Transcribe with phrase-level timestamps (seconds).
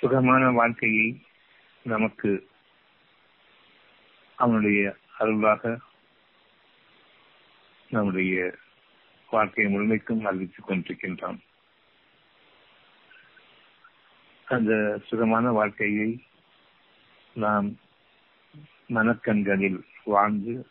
[0.00, 1.20] சுகமான வாழ்க்கையை
[1.82, 2.48] நமக்கு
[4.36, 5.78] அவனுடைய அருளாக
[7.90, 8.54] நம்முடைய
[9.30, 11.38] வாழ்க்கையை முழுமைக்கும் அறிவித்துக் கொண்டிருக்கின்றான்.
[14.46, 16.24] அந்த சுகமான வாழ்க்கையை
[17.34, 17.78] நாம்
[18.88, 20.66] மனக்கண்களில் வாழ்ந்து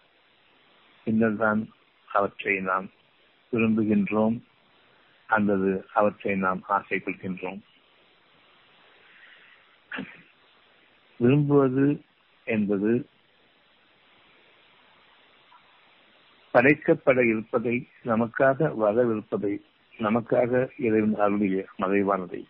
[1.04, 1.70] பின்னர்தான்
[2.06, 2.90] அவற்றை நாம்
[3.52, 4.42] விரும்புகின்றோம்
[5.28, 7.62] அல்லது அவற்றை நாம் ஆசை கொள்கின்றோம்
[11.20, 12.02] விரும்புவது
[12.44, 13.10] என்பது
[16.54, 19.58] படைக்கப்பட இருப்பதை நமக்காக வரவிருப்பதை
[19.98, 22.44] நமக்காக இறைவன் அருளிய மறைவானதை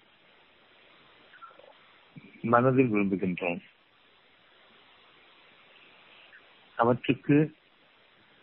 [2.41, 3.59] மனதில் விரும்புகின்றோம்.
[6.75, 7.55] அவற்றுக்கு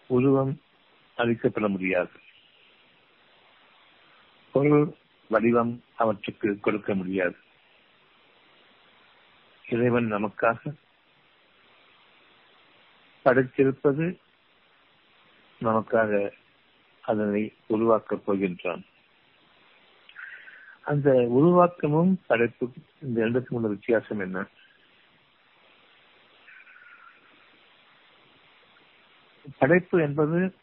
[0.07, 0.61] உருவம்
[1.17, 2.11] அளிக்கப்பட முடியாது.
[4.53, 4.95] பொருள்
[5.29, 7.37] வடிவம் அவற்றுக்கு கொடுக்க முடியாது.
[9.69, 10.75] இறைவன் நமக்காக
[13.25, 14.19] படைத்திருப்பது
[15.61, 16.31] நமக்காக
[17.01, 18.83] அதனை உருவாக்கப் போகின்றான்.
[20.85, 24.47] அந்த உருவாக்கமும் படைப்பு இந்த இரண்டுக்கும் உள்ள வித்தியாசம் என்ன?
[29.59, 30.55] படைப்பு என்பது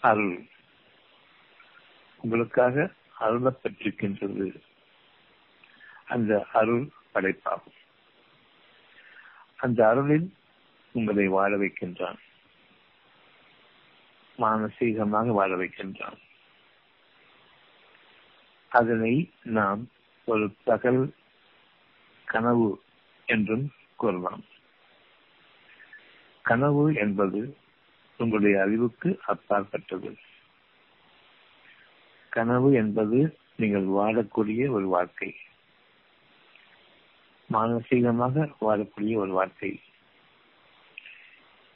[0.00, 0.46] அருள்.
[2.22, 4.60] உங்களுக்காக அருளப்பட்டிருக்கின்றது.
[6.06, 7.76] அந்த அருள் படைப்பாகும்.
[9.56, 10.34] அந்த அருளில்
[10.92, 12.18] உங்களை வாழ வைக்கின்றான்.
[14.38, 16.16] மானசீகமாக வாழ வைக்கின்றான்.
[18.68, 19.88] அதனை நாம்
[20.24, 21.12] ஒரு பகல்
[22.24, 22.82] கனவு
[23.26, 24.44] என்றும் கூறலாம்.
[26.42, 27.56] கனவு என்பது
[28.18, 30.16] உங்களுடைய அறிவுக்கு அப்பாற்பட்டது.
[32.28, 35.36] கனவு என்பது நீங்கள் வாழக்கூடிய ஒரு வாழ்க்கை.
[37.52, 39.80] மானசீகமாக வாழக்கூடிய ஒரு வார்த்தை.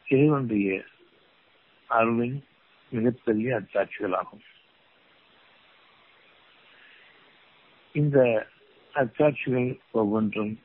[0.09, 0.85] இறைவனுடைய
[1.87, 2.45] அருளின்
[2.89, 4.45] மிகப்பெரிய அச்சாட்சிகளாகும்.
[7.93, 8.49] இந்த
[8.95, 10.61] அச்சாட்சிகள் ஒவ்வொன்றும்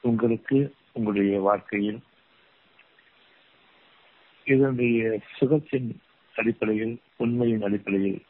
[0.00, 2.00] உங்களுக்கு உங்களுடைய வாழ்க்கையில்
[4.44, 5.96] இதனுடைய சுகத்தின்
[6.34, 8.22] அடிப்படையில் உண்மையின் அடிப்படையில்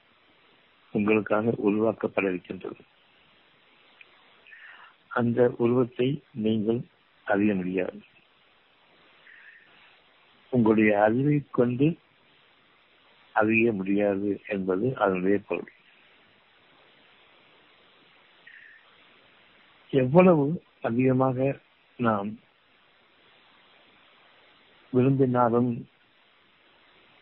[0.92, 2.76] உங்களுக்காக உருவாக்கப்பட இருக்கின்றது.
[5.12, 6.80] அந்த உருவத்தை நீங்கள்
[7.24, 8.00] அறிய முடியாது.
[10.50, 11.98] உங்களுடைய அறிவை கொண்டு
[13.32, 15.72] அறிய முடியாது என்பது அதனுடைய பொருள்.
[19.90, 21.58] எவ்வளவு அதிகமாக
[21.96, 22.38] நாம்
[24.92, 25.88] விரும்பினாலும்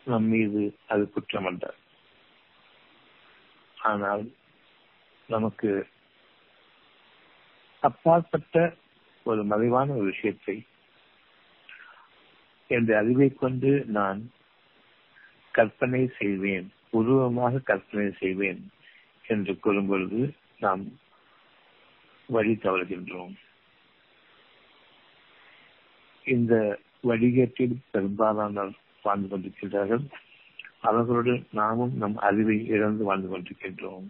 [0.05, 1.65] நம் மீது அது குற்றமல்ல.
[3.77, 4.23] ஆனால்
[5.27, 5.69] நமக்கு
[7.81, 8.55] அப்பாற்பட்ட
[9.25, 10.55] ஒரு மறைவான ஒரு விஷயத்தை
[12.67, 14.19] என்ற அறிவை கொண்டு நான்
[15.51, 18.61] கற்பனை செய்வேன் உருவமாக கற்பனை செய்வேன்
[19.27, 20.21] என்று கூறும் பொழுது
[20.59, 20.83] நாம்
[22.29, 23.33] வழி தவறுகின்றோம்.
[26.25, 26.53] இந்த
[27.07, 30.03] வழிகேட்டில் பெரும்பாலானோர் வாழ்ந்து கொண்டிருக்கின்றார்கள்.
[30.79, 34.07] அவர்களோடு நாமும் நம் அறிவை இழந்து வாழ்ந்து கொண்டிருக்கின்றோம்.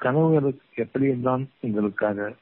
[0.00, 2.34] கனவுகளுக்கு எப்படியெல்லாம் உங்களுக்காக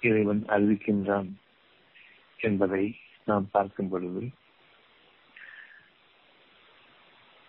[0.00, 1.28] இறைவன் அறிவிக்கின்றான்
[2.36, 4.30] என்பதை நாம் பார்க்கும் பொழுது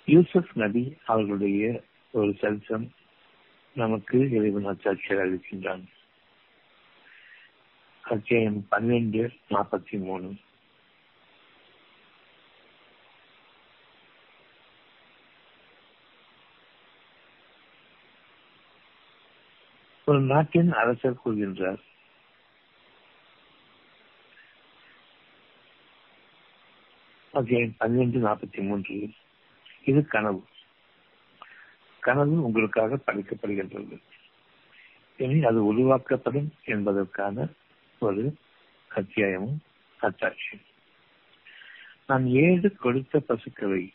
[0.05, 2.91] யூசப் நபி அவர்களுடைய ஒரு சரித்திரம்
[3.73, 5.83] நமக்கு இறைவன் அச்சாட்சியர் அறிவிக்கின்றான்
[8.01, 10.35] அத்தியாயம் பன்னிரண்டு நாற்பத்தி மூணு.
[20.11, 21.81] ஒரு நாட்டின் அரசர் கூறுகின்றார்.
[27.31, 29.09] அத்தியாயம் பன்னிரண்டு நாற்பத்தி மூன்று.
[29.85, 30.45] இது கனவு.
[31.99, 34.01] கனவு உங்களுக்காக படைக்கப்படுகின்றது.
[35.17, 37.47] இனி அது உருவாக்கப்படும் என்பதற்கான
[37.99, 38.35] ஒரு
[38.87, 39.61] அத்தியாயமும்
[40.01, 40.65] அத்தாட்சியும்.
[42.07, 43.93] நான் ஏழு கொடுத்த பசுக்களை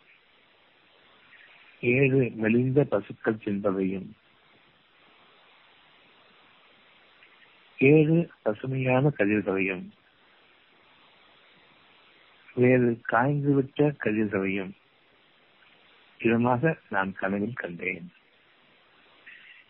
[1.81, 4.11] ஏழு மெலிந்த பசுக்கள் தின்பதையும்
[7.79, 9.91] ஏழு பசுமையான கதிர்களையும்
[12.55, 14.71] வேறு காய்ந்துவிட்ட கதிர்களையும்
[16.19, 18.13] இதமாக நான் கனவில் கண்டேன்.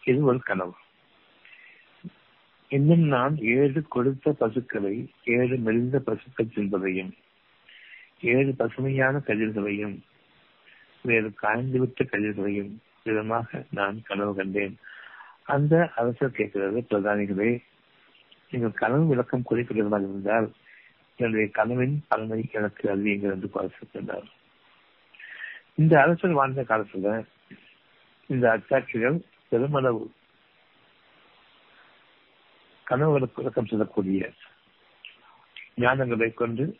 [0.04, 0.74] இது ஒரு கனவு.
[2.68, 7.12] இன்னும் நான் ஏழு கொடுத்த பசுக்களை ஏழு மெலிந்த பசுக்கள் தின்பதையும்
[8.20, 9.98] ஏழு பசுமையான கதிர்களையும்
[11.02, 12.72] வேறு காய்ந்துவிட்ட கதிர்களையும்
[13.04, 14.76] விதமாக நான் கனவு கண்டேன்.
[15.44, 17.62] அந்த அரசர் கேட்கிறது பிரதானிகளே
[18.50, 20.52] நீங்கள் கனவு விளக்கம் குறிப்பிடுவதாக இருந்தால்
[21.16, 24.26] என்னுடைய கனவின் பலனை எனக்கு அறிவியுங்கள் என்று பாசிக்கின்றார்
[25.74, 27.26] இந்த அரசர் வாழ்ந்த காலத்துல
[28.26, 30.12] இந்த அச்சாட்சிகள் பெருமளவு
[32.90, 34.32] கனவுகளுக்கு விளக்கம் செல்லக்கூடிய
[35.76, 36.76] ஞானங்களை கொண்டு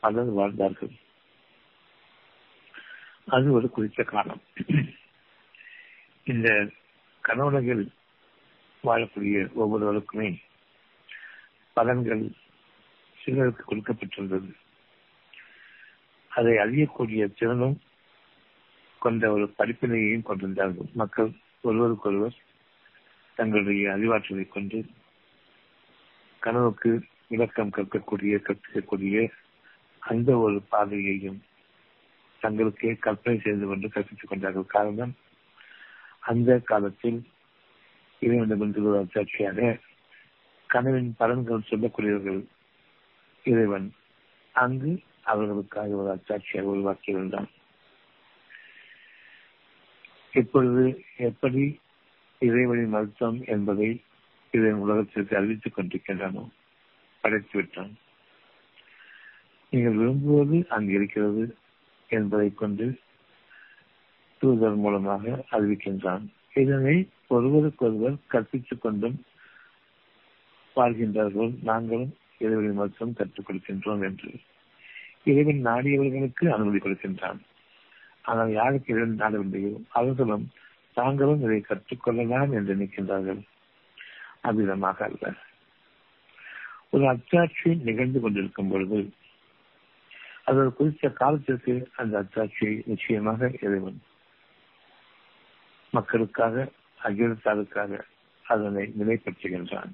[0.00, 0.90] பலர் வாழ்ந்தார்கள்.
[3.26, 4.40] அது ஒரு குறித்த காலம்.
[6.24, 6.70] இந்த
[7.20, 7.90] கனவுலகில்
[8.84, 10.40] வாழக்கூடிய ஒவ்வொருவருக்குமே
[11.76, 12.30] பலன்கள்
[13.24, 14.52] சிலருக்கு கொடுக்கப்பட்டிருந்தது.
[16.28, 17.80] அதை அறியக்கூடிய திறனும்
[18.98, 20.86] கொண்ட ஒரு படிப்பினையையும் கொண்டிருந்தார்கள்.
[20.94, 21.30] மக்கள்
[21.60, 22.34] ஒருவருக்கொருவர்
[23.34, 24.86] தங்களுடைய அறிவாற்றலை கொண்டு
[26.38, 29.28] கனவுக்கு விளக்கம் கற்கக்கூடிய கற்பிக்கக்கூடிய
[29.98, 31.42] அந்த ஒரு பாதையையும்
[32.42, 34.66] தங்களுக்கே கற்பனை செய்து கொண்டு கற்பித்துக் கொண்டார்கள்.
[34.66, 35.16] காரணம்
[36.20, 37.26] அந்த காலத்தில்
[38.20, 39.80] இறைவனிடமிருந்து ஒரு அச்சாட்சியாக
[40.70, 42.44] கனவின் பலன்கள் சொல்லக்கூடியவர்கள்
[43.44, 43.92] இறைவன்.
[44.52, 47.48] அங்கு அவர்களுக்காக ஒரு அத்தாட்சியாக உருவாக்கியிருந்தான்
[50.32, 51.80] இப்பொழுது எப்படி
[52.40, 54.02] இறைவழி மருத்துவம் என்பதை
[54.50, 56.48] இதன் உலகத்திற்கு அறிவித்துக் கொண்டிருக்கின்றனோ?
[57.20, 57.96] படைத்து விட்டான்.
[59.70, 61.56] நீங்கள் விரும்புவது அங்கு இருக்கிறது
[62.08, 62.98] என்பதை கொண்டு
[64.38, 66.26] தூதர் மூலமாக அறிவிக்கின்றான்.
[66.54, 69.24] இதனை ஒருவருக்கொருவர் கற்பித்துக் கொண்டும்
[70.76, 71.52] வாழ்கின்றார்கள்.
[71.62, 74.30] நாங்களும் இறைவனின் மருத்துவம் கற்றுக் கொடுக்கின்றோம் என்று.
[75.24, 77.40] இறைவன் நாடியவர்களுக்கு அனுமதி கொடுக்கின்றான்.
[78.22, 80.50] ஆனால் யாருக்கு இறைவன் நாடவில்லையோ அவர்களும்
[80.92, 83.40] தாங்களும் இதை கற்றுக்கொள்ளலாம் என்று நினைக்கின்றார்கள்.
[84.42, 85.34] அவ்விதமாக அல்ல.
[86.90, 89.12] ஒரு அச்சாட்சி நிகழ்ந்து கொண்டிருக்கும் பொழுது
[90.44, 94.02] அது ஒரு குறித்த காலத்திற்கு அந்த அச்சாட்சியை நிச்சயமாக இறைவன்
[95.90, 96.68] மக்களுக்காக
[97.02, 98.00] அகிலத்தாருக்காக
[98.44, 99.92] அதனை நிலைப்படுத்துகின்றான்.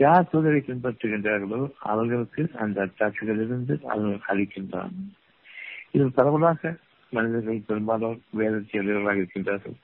[0.00, 4.94] யார் தூதரை பின்பற்றுகின்றார்களோ அவர்களுக்கு அந்த அச்சாட்சிகளிலிருந்து அவர்கள் அளிக்கின்றான்.
[5.92, 6.78] இதில் பரவலாக
[7.12, 9.76] மனிதர்கள் பெரும்பாலும் வேதத்தை எழுதியவர்களாக இருக்கின்றார்கள்.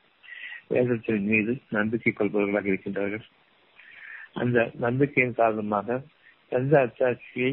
[0.69, 3.25] வேதத்தின் மீது நம்பிக்கை கொள்பவர்களாக இருக்கின்றார்கள்.
[4.32, 6.02] அந்த நம்பிக்கையின் காரணமாக
[6.49, 7.52] எந்த அச்சாட்சியை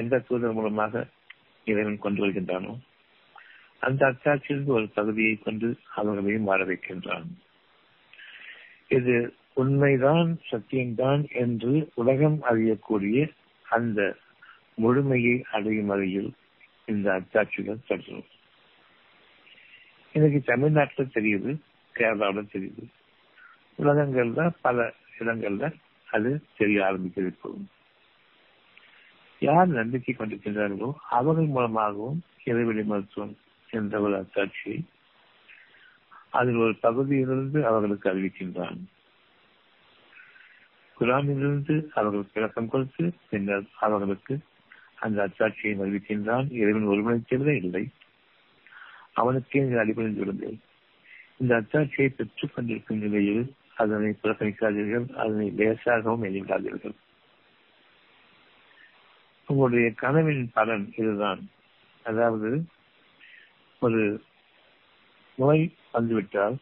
[0.00, 1.06] எந்த தூதர் மூலமாக
[1.64, 2.72] இறைவன் கொண்டு வருகின்றானோ
[3.78, 7.26] அந்த அத்தாட்சியிலிருந்து ஒரு பகுதியை கொண்டு அவர்களையும் வாழ வைக்கின்றான்.
[8.88, 9.14] இது
[9.56, 13.30] உண்மைதான் சத்தியம்தான் என்று உலகம் அறியக்கூடிய
[13.68, 14.16] அந்த
[14.74, 16.30] முழுமையை அடையும் வகையில்
[16.86, 18.24] இந்த அத்தாட்சிகள் தொடரும்
[20.12, 21.56] இன்னைக்கு தமிழ்நாட்டில் தெரியுது
[21.94, 22.84] கேரளாவில் தெரியுது.
[23.78, 25.72] உலகங்கள்ல பல இடங்கள்ல
[26.10, 27.66] அது தெரிய ஆரம்பிக்கிறது
[29.40, 33.36] யார் நம்பிக்கை கொண்டிருக்கின்றார்களோ அவர்கள் மூலமாகவும் இறைவெளி மருத்துவம்
[33.70, 34.80] என்ற ஒரு அத்தாட்சியை
[36.30, 38.78] அதில் ஒரு பகுதியிலிருந்து அவர்களுக்கு அறிவிக்கின்றான்.
[40.98, 44.34] குலாமிலிருந்து அவர்களுக்கு விளக்கம் கொடுத்து பின்னர் அவர்களுக்கு
[45.04, 47.84] அந்த அச்சாட்சியை அறிவிக்கின்றான் இறைவன் ஒருமணித்தவிர இல்லை.
[49.12, 50.56] அவனுக்கே நீங்கள் விடுங்கள்
[51.40, 53.44] இந்த அச்சாட்சியை பெற்றுக் கொண்டிருக்கும் நிலையில்
[53.82, 55.06] அதனை புறக்கணிக்காதீர்கள்.
[55.22, 56.96] அதனை லேசாகவும் எண்ணிக்காதீர்கள்
[59.48, 61.42] உங்களுடைய கனவின் பலன் இதுதான்.
[62.04, 62.50] அதாவது
[63.82, 64.00] ஒரு
[65.38, 66.56] நோய் வந்துவிட்டால்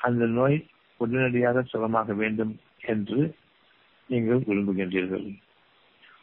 [0.00, 0.58] அந்த நோய்
[1.00, 3.36] உடனடியாக சுகமாக வேண்டும் என்று
[4.06, 5.38] நீங்கள் விரும்புகின்றீர்கள்.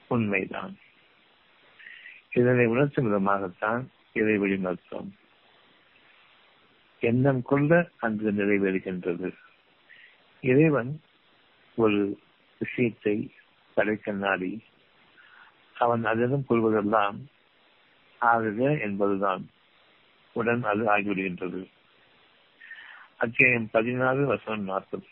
[0.08, 0.78] உண்மைதான்.
[2.32, 5.16] இதனை உணர்த்தும் விதமாகத்தான் இறைவழி மருத்துவம்
[7.00, 9.36] எண்ணம் கொள்ள அங்கு நிறைவேறுகின்றது.
[10.42, 11.02] இறைவன்
[11.76, 12.20] ஒரு
[12.60, 13.32] விஷயத்தை
[13.74, 14.64] படைக்க நாடி
[15.74, 17.18] அவன் அதிலும் கொள்வதெல்லாம்
[18.22, 19.50] ஆகுக என்பதுதான்.
[20.32, 21.70] உடன் அது ஆகிவிடுகின்றது.
[23.18, 25.08] அத்தியாயம் பதினாறு வசனம் நாற்பது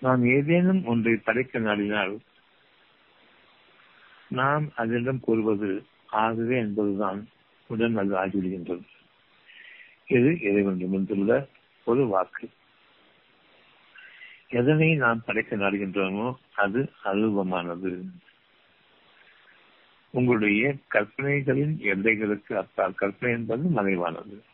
[0.00, 2.18] நாம் ஏதேனும் ஒன்றை படைக்க நாடினால்
[4.28, 7.28] நாம் அதனிடம் கூறுவது ஆகவே என்பதுதான்
[7.66, 8.82] உடன் அது ஆகிவிடுகின்றது.
[10.06, 11.48] இது இறைவனிடமிருந்துள்ள
[11.84, 12.50] ஒரு வாக்கு.
[14.48, 18.04] எதனை நாம் படைக்க நாடுகின்றோமோ அது அருவமானது.
[20.10, 24.44] உங்களுடைய கற்பனைகளின் எல்லைகளுக்கு அப்பால் கற்பனை என்பது மறைவானது.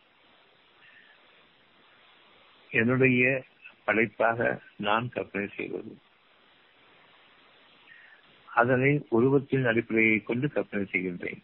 [2.69, 3.43] என்னுடைய
[3.85, 5.97] படைப்பாக நான் கற்பனை செய்வது.
[8.53, 11.43] அதனை உருவத்தின் அடிப்படையை கொண்டு கற்பனை செய்கின்றேன்.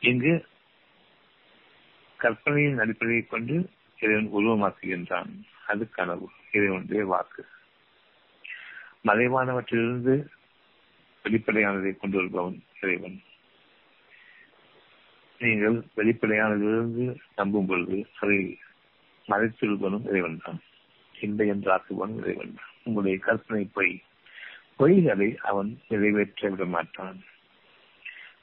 [0.00, 0.46] இங்கு
[2.16, 5.42] கற்பனையின் அடிப்படையை கொண்டு இறைவன் உருவமாக்குகின்றான்.
[5.66, 6.30] அது கனவு.
[6.52, 7.46] இறைவனுடைய வாக்கு.
[9.04, 10.26] மறைவானவற்றிலிருந்து
[11.24, 13.22] வெளிப்படையானதை கொண்டு வருபவன் இறைவன்.
[15.38, 18.58] நீங்கள் வெளிப்படையானதிலிருந்து நம்பும் பொழுது அதை
[19.28, 20.60] மறைத்திருப்பனும் இறைவன் தான்.
[21.20, 22.70] இல்லை என்று ஆக்குவனும் இறைவன் தான்.
[22.82, 24.02] உங்களுடைய கற்பனை பொய்
[24.78, 27.22] பொய்களை அவன் நிறைவேற்ற விட மாட்டான்.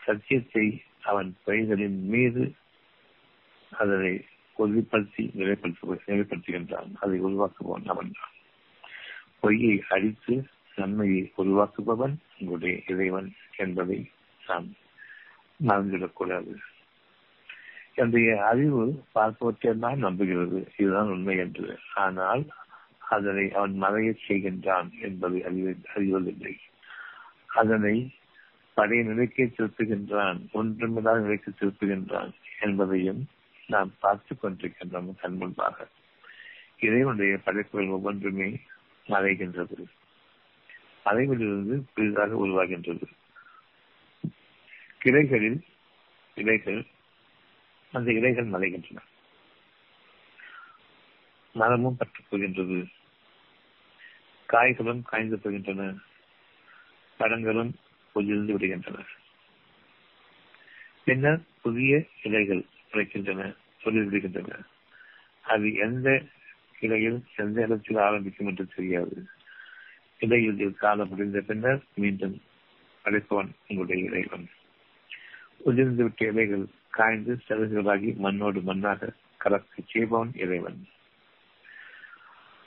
[0.04, 2.56] சத்தியத்தை அவன் பொய்களின் மீது
[3.72, 4.26] அதனை
[4.58, 6.94] உறுதிப்படுத்தி நிலைப்படுத்த நிலைப்படுத்துகின்றான்.
[6.94, 8.36] அதை உருவாக்குபவன் அவன் தான்.
[9.40, 14.10] பொய்யை அழித்து நன்மையை உருவாக்குபவன் உங்களுடைய இறைவன் என்பதை
[14.48, 14.76] நாம்
[15.68, 16.58] மறந்துவிடக்கூடாது.
[18.00, 18.84] என்னுடைய அறிவு
[19.16, 20.60] பார்ப்பவற்றையெல்லாம் நம்புகிறது.
[20.78, 21.68] இதுதான் உண்மை என்று.
[21.96, 22.44] ஆனால்
[23.10, 26.54] அதனை அவன் மறைய செய்கின்றான் என்பதை அறிவு அறிவதில்லை.
[27.56, 27.96] அதனை
[28.74, 33.22] பழைய நிலைக்கே திருப்புகின்றான் ஒன்றுமில்லாத நிலைக்கு திருப்புகின்றான் என்பதையும்
[33.68, 35.88] நாம் பார்த்து கொண்டிருக்கின்றோம் கண் முன்பாக.
[36.80, 38.50] இறைவனுடைய படைப்புகள் ஒவ்வொன்றுமே
[39.08, 39.80] மறைகின்றது.
[41.06, 43.08] மறைவிலிருந்து புதிதாக உருவாகின்றது.
[44.98, 45.60] கிளைகளில்
[46.36, 46.82] இலைகள்
[47.92, 48.98] அந்த இலைகள் மலைகின்றன.
[51.54, 52.88] மரமும் பற்றுப் போகின்றது.
[54.46, 55.96] காய்களும் காய்ந்து போகின்றன.
[57.18, 57.76] பழங்களும்
[58.14, 59.06] பொதிர்ந்து விடுகின்றன.
[61.04, 64.64] பின்னர் புதிய இலைகள் கிடைக்கின்றன விடுகின்றன
[65.42, 66.24] அது எந்த
[66.80, 69.28] இலையில் எந்த இடத்தில் ஆரம்பிக்கும் என்று தெரியாது.
[70.20, 72.42] இலையில் காலம் முடிந்த பின்னர் மீண்டும்
[73.06, 74.50] அழைப்பவன் உங்களுடைய இறைவன்.
[75.58, 80.80] உதிர்ந்து விட்ட இலைகள் காய்ந்து செலவுகளாகி மண்ணோடு மண்ணாக கலக்க செய்பவன் இறைவன்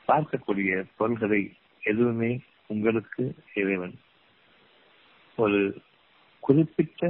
[0.08, 1.42] பார்க்கக்கூடிய பொருள்களை
[1.82, 2.30] எதுவுமே
[2.70, 3.24] உங்களுக்கு
[3.54, 3.94] இறைவன்
[5.38, 5.60] ஒரு
[6.42, 7.02] குறிப்பிட்ட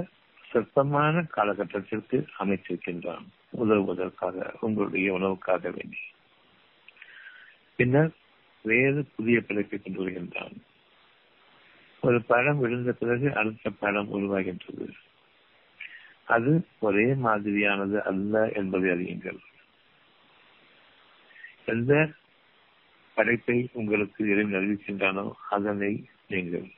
[0.50, 3.26] சொற்பமான காலகட்டத்திற்கு அமைத்திருக்கின்றான்
[3.56, 6.02] உதவுவதற்காக உங்களுடைய உணவுக்காக வேண்டி
[7.78, 8.12] பின்னர்
[8.64, 10.56] வேறு புதிய பிழைப்பை கொண்டு வருகின்றான்
[12.02, 14.86] ஒரு பழம் விழுந்த பிறகு அடுத்த பழம் உருவாகின்றது
[16.24, 19.38] அது ஒரே மாதிரியானது அல்ல என்பதை அறியுங்கள்.
[21.64, 22.10] எந்த
[23.14, 26.70] படைப்பை உங்களுக்கு இறைவன் அறிவிக்கின்றானோ அதனை நீங்கள்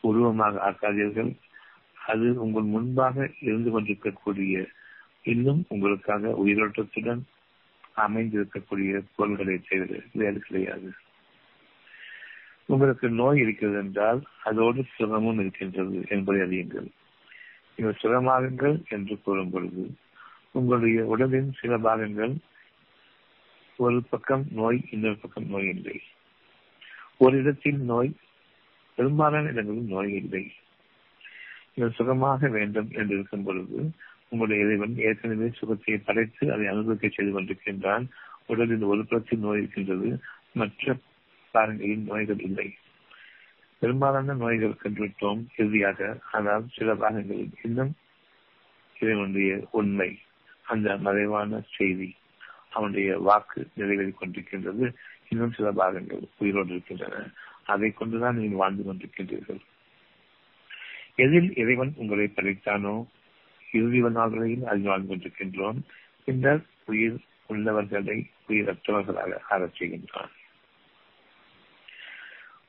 [0.00, 1.34] உருவமாக ஆக்காதீர்கள்.
[2.06, 4.66] அது உங்கள் முன்பாக இருந்து கொண்டிருக்கக்கூடிய
[5.22, 7.22] இன்னும் உங்களுக்காக உயிரோட்டத்துடன்
[7.96, 10.92] அமைந்திருக்கக்கூடிய பொருள்களை தவிர வேறு கிடையாது.
[12.66, 16.90] உங்களுக்கு நோய் இருக்கிறது என்றால் அதோடு சுகமும் இருக்கின்றது என்பதை அறியுங்கள்.
[17.82, 19.82] நீங்கள் பாகங்கள் என்று கூறும் பொழுது
[20.52, 22.34] உங்களுடைய உடலின் சில பாகங்கள்
[23.76, 26.00] ஒரு பக்கம் நோய் இன்னொரு பக்கம் நோய் இல்லை.
[27.16, 28.10] ஒரு இடத்தில் நோய்
[28.94, 30.52] பெரும்பாலான இடங்களில் நோய் இல்லை.
[31.74, 33.78] நீங்கள் சுகமாக வேண்டும் என்று இருக்கும் பொழுது
[34.28, 38.04] உங்களுடைய இறைவன் ஏற்கனவே சுகத்தை படைத்து அதை அனுபவிக்க செய்து கொண்டிருக்கின்றான்.
[38.46, 40.10] உடலின் ஒரு புறத்தில் நோய் இருக்கின்றது.
[40.52, 40.96] மற்ற
[41.54, 42.68] பாகங்களில் நோய்கள் இல்லை.
[43.80, 46.18] பெரும்பாலான நோய்கள் கண்டுவிட்டோம் இறுதியாக.
[46.32, 47.94] ஆனால் சில பாகங்களில் இன்னும்
[49.00, 50.18] இறைவனுடைய உண்மை
[50.62, 52.14] அந்த மறைவான செய்தி
[52.70, 54.94] அவனுடைய வாக்கு நிறைவேறிக் கொண்டிருக்கின்றது.
[55.28, 57.30] இன்னும் சில பாகங்கள் உயிரோடு இருக்கின்றன.
[57.64, 59.60] அதை கொண்டுதான் நீங்கள் வாழ்ந்து கொண்டிருக்கின்றீர்கள்.
[61.14, 63.06] எதில் இறைவன் உங்களை படைத்தானோ?
[63.72, 65.80] இறுதி நாள்களையும் அதில் வாழ்ந்து கொண்டிருக்கின்றோம்.
[66.24, 70.30] பின்னர் உயிர் உள்ளவர்களை உயிரற்றவர்களாக ஆரச் செய்கின்றான்.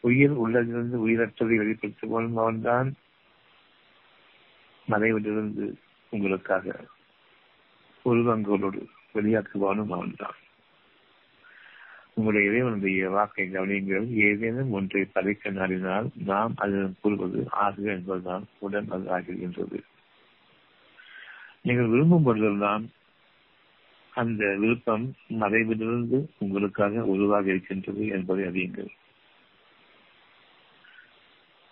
[0.01, 2.33] உயிர் உள்ளதிலிருந்து உயிரற்றதை வெளிப்படுத்துவோம்.
[2.35, 2.93] அவன்தான்
[4.91, 5.65] மறைவிலிருந்து
[6.09, 6.75] உங்களுக்காக
[8.05, 10.37] உருவங்களோடு வெளியாக்குவானும் அவன்தான்.
[12.13, 14.07] உங்களுடைய இறைவனுடைய வாக்கை கவனியுங்கள்.
[14.07, 19.83] ஏதேனும் ஒன்றை படைக்க நாடினால் நாம் அதன் கூறுவது ஆகுக என்பதுதான் உடன் அது ஆகின்றது
[21.61, 22.89] நீங்கள் விரும்பும் பொழுதெல்லாம்
[24.13, 28.91] அந்த விருப்பம் மறைவிலிருந்து உங்களுக்காக உருவாக இருக்கின்றது என்பதை அறியுங்கள்.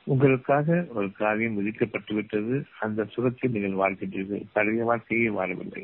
[0.10, 4.46] உங்களுக்காக ஒரு காரியம் விதிக்கப்பட்டு விட்டது அந்த சுரத்தில் நீங்கள் வாழ்கின்றீர்கள்.
[4.54, 5.84] பழைய வாழ்க்கையை வாழவில்லை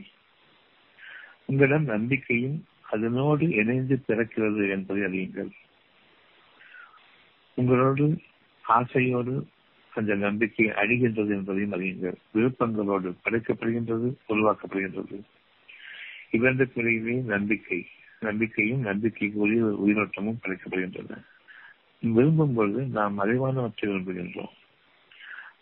[1.45, 5.51] உங்களிடம் நம்பிக்கையும் அதனோடு இணைந்து பிறக்கிறது என்பதை அறியுங்கள்.
[7.53, 8.17] உங்களோடு
[8.61, 9.47] ஆசையோடு
[9.93, 12.17] அந்த நம்பிக்கை அழிகின்றது என்பதையும் அறியுங்கள்.
[12.33, 15.19] விருப்பங்களோடு படைக்கப்படுகின்றது உருவாக்கப்படுகின்றது.
[16.31, 17.85] இவர்களுக்கிடையே நம்பிக்கை
[18.19, 21.23] நம்பிக்கையும் நம்பிக்கைக்கு உயிர் உயிரோட்டமும் படைக்கப்படுகின்றன.
[21.99, 24.53] விரும்பும் பொழுது நாம் மறைவானவற்றை விரும்புகின்றோம்.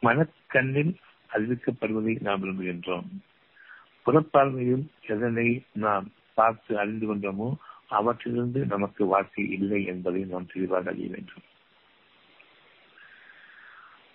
[0.01, 0.95] மனக்கண்ணில்
[1.29, 3.07] அறிவிக்கப்படுவதை நாம் விரும்புகின்றோம்.
[4.05, 7.55] புறப்பார்வையில் எதனை நாம் பார்த்து அறிந்து கொண்டோமோ
[7.87, 11.43] அவற்றிலிருந்து நமக்கு வாழ்க்கை இல்லை என்பதை நாம் தெளிவாக அறிய வேண்டும்.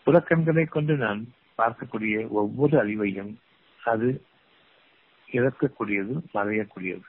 [0.06, 3.34] புறக்கண்களை கொண்டு நான் பார்க்கக்கூடிய ஒவ்வொரு அறிவையும்
[3.80, 4.24] அது
[5.28, 7.06] இறக்கக்கூடியது மறையக்கூடியது.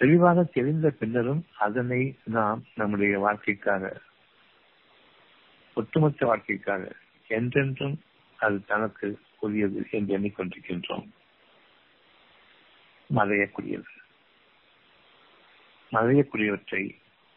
[0.00, 4.00] தெளிவாக தெரிந்த பின்னரும் அதனை நாம் நம்முடைய வாழ்க்கைக்காக
[5.74, 6.84] ஒட்டுமொத்த வாழ்க்கைக்காக
[7.28, 7.96] என்றென்றும்
[8.38, 11.06] அது தனக்கு உரியது என்று எண்ணிக்கொண்டிருக்கின்றோம்.
[13.10, 13.90] மறையக்கூடியது.
[15.92, 16.82] மறையக்கூடியவற்றை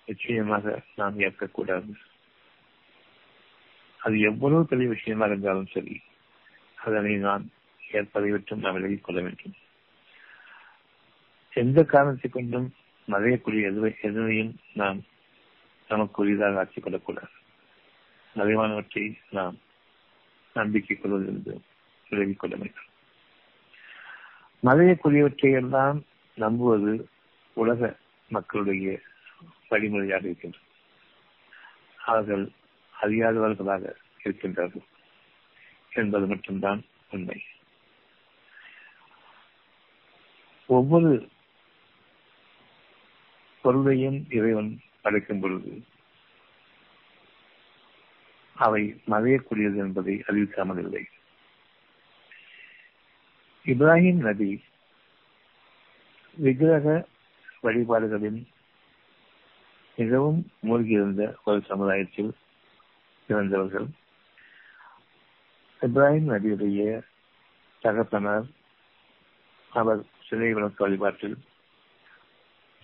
[0.06, 1.94] நிச்சயமாக நாம் ஏற்கக்கூடாது.
[4.00, 6.02] அது எவ்வளவு பெரிய விஷயமா இருந்தாலும் சரி
[6.76, 7.46] அதனை நான்
[7.92, 9.56] ஏற்பதை விட்டு நாம் விலகிக் கொள்ள வேண்டும்.
[11.54, 12.74] எந்த காரணத்தை கொண்டும்
[13.08, 15.02] மறையக்கூடிய எதுவை எதுவையும் நாம்
[15.90, 17.32] நமக்குரியதாக ஆக்கிக் கொள்ளக்கூடாது
[18.36, 19.58] மறைவானவற்றை நாம்
[20.54, 21.62] நம்பிக்கை கொள்வதிலிருந்து
[22.10, 22.90] விலகிக் கொள்ள வேண்டும்.
[24.64, 26.04] மறையக்கூடியவற்றை எல்லாம்
[26.36, 27.10] நம்புவது
[27.54, 27.98] உலக
[28.30, 29.00] மக்களுடைய
[29.70, 30.66] வழிமுறையாக இருக்கின்றது.
[31.98, 32.52] அவர்கள்
[33.02, 34.86] அறியாதவர்களாக இருக்கின்றார்கள்
[35.92, 37.44] என்பது மட்டும்தான் உண்மை.
[40.66, 41.30] ஒவ்வொரு
[43.64, 44.72] பொருளையும் இறைவன்
[45.04, 45.74] படைக்கும் பொழுது
[48.56, 51.04] அவை மறையக்கூடியது என்பதை அறிவிக்காமல் இல்லை.
[53.66, 54.50] இப்ராஹிம் நபி
[56.38, 56.88] விக்கிரக
[57.66, 58.40] வழிபாடுகளின்
[59.98, 62.32] மிகவும் மூழ்கியிருந்த ஒரு சமுதாயத்தில்
[63.30, 63.88] பிறந்தவர்கள்.
[65.82, 66.82] இப்ராஹிம் நபியுடைய
[67.84, 68.48] தகப்பனர்
[69.72, 71.38] அவர் சிலை விளக்கு வழிபாட்டில்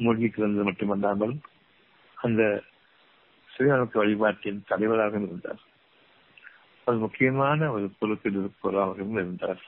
[0.04, 1.34] மூழ்கி கிடந்தது மட்டுமல்லாமல்
[2.18, 2.42] அந்த
[3.50, 5.62] சுயநலத்து வழிபாட்டின் தலைவராகவும் இருந்தார்.
[6.88, 9.62] ஒரு முக்கியமான ஒரு பொறுப்பில் இருப்பவராகவும் இருந்தார்.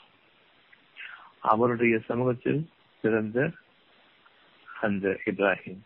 [1.52, 2.62] அவருடைய சமூகத்தில்
[3.04, 3.38] பிறந்த
[4.86, 5.82] அந்த இப்ராஹிம்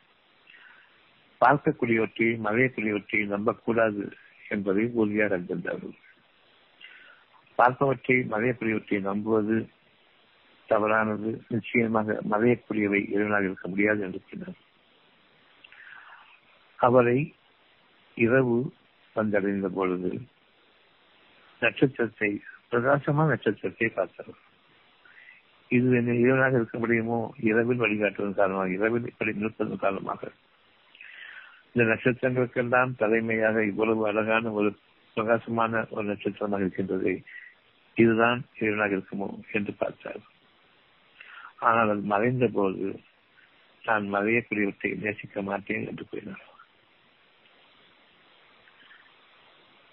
[1.42, 4.04] பார்க்கக்கூடியவற்றை மறையக்கூடியவற்றை நம்பக்கூடாது
[4.54, 5.96] என்பதை உறுதியாக அறிந்திருந்தார்கள்.
[7.60, 9.58] பார்ப்பவற்றை மறையக்கூடியவற்றை நம்புவது
[10.68, 14.62] தவறானது நிச்சயமாக மறையக்கூடியவை இறைவனாக இருக்க முடியாது என்று கூறினார்
[16.80, 17.36] அவரை
[18.16, 18.72] இரவு
[19.16, 20.12] வந்தடைந்த பொழுது
[21.62, 24.36] நட்சத்திரத்தை பிரகாசமான நட்சத்திரத்தை பார்த்தார்.
[25.68, 27.34] இது என்ன இறைவனாக இருக்க முடியுமோ?
[27.40, 30.32] இரவில் வழிகாட்டுவதன் காரணமாக இரவில் இப்படி நிற்பதன் காரணமாக.
[31.74, 34.76] இந்த நட்சத்திரங்களுக்கெல்லாம் தலைமையாக இவ்வளவு அழகான ஒரு
[35.14, 37.24] பிரகாசமான ஒரு நட்சத்திரமாக இருக்கின்றது.
[37.96, 39.30] இதுதான் இரவனாக இருக்குமோ?
[39.52, 40.22] என்று பார்த்தார்.
[41.60, 42.88] ஆனால் அது மறைந்த போது
[43.84, 46.44] நான் மறையக்கூடியவற்றை நேசிக்க மாட்டேன் என்று கூறினார்.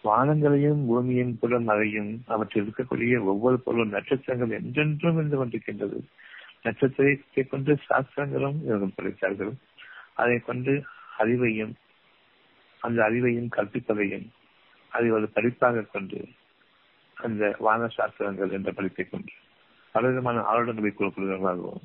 [0.05, 5.99] வானங்களையும் பூமியும் கூட மறையும் அவற்றில் இருக்கக்கூடிய ஒவ்வொரு பொருளும் நட்சத்திரங்கள் என்றென்றும் இருந்து கொண்டிருக்கின்றது.
[6.63, 9.53] நட்சத்திரத்தை கொண்டு சாஸ்திரங்களும் இவர்கள் படைத்தார்கள்.
[10.15, 10.73] அதை கொண்டு
[11.19, 11.75] அறிவையும்
[12.83, 14.27] அந்த அறிவையும் கற்பிப்பதையும்
[14.93, 16.19] அதை ஒரு படிப்பாக கொண்டு
[17.17, 19.33] அந்த வான சாஸ்திரங்கள் என்ற படிப்பை கொண்டு
[19.95, 21.85] பலவிதமான ஆளுநர்களை கொடுப்பதற்காகவும்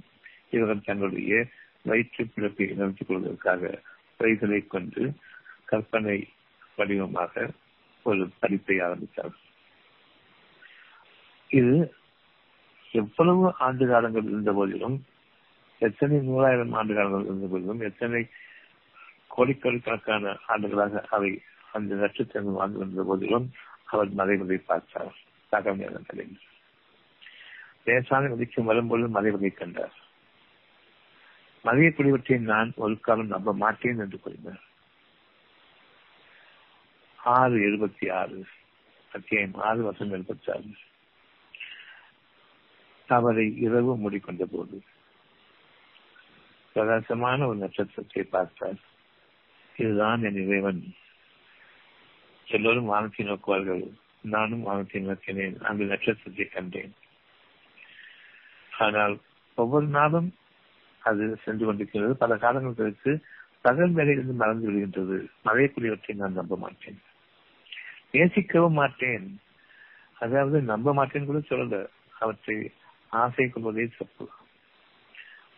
[0.56, 1.46] இவர்கள் தங்களுடைய
[1.90, 3.72] வயிற்று பிறப்பை நிறுத்திக் கொள்வதற்காக
[4.20, 5.04] பைகளை கொண்டு
[5.66, 6.18] கற்பனை
[6.78, 7.34] வடிவமாக
[8.06, 9.36] ஒரு படிப்பை ஆரம்பித்தார்.
[11.60, 11.76] இது
[12.92, 14.98] எவ்வளவு ஆண்டு காலங்கள் இருந்த போதிலும்
[15.82, 18.22] எத்தனை நூறாயிரம் ஆண்டு காலங்கள் இருந்த போதிலும் எத்தனை
[19.36, 21.32] கோடிக்கணக்கான ஆண்டுகளாக அவை
[21.78, 23.48] அந்த நட்சத்திரங்கள் வாழ்ந்து வந்த போதிலும்
[23.86, 25.16] அவர் மறைவதை பார்த்தார்.
[25.52, 26.38] தகவல்
[27.88, 29.94] லேசான விதிக்கும் வரும்பொழுது மறைவதை கண்டார்.
[31.66, 34.64] மறையக்கூடியவற்றை நான் ஒரு காலம் நம்ப மாட்டேன் என்று கூறினார்.
[37.18, 38.46] ஆறு எழுபத்தி ஆறு
[39.12, 40.70] அத்தியாயம் ஆறு வருஷம் எழுபத்தி ஆறு.
[43.08, 44.84] அவரை இரவு மூடிக்கொண்ட போது
[46.74, 48.80] பிரகாசமான ஒரு நட்சத்திரத்தை பார்த்தார்.
[49.78, 50.96] இதுதான் என் இறைவன்.
[52.46, 53.86] எல்லோரும் வானத்தை நோக்குவார்கள்.
[54.22, 55.60] நானும் வானத்தை நோக்கினேன்.
[55.62, 56.94] அந்த நட்சத்திரத்தை கண்டேன்.
[58.78, 59.20] ஆனால்
[59.56, 60.36] ஒவ்வொரு நாளும்
[61.00, 62.16] அது சென்று கொண்டிருக்கிறது.
[62.16, 63.24] பல காலங்கள் கழித்து
[63.62, 65.26] பகல் வேலையிலிருந்து மறந்து விடுகின்றது.
[65.46, 67.02] மழைக்குரியவற்றை நான் நம்ப மாட்டேன்.
[68.12, 69.42] நேசிக்கவும் மாட்டேன்.
[70.20, 71.88] அதாவது நம்ப மாட்டேன் கூட சொல்லல.
[72.20, 72.72] அவற்றை
[73.10, 74.30] ஆசை கொள்வதே தப்பு.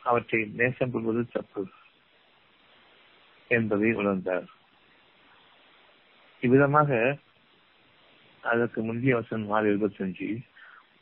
[0.04, 1.68] அவற்றை நேசம் கொள்வது தப்பு
[3.48, 4.46] என்பதை உணர்ந்தார்.
[6.42, 7.18] இவ்விதமாக
[8.42, 10.40] அதற்கு முந்தைய வசனம் நாலு எழுபத்தி அஞ்சு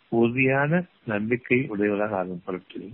[0.09, 2.89] உறுதியான நம்பிக்கை உடையவராக ஆகும் பொருட்டு.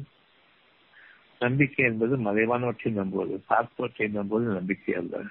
[1.39, 5.21] நம்பிக்கை என்பது மறைவானவற்றை நம்புவது பார்ப்பவற்றை நம்புவது நம்பிக்கை அல்ல.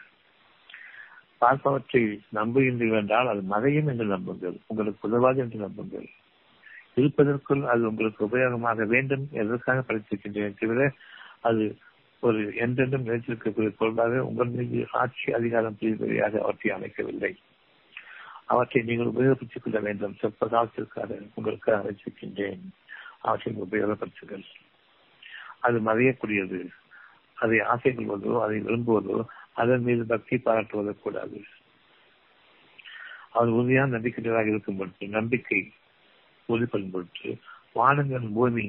[1.41, 6.09] பார்ப்பவற்றை நம்புகின்றீர்கள் என்றால் அது மறையும் என்று நம்புங்கள் உங்களுக்கு உதவாது என்று நம்புங்கள்.
[6.95, 10.93] இருப்பதற்குள் அது உங்களுக்கு உபயோகமாக வேண்டும் எதற்காக படித்திருக்கின்றேன் தவிர
[11.41, 11.79] அது
[12.21, 17.37] ஒரு என்றென்றும் நிலைத்திருக்கக்கூடிய பொருளாக உங்கள் மீது ஆட்சி அதிகாரம் புரிவதையாக அவற்றை அமைக்கவில்லை.
[18.53, 20.15] அவற்றை நீங்கள் உபயோகப்படுத்திக் கொள்ள வேண்டும்.
[20.21, 22.63] சொற்ப காலத்திற்காக உங்களுக்காக வைத்திருக்கின்றேன்
[23.27, 24.47] அவற்றை உபயோகப்படுத்துங்கள்.
[25.67, 26.61] அது மறையக்கூடியது.
[27.39, 29.19] அதை ஆசை கொள்வதோ அதை விரும்புவதோ
[29.63, 31.39] அதன் மீது பக்தி பாராட்டுவதோ கூடாது.
[33.37, 35.61] அவர் உறுதியான நம்பிக்கையாக இருக்கும் பொழுது நம்பிக்கை
[36.49, 37.31] உறுதிப்படும் பொருட்டு
[37.79, 38.65] வானங்கள் பூமி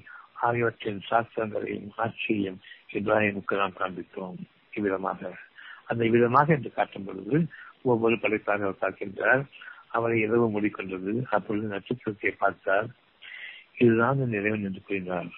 [0.48, 2.60] ஆகியவற்றின் சாஸ்திரங்களையும் ஆட்சியையும்
[2.98, 4.38] இப்ராஹிமுக்கு நாம் காண்பித்தோம்.
[4.78, 5.32] இவ்விதமாக.
[5.92, 7.38] அந்த விதமாக என்று காட்டும் பொழுது
[7.92, 9.44] ஒவ்வொரு படைப்பாக அவர் பார்க்கின்றார்.
[9.98, 11.14] அவரை இரவு மூடிக்கொண்டது.
[11.36, 12.88] அப்பொழுது நட்சத்திரத்தை பார்த்தார்.
[13.84, 15.30] இதுதான் என் இறைவன் என்று கூறினார்.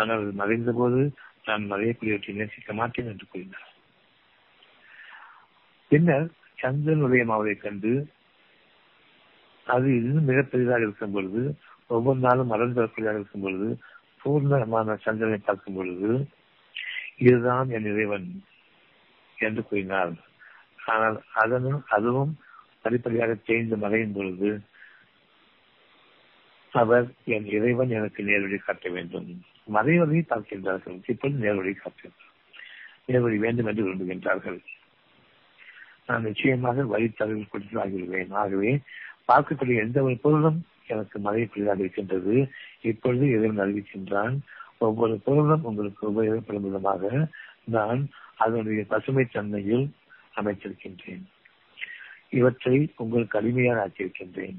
[0.00, 1.00] ஆனால் மறைந்த போது
[1.48, 3.70] நான் மறையக்கூடியவற்றை நேசிக்க மாட்டேன் என்று கூறினார்.
[5.90, 6.26] பின்னர்
[6.62, 7.92] சந்திரன் உதயமாவதைக் கண்டு
[9.66, 11.42] அது இன்னும் மிக பெரிதாக இருக்கும் பொழுது
[11.94, 12.80] ஒவ்வொரு நாளும் மறந்து
[13.14, 13.68] இருக்கும் பொழுது
[14.22, 16.10] பூர்ணமான சந்திரனை பார்க்கும் பொழுது
[17.24, 18.26] இதுதான் என் இறைவன்
[19.38, 20.14] என்று கூறினார்.
[20.94, 22.32] ஆனால் அதனும் அதுவும்
[22.86, 24.50] படிப்படியாக தேய்ந்து மறையும் பொழுது
[26.82, 29.28] அவர் என் இறைவன் எனக்கு நேர்வழி காட்ட வேண்டும்.
[29.74, 32.32] மறைவதை பார்க்கின்றார்கள் இப்பொழுது நேர்வழி காட்டுகிறார்
[33.08, 34.58] நேர்வழி வேண்டும் என்று விரும்புகின்றார்கள்.
[36.08, 38.32] நான் நிச்சயமாக வழித்தகவல் கொடுத்து ஆகிவிடுவேன்.
[38.42, 38.72] ஆகவே
[39.30, 42.34] பார்க்கக்கூடிய எந்த ஒரு பொருளும் எனக்கு மறையக்கூடியதாக இருக்கின்றது.
[42.90, 44.36] இப்பொழுது இறைவன் அறிவிக்கின்றான்
[44.78, 47.10] ஒவ்வொரு பொருளும் உங்களுக்கு உபயோகப்படும் விதமாக
[47.76, 48.02] நான்
[48.44, 49.86] அதனுடைய பசுமை தன்மையில்
[50.34, 51.24] அமைத்திருக்கின்றேன்.
[52.30, 54.58] இவற்றை உங்களுக்கு அடிமையாக ஆக்கியிருக்கின்றேன்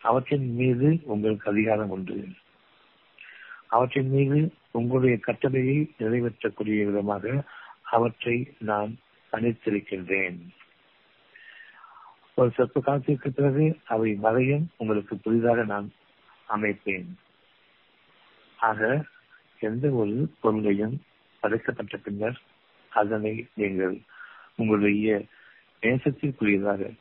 [0.00, 2.26] அவற்றின் மீது உங்களுக்கு அதிகாரம் உண்டு.
[3.68, 7.44] அவற்றின் மீது உங்களுடைய கட்டளையை நிறைவேற்றக்கூடிய விதமாக
[7.82, 8.98] அவற்றை நான்
[9.32, 10.38] அணித்திருக்கின்றேன்
[12.34, 15.92] ஒரு சொற்ப காலத்திற்கு பிறகு அவை மறையும் உங்களுக்கு புதிதாக நான்
[16.48, 17.06] அமைப்பேன்.
[18.56, 19.04] ஆக
[19.58, 21.02] எந்த ஒரு பொருளையும்
[21.40, 22.40] படைக்கப்பட்ட பின்னர்
[22.88, 24.00] அதனை நீங்கள்
[24.56, 25.24] உங்களுடைய
[25.82, 26.96] நேசத்திற்குரியதாக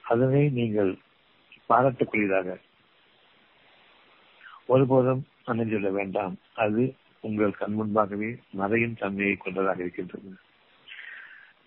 [0.00, 0.98] அதனை நீங்கள்
[1.68, 2.56] பாராட்டக்கூடியதாக
[4.66, 6.36] ஒருபோதும் அமைந்துவிட வேண்டாம்.
[6.54, 10.34] அது உங்கள் கண் முன்பாகவே மறையும் தன்மையை கொண்டதாக இருக்கின்றது.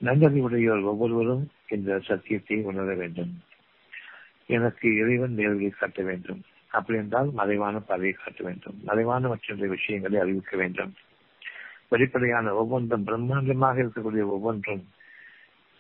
[0.06, 3.44] நன்றறிவுடையோர் ஒவ்வொருவரும் இந்த சத்தியத்தை உணர வேண்டும்.
[4.46, 6.44] எனக்கு இறைவன் நேர்வழி காட்ட வேண்டும்.
[6.68, 8.80] அப்படி என்றால் மறைவான பதவியை காட்ட வேண்டும்.
[8.84, 10.94] மறைவான மற்ற விஷயங்களை அறிவிக்க வேண்டும்.
[11.92, 14.84] வெளிப்படையான ஒவ்வொன்றும் பிரம்மாண்டமாக இருக்கக்கூடிய ஒவ்வொன்றும்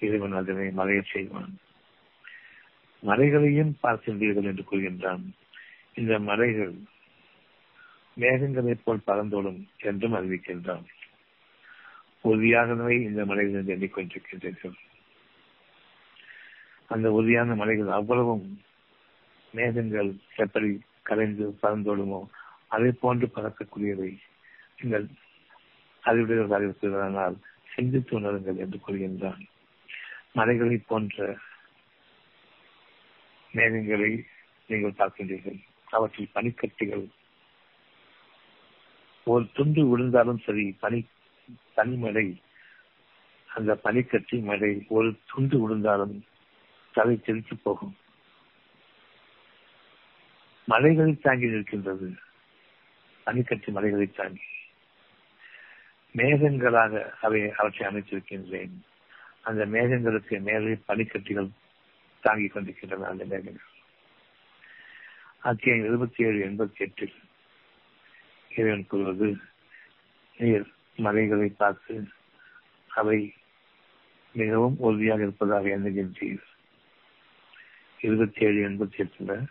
[0.01, 1.53] இறைவன் அதனை மறைய செய்வான்.
[3.03, 5.23] மலைகளையும் பார்க்கின்றீர்கள் என்று கூறுகின்றான்.
[5.93, 6.75] இந்த மலைகள்
[8.17, 10.85] மேகங்களைப் போல் பறந்தோடும் என்றும் அறிவிக்கின்றான்.
[12.23, 14.77] உறுதியாகவே இந்த மலைகள் என்று எண்ணிக்கொண்டிருக்கின்றீர்கள்.
[16.87, 18.45] அந்த உறுதியான மலைகள் அவ்வளவும்
[19.53, 20.09] மேகங்கள்
[20.43, 20.69] எப்படி
[21.01, 22.21] கலைந்து பறந்தோடுமோ
[22.67, 24.11] அதை போன்று பறக்கக்கூடியவை.
[24.79, 25.05] நீங்கள்
[26.09, 27.37] அறிவுடையவர்கள் அறிவித்ததனால்
[27.75, 29.43] சிந்தித்து உணருங்கள் என்று கூறுகின்றான்
[30.33, 31.37] மலைகளை போன்ற
[33.53, 34.11] மேகங்களை
[34.69, 35.59] நீங்கள் பார்க்கின்றீர்கள்.
[35.87, 37.05] அவற்றில் பனிக்கட்டிகள்
[39.27, 40.99] ஒரு துண்டு விழுந்தாலும் சரி பனி
[41.75, 42.27] பனிமலை
[43.49, 46.15] அந்த பனிக்கட்டி மழை ஒரு துண்டு விழுந்தாலும்
[46.95, 47.95] தலை தெரித்து போகும்.
[50.67, 52.07] மலைகளை தாங்கி நிற்கின்றது.
[53.27, 54.45] பனிக்கட்டி மலைகளை தாங்கி.
[56.17, 58.75] மேகங்களாக அவை அவற்றை அமைத்திருக்கின்றேன்.
[59.41, 61.49] அந்த மேகங்களுக்கு மேலே பனிக்கட்டிகள்
[62.21, 63.67] தாங்கிக் கொண்டிருக்கின்றன அந்த மேகங்கள்.
[65.37, 67.13] அத்தியாயம் இருபத்தி ஏழு எண்பத்தி எட்டில்
[68.49, 69.37] இறைவன் கூறுவது
[70.37, 72.07] நீர் மலைகளை பார்த்து
[72.87, 73.33] அவை
[74.33, 76.43] மிகவும் உறுதியாக இருப்பதாக எண்ணுகின்றீர்.
[78.01, 79.45] இருபத்தி ஏழு எண்பத்தி எட்டுல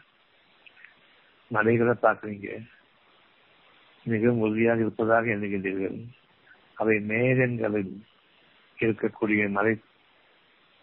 [1.48, 2.66] மலைகளை பார்க்குறீங்க
[4.05, 5.98] மிகவும் உறுதியாக இருப்பதாக எண்ணுகின்றீர்கள்.
[6.76, 7.94] அவை மேகங்களில்
[8.78, 9.74] இருக்கக்கூடிய மலை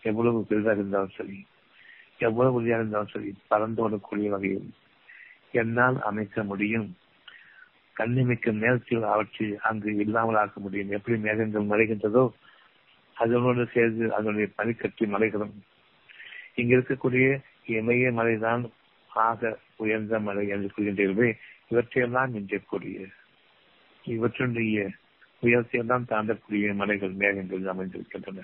[0.03, 1.37] எவ்வளவு பெரிதாக இருந்தாலும் சரி
[2.17, 4.69] எவ்வளவு உறுதியாக இருந்தாலும் சரி பறந்தோடக்கூடிய வகையில்
[5.51, 6.87] என்னால் அமைக்க முடியும்.
[7.95, 10.89] கண்ணிமிக்க நேரத்தில் அவற்றை அங்கு இல்லாமல் ஆக்க முடியும்.
[10.89, 12.23] எப்படி மேகங்கள் மறைகின்றதோ
[13.17, 15.53] அதனோடு சேர்ந்து அதனுடைய பனிக்கட்டி மலைகளும்.
[16.55, 17.27] இங்கு இருக்கக்கூடிய
[17.67, 18.63] இமய மலைதான்
[19.09, 21.29] ஆக உயர்ந்த மலை என்று கூறுகின்றீர்களே
[21.69, 22.97] இவற்றையெல்லாம் மிஞ்சக்கூடிய
[24.05, 24.77] இவற்றுடைய
[25.43, 28.41] உயர்ச்சியெல்லாம் தாண்டக்கூடிய மலைகள் மேகங்கள் அமைந்திருக்கின்றன.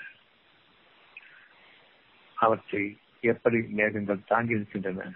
[2.38, 2.84] அவற்றை
[3.32, 5.08] எப்படி மேகங்கள் தாங்கி இருக்கின்றன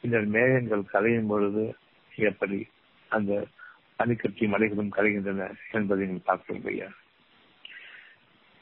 [0.00, 1.64] பின்னர் மேகங்கள் கலையும் பொழுது
[2.16, 2.58] எப்படி
[3.10, 3.32] அந்த
[3.96, 6.88] பனிக்கட்டி மலைகளும் கலைகின்றன என்பதை நீங்கள் பார்க்கவில்லையா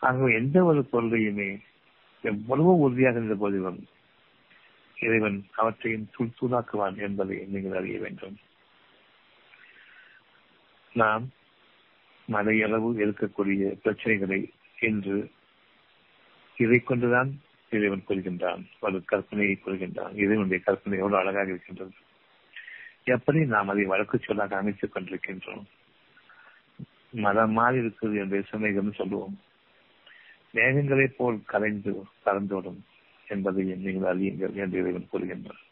[0.00, 1.50] ஆகவே எந்த ஒரு பொருளையுமே
[2.24, 3.80] எவ்வளவு உறுதியாக இருந்த போதிலும்
[4.96, 8.36] இறைவன் அவற்றையும் தூள் தூளாக்குவான் என்பதை நீங்கள் அறிய வேண்டும்.
[10.94, 11.24] நாம்
[12.32, 15.30] மலையளவு இருக்கக்கூடிய பிரச்சனைகளை என்று
[16.56, 18.64] இதை கொண்டுதான் இறைவன் கூறுகின்றான்.
[18.80, 20.14] ஒரு கற்பனையை கூறுகின்றான்.
[20.14, 21.92] இறைவனுடைய கற்பனை எவ்வளவு அழகாக இருக்கின்றது.
[23.04, 25.64] எப்படி நாம் அதை வழக்கு சொல்லாக அமைத்துக் கொண்டிருக்கின்றோம்?
[27.10, 29.40] மதம் மாறி இருக்குது என்ற சமயம் சொல்லுவோம்.
[30.54, 32.78] மேகங்களைப் போல் கலைந்து பறந்தோடும்
[33.28, 35.64] என்பதையும் நீங்கள் அறியுங்கள் என்று இறைவன் கூறுகின்றார்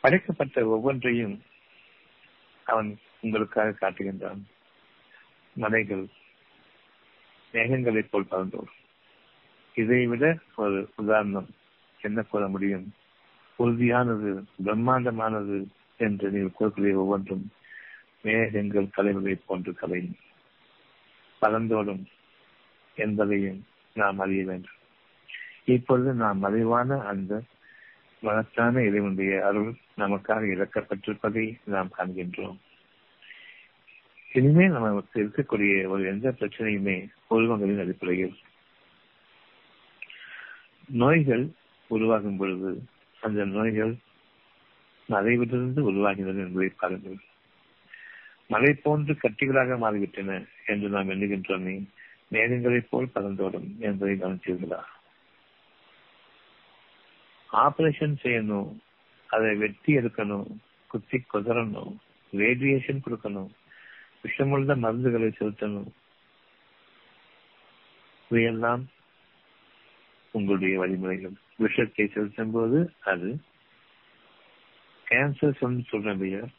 [0.00, 1.42] படைக்கப்பட்ட ஒவ்வொன்றையும்
[2.64, 4.42] அவன் உங்களுக்காக காட்டுகின்றான்
[5.52, 6.06] மலைகள்
[7.52, 8.72] மேகங்களைப் போல் பறந்தோர்
[9.74, 11.48] இதைவிட ஒரு உதாரணம்
[12.02, 12.92] என்ன கூற முடியும்?
[13.58, 17.50] உறுதியானது பிரம்மாண்டமானது என்று நீங்கள் கூறக்கூடிய ஒவ்வொன்றும்
[18.22, 20.16] மேகங்கள் கலைவதை போன்று கலையும்.
[21.42, 22.04] பறந்தோடும்
[22.94, 24.78] என்பதையும் நாம் அறிய வேண்டும்.
[25.64, 27.42] இப்பொழுது நாம் மறைவான அந்த
[28.20, 32.58] மனத்தான இறைவனுடைய அருள் நமக்காக இழக்கப்பட்டிருப்பதை நாம் காண்கின்றோம்.
[34.34, 38.34] இனிமேல் நமக்கு இருக்கக்கூடிய ஒரு எந்த பிரச்சனையுமே உருவங்களின் அடிப்படையில்
[40.88, 41.44] நோய்கள்
[41.90, 42.82] உருவாகும் பொழுது
[43.20, 43.96] அந்த நோய்கள்
[45.08, 47.18] மறைவிலிருந்து உருவாகின்றன என்பதை பாருங்கள்.
[48.46, 51.86] மலை போன்று கட்டிகளாக மாறிவிட்டன என்று நாம் எண்ணுகின்றோமே
[52.30, 54.80] மேகங்களைப் போல் பறந்தோடும் என்பதை கவனித்தீர்களா?
[57.50, 58.70] ஆபரேஷன் செய்யணும்
[59.26, 60.48] அதை வெட்டி எடுக்கணும்
[60.90, 61.94] குத்தி கொதரணும்
[62.32, 63.52] ரேடியேஷன் கொடுக்கணும்
[64.24, 65.90] விஷமுள்ள மருந்துகளை செலுத்தணும்.
[68.28, 68.90] இவையெல்லாம்
[70.30, 71.34] உங்களுடைய வழிமுறைகள்.
[71.56, 73.38] விஷத்தை செலுத்தும் போது அது
[75.10, 76.52] கேன்சர் சொல்ற சொல்றேன்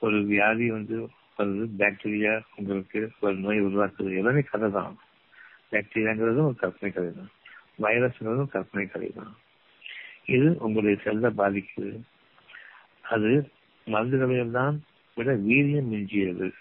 [0.00, 4.16] ஒரு வியாதி வந்து வருது பாக்டீரியா உங்களுக்கு ஒரு நோய் உருவாக்குது.
[4.16, 4.98] எல்லாமே கதை தான்.
[5.70, 7.30] பாக்டீரியாங்கிறதும் ஒரு கற்பனை கதை தான்.
[7.78, 9.36] வைரஸ்ங்கிறதும் கற்பனை கதை தான்.
[10.24, 12.00] இது உங்களுடைய செல்ல பாதிக்குது.
[13.02, 13.50] அது
[13.86, 14.78] மருந்துகளையெல்லாம்
[15.18, 16.52] விட வீரியம் மிஞ்சியது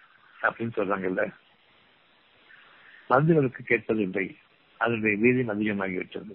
[0.42, 1.34] அப்படின்னு சொல்றாங்கல்ல?
[3.10, 4.36] மருந்துகளுக்கு கேட்பதில்லை.
[4.78, 6.34] அதனுடைய வீரியம் அதிகமாகிவிட்டது.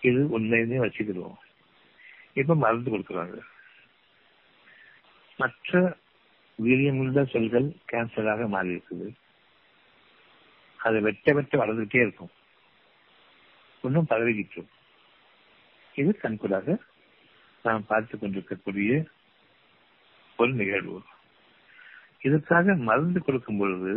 [0.00, 1.34] இது உண்மையுமே வச்சுக்கிடுவோம்.
[2.32, 3.38] இப்ப மருந்து கொடுக்குறாங்க.
[5.36, 5.96] மற்ற
[6.62, 9.14] வீரியமுள்ள செல்கள் கேன்சராக மாறி இருக்குது
[10.76, 12.30] அது வெட்ட வெட்ட வளர்ந்துட்டே இருக்கும்.
[13.82, 14.66] இன்னும் பரவிக்கிட்டு
[15.94, 16.76] இது கண்கூடாக
[17.62, 19.04] நாம் பார்த்து கொண்டிருக்கக்கூடிய
[20.40, 20.98] ஒரு நிகழ்வு.
[22.26, 23.92] இதற்காக மருந்து கொடுக்கும் பொழுது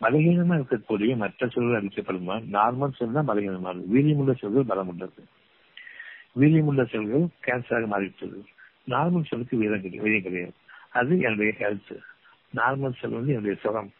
[0.00, 5.22] பலகீனமா இருக்கக்கூடிய மற்ற சொல்கள் அளிக்கப்படுமா நார்மல் செல் தான் பலகீனமானது வீரியமுள்ள செல்கள் பலம் உள்ளது.
[6.40, 8.38] வீரியமுள்ள செல்கள் கேன்சராக மாறிவிட்டது.
[8.88, 10.54] நார்மல் செல்லுக்கு வீரம் கிடையாது வீரியம் கிடையாது.
[11.00, 11.94] அது என்னுடைய ஹெல்த்
[12.56, 13.92] நார்மல் செல் வந்து என்னுடைய சுரம்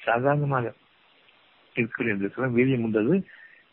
[0.00, 0.66] சாதாரணமாக
[1.74, 3.14] இருக்கிற இந்த சுகம் வீரியம் உள்ளது.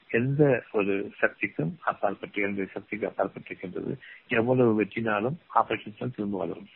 [0.10, 0.42] எந்த
[0.72, 3.94] ஒரு சக்திக்கும் அப்பாற்பட்டு எந்த சக்திக்கு அப்பாற்பட்டிருக்கின்றது
[4.30, 6.70] எவ்வளவு வெற்றினாலும் ஆபரேஷன் திரும்ப வளரும்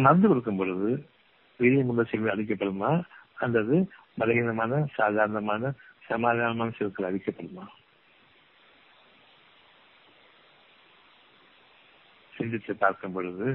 [0.00, 0.90] மருந்து கொடுக்கும் பொழுது
[1.60, 2.90] வீரியமுள்ள செல்கள் அளிக்கப்படுமா
[3.36, 3.76] அல்லது
[4.18, 5.72] பலகீனமான சாதாரணமான
[6.08, 7.64] சமாதானமான செல்கள் அளிக்கப்படுமா
[12.32, 13.48] சிந்தித்து பார்க்கும் பொழுது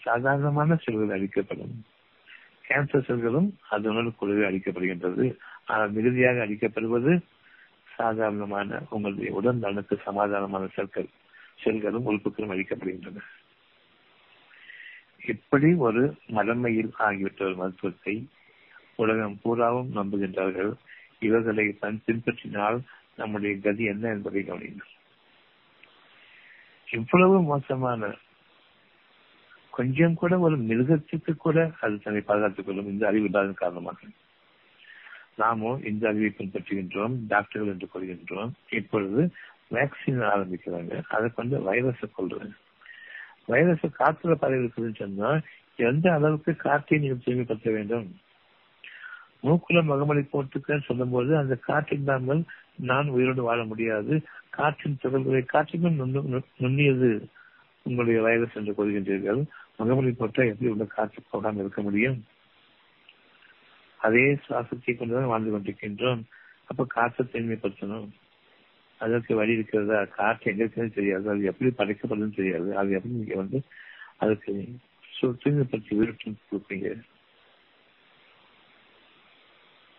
[0.00, 1.74] சாதாரணமான செல்கள் அளிக்கப்படும்
[2.68, 5.24] கேன்சர் செல்களும் அதனுடன் கூடவே அழிக்கப்படுகின்றது.
[5.66, 7.12] ஆனால் மிகுதியாக அழிக்கப்படுவது
[7.96, 11.08] சாதாரணமான உங்களுடைய உடல் நலனுக்கு சமாதானமான செல்கள்
[11.64, 13.20] செல்களும் உறுப்புகளும் அளிக்கப்படுகின்றன
[15.32, 16.02] இப்படி ஒரு
[16.36, 18.14] மடமையில் ஆகிவிட்ட ஒரு மருத்துவத்தை
[18.94, 20.72] உலகம் பூராவும் நம்புகின்றார்கள்.
[21.18, 22.78] இவர்களை பின்பற்றினால்
[23.16, 24.90] நம்முடைய கதி என்ன என்பதை கவனிங்கள்
[26.88, 28.10] இவ்வளவு மோசமான
[29.76, 34.00] கொஞ்சம் கூட ஒரு மிருகத்துக்கு கூட அது தன்னை பாதுகாத்துக் கொள்ளும் இந்த அறிவு இல்லாத காரணமாக.
[35.42, 39.22] நாமும் இந்த அறிவை பின்பற்றுகின்றோம் டாக்டர்கள் என்று கொள்கின்றோம் இப்பொழுது
[39.76, 40.92] வேக்சின் ஆரம்பிக்கிறாங்க.
[41.14, 42.52] அதை கொண்டு வைரஸை கொள்றேன்
[43.52, 45.30] வைரஸ் காற்றுல பரவி இருக்குதுன்னு சொன்னா
[45.88, 48.06] எந்த அளவுக்கு காற்றை நீங்கள் தூய்மைப்படுத்த வேண்டும்?
[49.46, 52.42] மூக்குல மகமலை போட்டுக்கன்னு சொல்லும் போது அந்த காற்றில்லாமல்
[52.90, 54.14] நான் உயிரோடு வாழ முடியாது.
[54.58, 55.98] காற்றின் துகள்களை காற்றிலும்
[56.62, 57.10] நுண்ணியது
[57.86, 59.40] உங்களுடைய வைரஸ் என்று கூறுகின்றீர்கள்.
[59.82, 62.18] முகமொழி போட்டால் எப்படி உள்ள காற்று போகாமல் இருக்க முடியும்?
[63.98, 66.22] அதே சுவாசத்தை கொண்டுதான் வாழ்ந்து கொண்டிருக்கின்றோம்.
[66.64, 68.08] அப்ப காற்றை தூய்மைப்படுத்தணும்
[68.98, 70.04] அதற்கு வழி இருக்கிறதா?
[70.04, 71.30] காற்று எங்க இருக்கிறது தெரியாது.
[71.30, 72.76] அது எப்படி படைக்கப்படுதுன்னு தெரியாது.
[72.76, 73.62] அது எப்படி நீங்க வந்து
[74.16, 74.52] அதுக்கு
[75.22, 77.02] தூய்மைப்படுத்தி விருப்பம் கொடுப்பீங்க?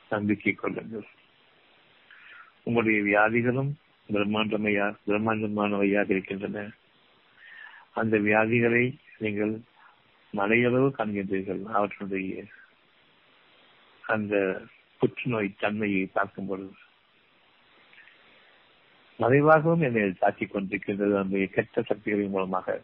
[0.10, 1.06] நம்பிக்கை கொள்ளுங்கள்.
[2.63, 3.72] உங்களுடைய வியாதிகளும்
[4.13, 6.69] பிரம்மாண்டமையா பிரம்மாண்டமானவையாக இருக்கின்றன.
[7.93, 8.84] அந்த வியாதிகளை
[9.17, 9.62] நீங்கள்
[10.34, 12.46] மலையளவு காண்கின்றீர்கள் அவற்றுடைய
[14.08, 14.62] அந்த
[15.00, 16.72] புற்றுநோய் தன்மையை பார்க்கும் பொழுது
[19.19, 22.82] மறைவாகவும் என்னை தாக்கிக் கொண்டிருக்கின்றது அந்த கெட்ட சக்திகளின் மூலமாக.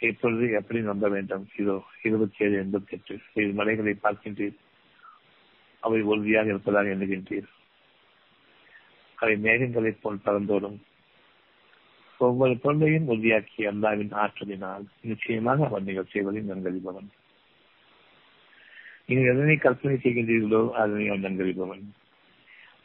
[0.00, 1.48] இப்பொழுது எப்படி நம்ப வேண்டும்?
[1.58, 4.56] இதோ இருபத்தி ஏழு எண்பத்தி எட்டு இது மலைகளை பார்க்கின்றீர்.
[5.80, 7.48] அவை உறுதியாக இருப்பதாக எண்ணுகின்றீர்.
[9.14, 10.78] அவை மேகங்களைப் போல் பறந்தோடும்
[12.28, 17.08] ஒவ்வொரு பொருளையும் உறுதியாக்கி அல்லாவின் ஆற்றலினால் நிச்சயமாக அவன் நீங்கள் செய்வதை நன்கறிபவன்.
[19.06, 21.82] நீங்கள் எதனை கற்பனை செய்கின்றீர்களோ அதனை அவன் நன்கறிபவன்.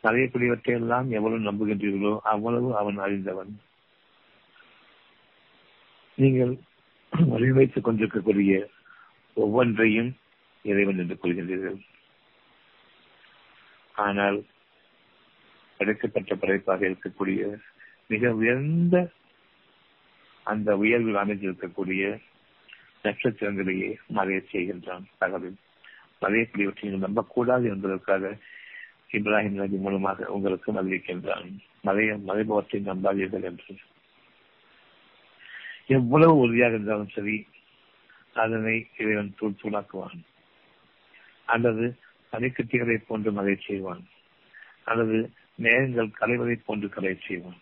[0.04, 3.52] அறியக்கூடியவற்றையெல்லாம் எவ்வளவு நம்புகின்றீர்களோ அவ்வளவு அவன் அறிந்தவன்.
[6.18, 6.54] நீங்கள்
[7.34, 8.54] வழிவைத்துக் கொண்டிருக்கக்கூடிய
[9.38, 10.12] ஒவ்வொன்றையும்
[10.66, 11.80] இறைவன் என்று கொள்கின்றீர்கள்.
[14.06, 14.38] ஆனால்
[15.80, 17.42] படைக்கப்பட்ட படைப்பாக இருக்கக்கூடிய
[18.12, 18.96] மிக உயர்ந்த
[20.52, 22.04] அந்த உயர்வில் அமைந்திருக்கக்கூடிய
[23.04, 25.58] நட்சத்திரங்களையே மறைய செய்கின்றான் தகவல்.
[26.22, 28.32] மறையக்கூடியவற்றை நீங்கள் நம்பக்கூடாது என்பதற்காக
[29.18, 31.50] இப்ராஹிம் நபி மூலமாக உங்களுக்கு அறிவிக்கின்றான்
[31.88, 33.74] மறைய மறைபவற்றை நம்பாதீர்கள் என்று.
[35.98, 37.36] எவ்வளவு உறுதியாக இருந்தாலும் சரி
[38.44, 40.20] அதனை இறைவன் தூள் தூளாக்குவான்
[41.54, 41.86] அல்லது
[42.34, 44.04] பனிக்கட்டிகளை போன்று மறை செய்வான்.
[44.84, 45.18] அல்லது
[45.66, 47.62] நேரங்கள் கலைவதை போன்று கலை செய்வான்.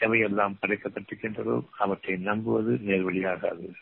[0.00, 3.72] எவையெல்லாம் படைக்கப்பட்டிருக்கின்றதோ அவற்றை நம்புவது நேர்வழியாகாது.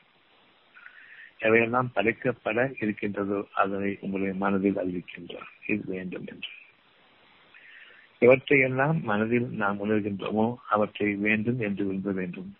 [1.38, 5.48] எவையெல்லாம் படைக்கப்பட இருக்கின்றதோ அதனை உங்களுடைய மனதில் அறிவிக்கின்றார்.
[5.66, 6.50] இது வேண்டும் என்று.
[8.18, 12.56] இவற்றையெல்லாம் மனதில் நாம் உணர்கின்றோமோ அவற்றை வேண்டும் என்று விரும்ப வேண்டும்.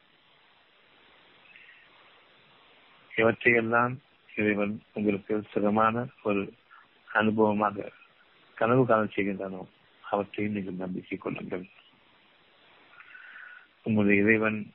[3.10, 3.98] இவற்றையெல்லாம்
[4.34, 6.52] இறைவன் உங்களுக்கு சுகமான ஒரு
[7.14, 7.88] அனுபவமாக
[8.54, 9.66] கனவு காலம் செய்கின்றனோ
[10.00, 11.70] அவற்றையும் நீங்கள் நம்பிக்கை கொள்ளுங்கள்.
[13.82, 14.72] உங்களுடைய இறைவன்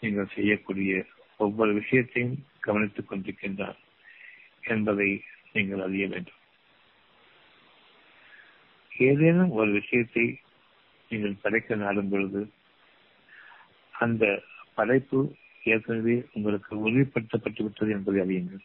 [0.00, 3.78] நீங்கள் செய்யக்கூடிய ஒவ்வொரு விஷயத்தையும் கவனித்துக் கொண்டிருக்கின்றார்
[4.60, 6.38] என்பதை நீங்கள் அறிய வேண்டும்.
[8.96, 10.40] ஏதேனும் ஒரு விஷயத்தை
[11.08, 12.52] நீங்கள் படைக்க நாடும் பொழுது
[13.92, 14.42] அந்த
[14.74, 18.64] படைப்பு ஏற்கனவே உங்களுக்கு உறுதிப்படுத்தப்பட்டு விட்டது என்பதை அறியுங்கள்.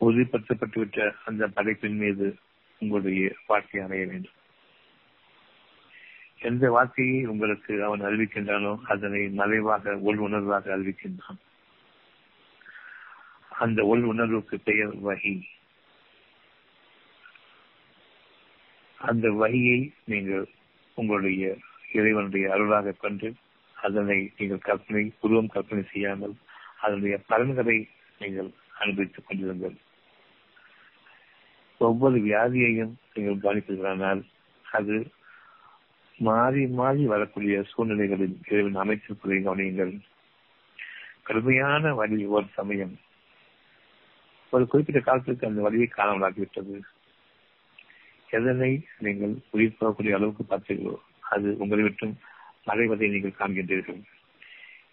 [0.00, 2.36] உறுதிப்படுத்தப்பட்டுவிட்ட அந்த படைப்பின் மீது
[2.78, 4.38] உங்களுடைய வாழ்க்கை அடைய வேண்டும்.
[6.48, 11.40] எந்த வார்த்தையை உங்களுக்கு அவன் அறிவிக்கின்றானோ அதனை மறைவாக உள் உணர்வாக அறிவிக்கின்றான்.
[13.64, 15.34] அந்த உள் உணர்வுக்கு பெயர் வகி.
[18.98, 20.46] அந்த வகையை நீங்கள்
[20.94, 21.44] உங்களுடைய
[21.92, 23.28] இறைவனுடைய அருளாக கொண்டு
[23.76, 26.34] அதனை நீங்கள் கற்பனை உருவம் கற்பனை செய்யாமல்
[26.80, 27.78] அதனுடைய பலன்களை
[28.18, 28.50] நீங்கள்
[28.82, 29.76] அனுபவித்துக் கொண்டிருங்கள்.
[31.78, 34.20] ஒவ்வொரு வியாதியையும் நீங்கள் கவனிப்பீர்களானால்
[34.64, 34.96] அது
[36.26, 39.92] மாறி மாறி வரக்கூடிய சூழ்நிலைகளில் இறைவன் அமைச்சிருப்பதை கவனியுங்கள்.
[41.22, 42.94] கடுமையான வழி ஒரு சமயம்.
[44.52, 46.76] ஒரு குறிப்பிட்ட காலத்திற்கு அந்த வழியை காணாமலாகிவிட்டது
[48.28, 50.94] எதனை நீங்கள் உயிர் போகக்கூடிய அளவுக்கு பார்த்தீர்களோ
[51.34, 52.14] அது உங்களை விட்டும்
[52.66, 54.00] மறைவதை நீங்கள் காண்கின்றீர்கள்.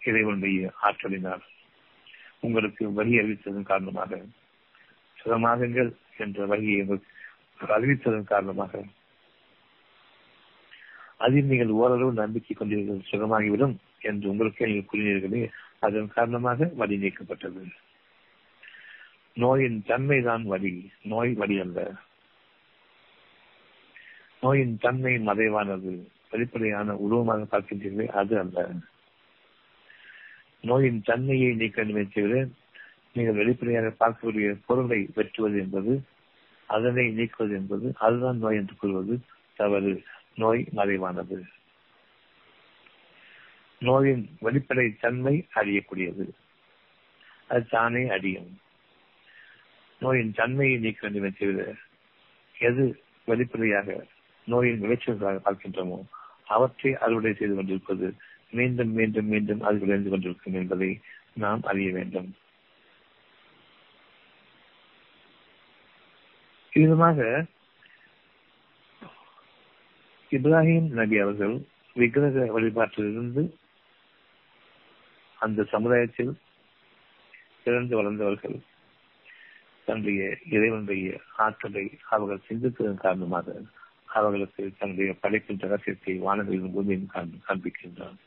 [0.08, 1.44] இறைவனுடைய ஆற்றலினால்
[2.40, 4.20] உங்களுக்கு வழி அறிவித்ததன் காரணமாக
[5.18, 6.80] சுகமாகுங்கள் என்ற வழியை
[7.76, 8.82] அறிவித்ததன் காரணமாக
[11.18, 15.48] அதில் நீங்கள் ஓரளவு நம்பிக்கை கொண்டீர்கள் சுகமாகிவிடும் என்று உங்களுக்கே நீங்கள் கூறினீர்களே.
[15.78, 17.62] அதன் காரணமாக வழி நீக்கப்பட்டது.
[19.34, 21.92] நோயின் தன்மைதான் வலி நோய் வழி அல்ல.
[24.40, 28.66] நோயின் தன்மை மறைவானது வெளிப்படையான உருவமாக பார்க்கின்றீர்களே அது அல்ல.
[30.60, 32.48] நோயின் தன்மையை நீக்க நினைத்தவிட
[33.12, 36.02] நீங்கள் வெளிப்படையாக பார்க்கக்கூடிய பொருளை வெற்றுவது என்பது
[36.66, 39.20] அதனை நீக்குவது என்பது அதுதான் நோய் என்று கூறுவது
[39.56, 40.02] தவறு.
[40.38, 41.38] நோய் மறைவானது
[43.82, 46.24] நோயின் வெளிப்படை தன்மை அறியக்கூடியது
[47.50, 48.50] அது தானே அறியும்
[50.00, 51.60] நோயின் தன்மையை நீக்க வேண்டும் தவிர
[52.56, 52.84] எது
[53.28, 53.96] வெளிப்படையாக
[54.46, 55.98] நோயின் விளைச்சல்களாக பார்க்கின்றோமோ
[56.46, 58.08] அவற்றை அறுவடை செய்து கொண்டிருப்பது
[58.52, 60.90] மீண்டும் மீண்டும் மீண்டும் அது விளைந்து கொண்டிருக்கும் என்பதை
[61.34, 62.28] நாம் அறிய வேண்டும்
[66.72, 67.18] விதமாக
[70.30, 71.54] இப்ராஹிம் நபி அவர்கள்
[71.94, 73.42] விக்கிரக வழிபாட்டிலிருந்து
[75.38, 76.32] அந்த சமுதாயத்தில்
[77.64, 78.58] பிறந்து வளர்ந்தவர்கள்
[79.84, 83.62] தன்னுடைய இறைவனுடைய ஆற்றலை அவர்கள் சிந்தித்ததன் காரணமாக
[84.06, 88.18] அவர்களுக்கு தன்னுடைய படைப்பின் ரகசியத்தை வானங்களின் பூமியின் காண்பிக்கின்றான்.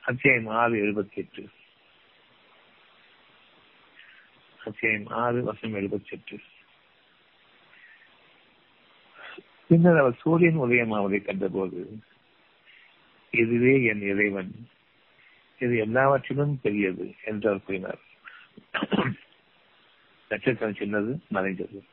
[0.00, 1.48] அத்தியாயம் ஆறு எழுபத்தி எட்டு
[4.64, 6.38] அத்தியாயம் ஆறு வருஷம் எழுபத்தி எட்டு
[9.72, 11.98] பின்னர் அவர் சூரியன் உதயமாவதை கண்டபோது
[13.30, 14.68] இதுவே என் இறைவன்.
[15.58, 17.98] இது எல்லாவற்றிலும் பெரியது என்று அவர் கூறினார்.
[20.28, 21.84] நட்சத்திரம் சின்னது மறைந்தது.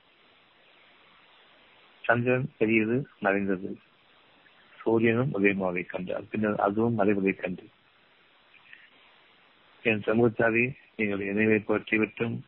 [2.03, 3.79] சந்திரன் பெரியது மறைந்தது.
[4.81, 6.27] சூரியனும் உதயமாவதை கண்டார்.
[6.29, 7.67] பின்னர் அதுவும் மறைவதை கண்டு.
[9.83, 12.39] என் சமூகத்தாரே நீங்கள் இணைவை போற்றிவிட்டும்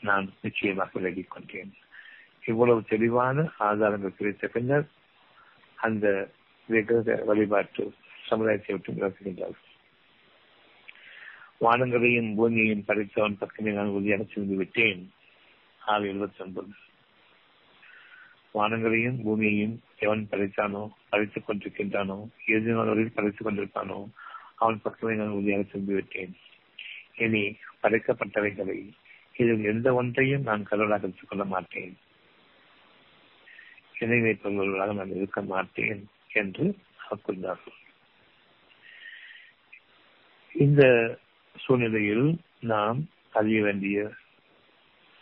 [0.00, 1.72] நான் நிச்சயமாக விலகிக் கொண்டேன்.
[2.46, 4.88] இவ்வளவு தெளிவான ஆதாரங்கள் கிடைத்த பின்னர்
[5.74, 6.30] அந்த
[6.66, 7.92] விக்கிரக வழிபாட்டு
[8.26, 9.68] சமுதாயத்தை விட்டு விளக்குகின்றார்கள்
[11.60, 15.12] வானங்களையும் பூமியையும் படைத்தவன் பக்கமே நான் உறுதியாக சென்று விட்டேன்.
[15.78, 16.68] ஆறு எழுபத்தி ஒன்பது
[18.54, 24.08] வானங்களையும் பூமியையும் எவன் படைத்தானோ படைத்துக் கொண்டிருக்கின்றானோ இறுதி நாள் வரையில் படைத்துக் கொண்டிருப்பானோ
[24.54, 26.36] அவன் பக்கமே நான் உறுதியாக சென்று விட்டேன்.
[27.16, 28.90] இனி படைக்கப்பட்டவைகளை
[29.36, 31.98] இதில் எந்த ஒன்றையும் நான் கடவுளாக எடுத்துக் கொள்ள மாட்டேன்.
[34.00, 36.74] இணை வைப்பவர்களாக நான் இருக்க மாட்டேன் என்று
[37.08, 37.58] அவர்
[40.52, 40.82] இந்த
[41.56, 44.10] சூழ்நிலையில் நாம் அறிய வேண்டிய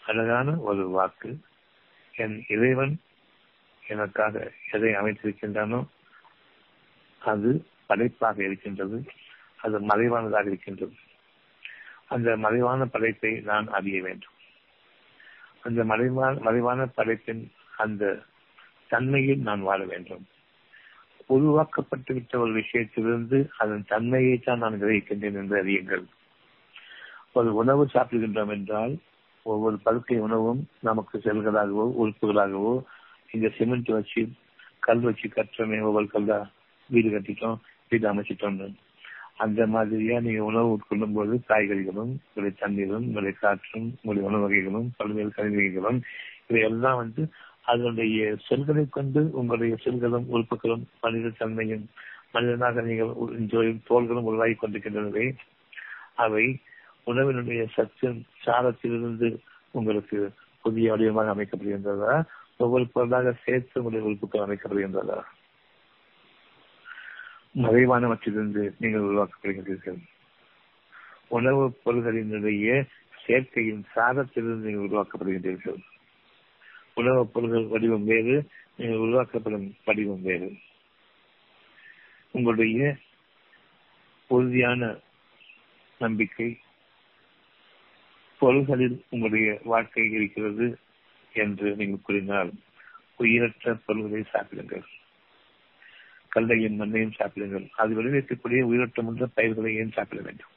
[0.02, 1.30] அழகான ஒரு வாக்கு
[2.14, 2.94] என் இறைவன்
[3.82, 5.80] எனக்காக எதை அமைத்திருக்கின்றனோ
[7.22, 8.98] அது படைப்பாக இருக்கின்றது
[9.56, 10.96] அது மறைவானதாக இருக்கின்றது.
[12.08, 14.36] அந்த மறைவான படைப்பை நான் அறிய வேண்டும்.
[15.62, 17.42] அந்த மறைவான மறைவான படைப்பின்
[17.76, 18.22] அந்த
[18.88, 20.24] தன்மையில் நான் வாழ வேண்டும்.
[21.26, 26.04] உருவாக்கப்பட்டு விட்ட ஒரு விஷயத்திலிருந்து அதன் தன்மையை தான் நான் கிரகிக்கின்றேன் என்று அறியுங்கள்.
[27.32, 28.94] ஒரு உணவு சாப்பிடுகின்றோம் என்றால்
[29.46, 32.74] ஒவ்வொரு படுக்கை உணவும் நமக்கு செல்களாகவோ உறுப்புகளாகவோ
[33.30, 34.22] இந்த சிமெண்ட் வச்சு
[34.80, 36.38] கல் வச்சு கட்டுறோமே ஒவ்வொரு கல்லா
[36.90, 37.58] வீடு கட்டிட்டோம்
[37.88, 38.60] வீடு அமைச்சிட்டோம்
[39.36, 45.30] அந்த மாதிரியா நீங்க உணவு உட்கொள்ளும் போது காய்கறிகளும் உங்களுடைய தண்ணீரும் உங்களுடைய காற்றும் உங்களுடைய உணவு வகைகளும் பல்வேறு
[45.36, 46.00] கருவிகளும்
[46.46, 47.22] இவையெல்லாம் வந்து
[47.72, 51.84] அதனுடைய செல்களை கொண்டு உங்களுடைய செல்களும் உறுப்புகளும் மனித தன்மையும்
[52.32, 55.26] மனிதனாக நீங்கள் தோள்களும் உருவாகி கொண்டிருக்கின்றனவே.
[56.24, 56.44] அவை
[57.06, 58.08] உணவினுடைய சத்து
[58.44, 59.28] சாரத்திலிருந்து
[59.70, 60.18] உங்களுக்கு
[60.62, 62.14] புதிய வடிவமாக அமைக்கப்படுகின்றதா
[62.56, 65.18] ஒவ்வொரு பொருளாக சேர்த்து உங்களுடைய உறுப்புகள் அமைக்கப்படுகின்றதா
[67.64, 70.00] மறைவானவற்றிலிருந்து நீங்கள் உருவாக்கப்படுகின்றீர்கள்.
[71.28, 72.66] உணவுப் பொருள்களினுடைய
[73.26, 75.80] சேர்க்கையின் சாரத்திலிருந்து நீங்கள் உருவாக்கப்படுகின்றீர்கள்.
[76.98, 78.36] உலக பொருள்கள் வடிவம் வேறு
[78.76, 80.50] நீங்கள் உருவாக்கப்படும் வடிவம் வேறு.
[82.30, 82.96] உங்களுடைய
[84.28, 84.98] உறுதியான
[85.98, 86.58] நம்பிக்கை
[88.38, 90.78] பொருள்களில் உங்களுடைய வாழ்க்கை இருக்கிறது
[91.32, 92.52] என்று நீங்கள் கூறினால்
[93.16, 94.84] உயிரற்ற பொருள்களை சாப்பிடுங்கள்.
[96.28, 97.66] கல்லையும் மண்ணையும் சாப்பிடுங்கள்.
[97.76, 100.54] அது விளைவிக்கக்கூடிய உயிரோட்டமுள்ள பயிர்களை ஏன் சாப்பிட வேண்டும்?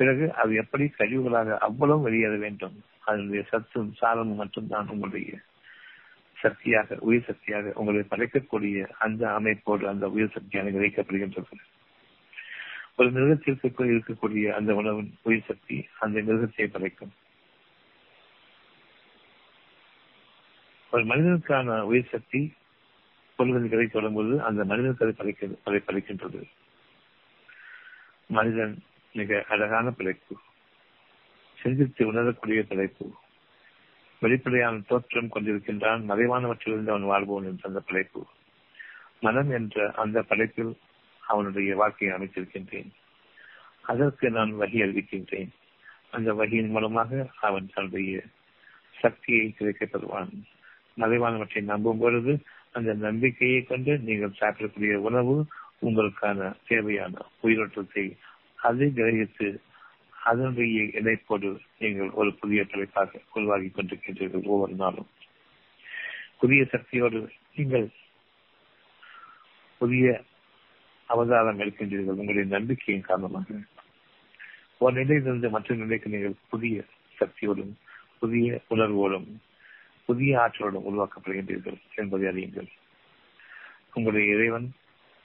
[0.00, 2.76] பிறகு அது எப்படி கழிவுகளாக அவ்வளவு வெளியேற வேண்டும்?
[3.04, 5.32] அதனுடைய சத்தும் சாரமும் மட்டும்தான் உங்களுடைய
[6.42, 11.58] சக்தியாக உயிர் சக்தியாக உங்களை படைக்கக்கூடிய அந்த அமைப்போடு அந்த உயிர் சக்தியாக விளைக்கப்படுகின்றது
[12.96, 17.12] ஒரு மிருகத்திற்கு இருக்கக்கூடிய அந்த உணவின் உயிர் சக்தி அந்த மிருகத்தை படைக்கும்.
[20.90, 22.40] ஒரு மனிதனுக்கான உயிர் சக்தி
[23.36, 26.40] பொருள்கள் கிடைத்து வரும்போது அந்த மனிதனுக்கு அதை படைக்கிறது அதை படைக்கின்றது.
[28.26, 28.74] மனிதன்
[29.12, 30.34] மிக அழகான பிழைப்பு.
[31.58, 33.06] சிந்தித்து உணரக்கூடிய பிழைப்பு
[34.22, 38.26] வெளிப்படையான தோற்றம் கொண்டிருக்கின்றான் மறைவானவற்றிலிருந்து அவன் வாழ்வோன் என்ற அந்த பிழைப்பு.
[39.20, 40.72] மனம் என்ற அந்த படைப்பில்
[41.20, 42.90] அவனுடைய வாழ்க்கையை அமைத்திருக்கின்றேன்.
[43.82, 45.50] அதற்கு நான் வகி அறிவிக்கின்றேன்
[46.10, 48.22] அந்த வகையின் மூலமாக அவன் தன்னுடைய
[49.00, 50.32] சக்தியை கிடைக்கப்படுவான்
[50.96, 52.32] மறைவானவற்றை நம்பும் பொழுது
[52.72, 55.46] அந்த நம்பிக்கையை கொண்டு நீங்கள் சாப்பிடக்கூடிய உணவு
[55.82, 58.16] உங்களுக்கான தேவையான உயிரோட்டத்தை
[58.62, 59.60] அதை கிரகித்து
[60.24, 65.06] அதனுடைய இணைப்போடு நீங்கள் ஒரு புதிய தலைப்பாக உருவாகி கொண்டிருக்கின்றீர்கள் ஒவ்வொரு நாளும்.
[66.38, 67.88] புதிய சக்தியோடு நீங்கள்
[69.78, 70.22] புதிய
[71.06, 72.18] அவதாரம் எடுக்கின்றீர்கள்.
[72.20, 73.54] உங்களுடைய நம்பிக்கையின் காரணமாக.
[74.78, 76.84] ஒரு நிலையிலிருந்து மற்ற நிலைக்கு நீங்கள் புதிய
[77.20, 77.72] சக்தியோடும்
[78.18, 79.28] புதிய உணர்வோடும்
[80.06, 82.68] புதிய ஆற்றலோடும் உருவாக்கப்படுகின்றீர்கள் என்பதை அறியுங்கள்.
[83.94, 84.72] உங்களுடைய இறைவன்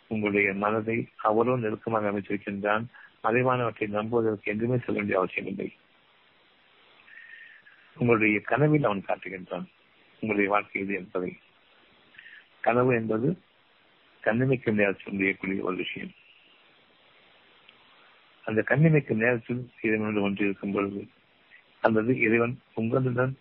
[0.07, 2.85] உங்களுடைய மனதை அவ்வளவு நெருக்கமாக அமைச்சிருக்கின்றான்
[3.25, 5.73] மறைவானவற்றை நம்புவதற்கு எதுவுமே சொல்ல வேண்டிய அவசியம் இல்லை.
[7.95, 9.65] உங்களுடைய கனவில் அவன் காட்டுகின்றான்.
[10.13, 11.39] உங்களுடைய வாழ்க்கை இது என்பதை.
[12.59, 13.41] கனவு என்பது
[14.21, 16.11] கண்ணிமைக்கு நேரத்தில் முடியக்கூடிய ஒரு விஷயம்.
[18.45, 21.07] அந்த கண்ணிமைக்கு நேரத்தில் இறைவனோடு ஒன்று இருக்கும் பொழுது
[21.81, 23.37] அல்லது இறைவன் உங்களுடன்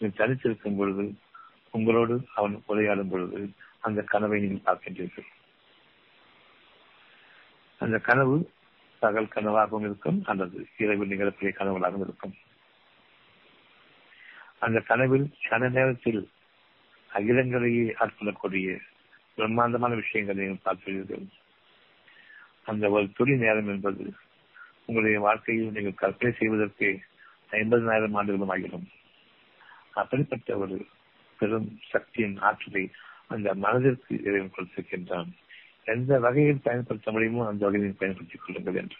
[0.00, 1.14] தனித்திருக்கும் பொழுது
[1.70, 3.50] உங்களோடு அவன் உரையாடும் பொழுது
[3.80, 5.26] அந்த கனவை நீங்கள் பார்க்கின்றீர்கள்.
[7.78, 8.50] அந்த கனவு
[9.00, 10.24] பகல் கனவாகவும் இருக்கும்.
[10.24, 12.34] அல்லது இரவு நிகழக்கூடிய கனவுகளாகவும் இருக்கும்.
[14.58, 16.30] அந்த கனவில் கன நேரத்தில்
[17.12, 18.78] அகிலங்களையே ஆட்கொள்ளக்கூடிய
[19.34, 21.26] பிரம்மாண்டமான விஷயங்களையும் பார்க்கிறீர்கள்
[22.64, 24.14] அந்த ஒரு துளி நேரம் என்பது
[24.84, 27.00] உங்களுடைய வாழ்க்கையில் நீங்கள் கற்பனை செய்வதற்கு
[27.50, 28.86] ஐம்பதனாயிரம் ஆண்டுகளும் ஆகிடும்
[29.94, 30.86] அப்படிப்பட்ட ஒரு
[31.38, 32.90] பெரும் சக்தியின் ஆற்றலை
[33.28, 35.30] அந்த மனதிற்கு இறைவன் கொடுத்திருக்கின்றான்.
[35.94, 38.98] எந்த வகையில் பயன்படுத்த முடியுமோ அந்த வகையில் பயன்படுத்திக் கொள்ளுங்கள் என்று.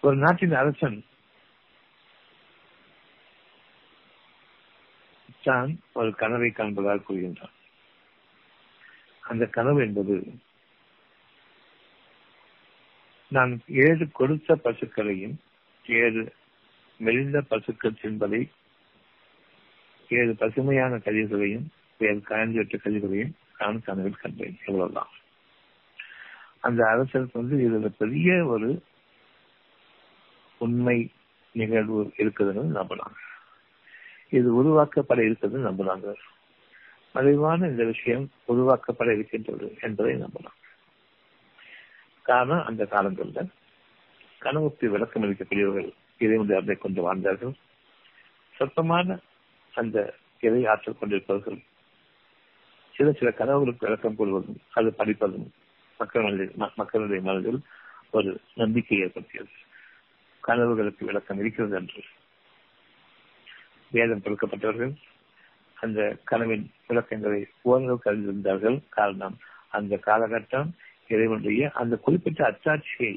[0.00, 0.98] ஒரு நாட்டின் அரசன்
[5.42, 7.54] தான் ஒரு கனவை காண்பதாக கூறுகின்றான்.
[9.20, 10.14] அந்த கனவு என்பது
[13.28, 15.34] நான் ஏழு கொடுத்த பசுக்களையும்
[15.86, 16.22] ஏழு
[16.98, 18.40] மெலிந்த பசுக்கள் தின்பதை
[20.08, 21.66] ஏழு பசுமையான கதிர்களையும்
[21.98, 25.10] ஏழு காய்ந்து கதிர்களையும் நான் கனவில் கண்டேன் இவ்வளவுதான்.
[26.60, 28.82] அந்த அரசருக்கு வந்து இதுல பெரிய ஒரு
[30.58, 31.10] உண்மை
[31.52, 33.16] நிகழ்வு இருக்குதுன்னு நம்பலாம்
[34.28, 36.14] இது உருவாக்கப்பட இருக்கிறது நம்பலாங்க
[37.12, 40.58] மறைவான இந்த விஷயம் உருவாக்கப்பட இருக்கின்றது என்பதை நம்பலாம்
[42.22, 43.50] காரணம் அந்த காலங்களில்
[44.38, 47.54] கனவுக்கு விளக்கம் அளிக்கக்கூடியவர்கள் இறைவன் கொண்டு வாழ்ந்தார்கள்.
[48.56, 49.18] சொற்பமான
[49.74, 51.58] அந்த இறை ஆற்றல் கொண்டிருப்பவர்கள்
[52.98, 55.52] சில சில கனவுகளுக்கு விளக்கம் கொள்வதும் அது படிப்பதும்
[55.98, 57.60] மக்களுடைய மக்களுடைய மனதில்
[58.10, 59.48] ஒரு நம்பிக்கை ஏற்படுத்தியது.
[60.42, 62.02] கனவுகளுக்கு விளக்கம் இருக்கிறது என்று.
[63.90, 64.92] வேதம் கொடுக்கப்பட்டவர்கள்
[65.74, 68.78] அந்த கனவின் விளக்கங்களை ஓரளவுக்கு அறிந்திருந்தார்கள்.
[68.88, 69.36] காரணம்
[69.68, 70.70] அந்த காலகட்டம்
[71.08, 73.14] இறைவனுடைய அந்த குறிப்பிட்ட அச்சாட்சியை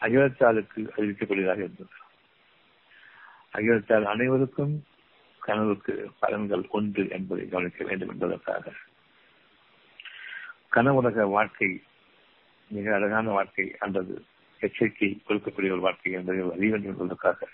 [0.00, 1.96] அகிலத்தாளுக்கு அறிவிக்கக்கூடியதாக இருந்தது
[3.52, 4.74] அகிலத்தால் அனைவருக்கும்
[5.44, 8.72] கனவுக்கு பலன்கள் உண்டு என்பதை கவனிக்க வேண்டும் என்பதற்காக.
[10.72, 11.82] கனவுலக வாழ்க்கை
[12.68, 14.24] மிக அழகான வாழ்க்கை அல்லது
[14.60, 17.48] எச்சரிக்கை கொடுக்கக்கூடிய ஒரு வாழ்க்கை என்பதை அறிய வேண்டும் என்பதற்காக.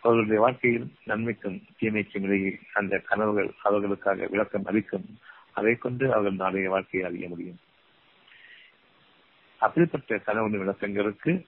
[0.00, 5.18] அவர்களுடைய வாழ்க்கையில் நன்மைக்கும் தீமைக்கும் இடையே அந்த கனவுகள் அவர்களுக்காக விளக்கம் அளிக்கும்
[5.52, 7.58] அதை கொண்டு அவர்கள் நாளைய வாழ்க்கையை அறிய முடியும்.
[9.58, 11.44] அப்படிப்பட்ட கனவு விளக்கங்களுக்கு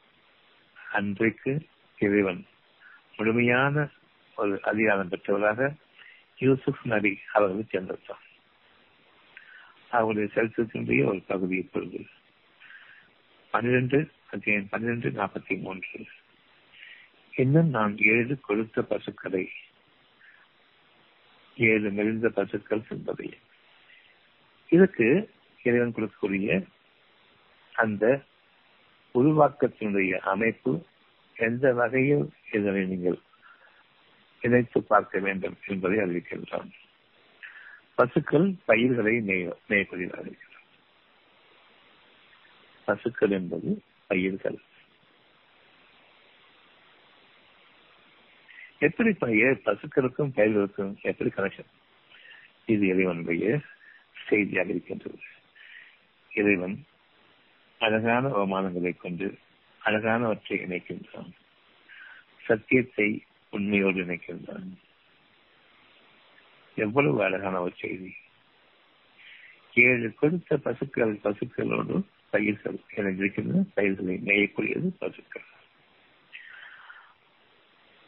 [0.93, 1.67] அன்றைக்கு
[1.99, 2.45] இறைவன்
[3.17, 3.89] முழுமையான
[4.37, 5.75] ஒரு அதிகாரம் பெற்றவராக
[6.39, 8.23] யூசுப் நபி அவர்களை தேர்ந்தெடுத்தார்.
[9.91, 12.07] அவருடைய சரித்திரத்தினுடைய ஒரு பகுதி இப்பொழுது.
[13.51, 16.07] பன்னிரண்டு அத்தியாயம் பன்னிரண்டு நாற்பத்தி மூன்று.
[17.37, 19.51] இன்னும் நான் ஏழு கொடுத்த பசுக்களை
[21.57, 23.39] ஏழு மெலிந்த பசுக்கள் என்பதை.
[24.69, 25.31] இதுக்கு
[25.63, 26.65] இறைவன் கொடுக்கக்கூடிய
[27.73, 28.23] அந்த
[29.15, 30.87] உருவாக்கத்தினுடைய அமைப்பு
[31.37, 33.19] எந்த வகையில் இதனை நீங்கள்
[34.41, 36.71] இணைத்து பார்க்க வேண்டும் என்பதை அறிவிக்கின்றான்.
[37.95, 39.15] பசுக்கள் பயிர்களை
[39.69, 40.33] மேயக்கூடியதாக
[42.85, 44.59] பசுக்கள் என்பது பயிர்கள்.
[48.79, 51.71] எப்படி பயிர் பசுக்களுக்கும் பயிர்களுக்கும் எப்படி கனெக்ஷன்
[52.67, 53.61] இது இறைவனுடைய
[54.29, 55.19] செய்தியாக இருக்கின்றது.
[56.31, 56.85] இறைவன்
[57.79, 59.39] அழகான அவமானங்களை கொண்டு
[59.85, 61.31] அழகானவற்றை இணைக்கின்றான்.
[62.45, 64.73] சத்தியத்தை உண்மையோடு இணைக்கின்றான்.
[66.75, 68.15] எவ்வளவு அழகான ஒரு செய்தி.
[69.75, 75.43] ஏழு கொடுத்த பசுக்கள் பசுக்களோடு பயிர்கள் என இருக்கின்ற பயிர்களை மேயக்கூடியது பசுக்கள்.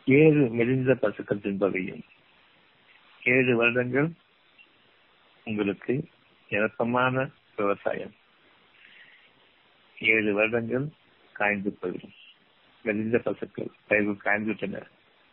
[0.04, 2.02] ஏழு மெலிந்த பசுக்கள் தின்பதையும்
[3.24, 4.10] ஏழு வருடங்கள்
[5.44, 6.04] உங்களுக்கு
[6.48, 8.14] இணக்கமான விவசாயம்.
[9.98, 10.88] ஏழு வருடங்கள்
[11.38, 12.16] காய்ந்து போயிடும்
[12.84, 14.82] மெலிந்த பசுக்கள் பயிர்கள் காய்ந்துவிட்டன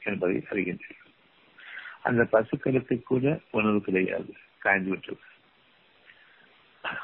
[0.01, 1.12] என்பதை அறிகின்றீர்கள்
[2.01, 5.24] அந்த பசுக்களுக்கு கூட உணவு கிடையாது காய்ந்து விட்டது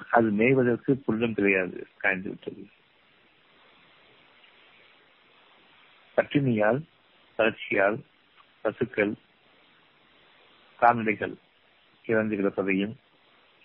[0.09, 2.63] அது மேய்வதற்கு புல்லும் கிடையாது காய்ந்து விட்டது
[6.17, 6.79] பட்டினியால்
[7.39, 7.97] வறட்சியால்
[8.61, 9.13] பசுக்கள்
[10.79, 11.35] கால்நடைகள்
[12.05, 12.95] இறந்து கிடப்பதையும்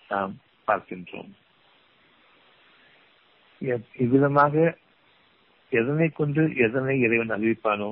[0.09, 0.33] நாம்
[0.67, 1.31] பார்க்கின்றோம்.
[4.03, 4.53] இவ்விதமாக
[5.79, 7.91] எதனை கொண்டு எதனை இறைவன் அறிவிப்பானோ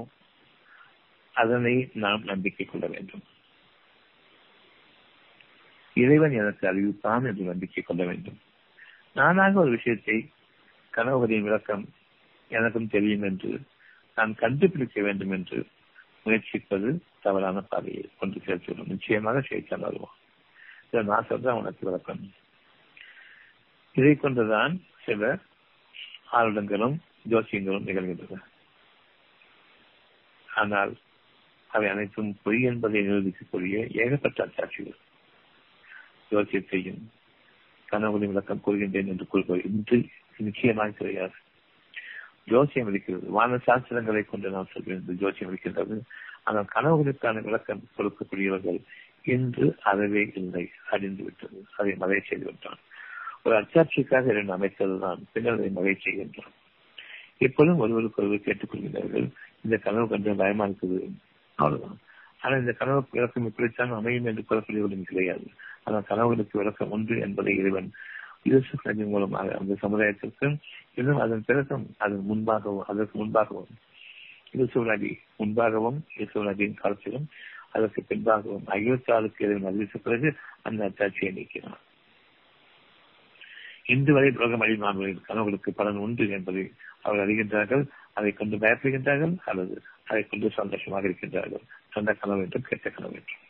[1.35, 3.23] அதனை நாம் நம்பிக்கை கொள்ள வேண்டும்.
[5.95, 8.39] இறைவன் எனக்கு அறிவிப்பான் என்று நம்பிக்கை கொள்ள வேண்டும்.
[9.13, 10.17] நானாக ஒரு விஷயத்தை
[10.93, 11.85] கனவுகளின் விளக்கம்
[12.51, 13.51] எனக்கும் தெரியும் என்று
[14.17, 15.59] நான் கண்டுபிடிக்க வேண்டும் என்று
[16.25, 16.89] முயற்சிப்பது
[17.21, 18.05] தவறான பாதையை.
[18.19, 18.91] கொண்டு சேர்த்துவிடும்.
[18.93, 20.15] நிச்சயமாக செய்தான் வருவோம்
[20.89, 22.23] இதை நான் சொல்றேன் உனக்கு விளக்கம்.
[23.95, 24.73] இதை கொண்டுதான்
[25.05, 25.39] சில
[26.31, 26.95] ஆளுடங்களும்
[27.29, 28.41] ஜோசியங்களும் நிகழ்கின்றன.
[30.47, 30.93] ஆனால்
[31.67, 34.99] அவை அனைத்தும் பொய் என்பதை நிரூபிக்கக்கூடிய ஏகப்பட்ட அச்சாட்சிகள்.
[36.31, 37.01] ஜோசியத்தையும்
[37.89, 39.97] கனவுகளின் விளக்கம் கூறுகின்றேன் என்று கூறுபவர் இன்று
[40.37, 41.37] நிச்சயமாக கிடையாது
[42.51, 43.25] ஜோசியம் இருக்கிறது.
[43.29, 45.97] வான சாஸ்திரங்களை கொண்டு நாம் சொல்கிறது ஜோசியம் இருக்கின்றது.
[46.43, 48.79] ஆனால் கனவுகளுக்கான விளக்கம் கொடுக்கக்கூடியவர்கள்
[49.35, 51.59] இன்று அறவே இல்லை அறிந்து விட்டது.
[51.77, 52.81] அதை மழை செய்து விட்டான்
[53.43, 56.53] ஒரு அச்சாட்சிக்காக இரண்டு அமைத்ததுதான் பின்னர் அதை மழை செய்கின்றான்.
[57.37, 59.29] எப்பொழுதும் ஒருவருக்கு ஒருவர் கேட்டுக்கொள்கிறார்கள்.
[59.63, 61.11] இந்த கனவு கண்டு பயமா இருக்குது.
[61.55, 61.99] அவ்வளவுதான்.
[62.41, 65.47] ஆனா இந்த கனவு விளக்கம் இப்படித்தான் அமையும் என்று கூறக்கூடியவர்களும் கிடையாது.
[65.83, 67.91] ஆனால் கனவுகளுக்கு விளக்கம் உண்டு என்பதை இறைவன்
[68.43, 70.57] யூசுப் நபி மூலமாக அந்த சமுதாயத்திற்கு
[70.93, 73.71] இன்னும் அதன் பிறகும் அதன் முன்பாகவும் அதற்கு முன்பாகவும்
[74.51, 77.27] யூசுப் நபி முன்பாகவும் யூசுப் நபியின் காலத்திலும்
[77.71, 81.81] அதற்கு பின்பாகவும் அகிலத்தாளுக்கு இறைவன் அறிவித்த பிறகு அந்த அத்தாட்சியை நீக்கினார்
[83.85, 86.63] இன்று வரை உலகம் அழிமாறுவதில் கனவுகளுக்கு பலன் உண்டு என்பதை
[87.01, 87.83] அவர்கள் அறிகின்றார்கள்.
[88.13, 89.75] அதை கொண்டு பயப்படுகின்றார்கள் அல்லது
[90.05, 91.63] அதை கொண்டு சந்தோஷமாக இருக்கின்றார்கள்.
[91.89, 93.41] சொந்த கனவு என்றும் கெட்ட கனவு என்றும்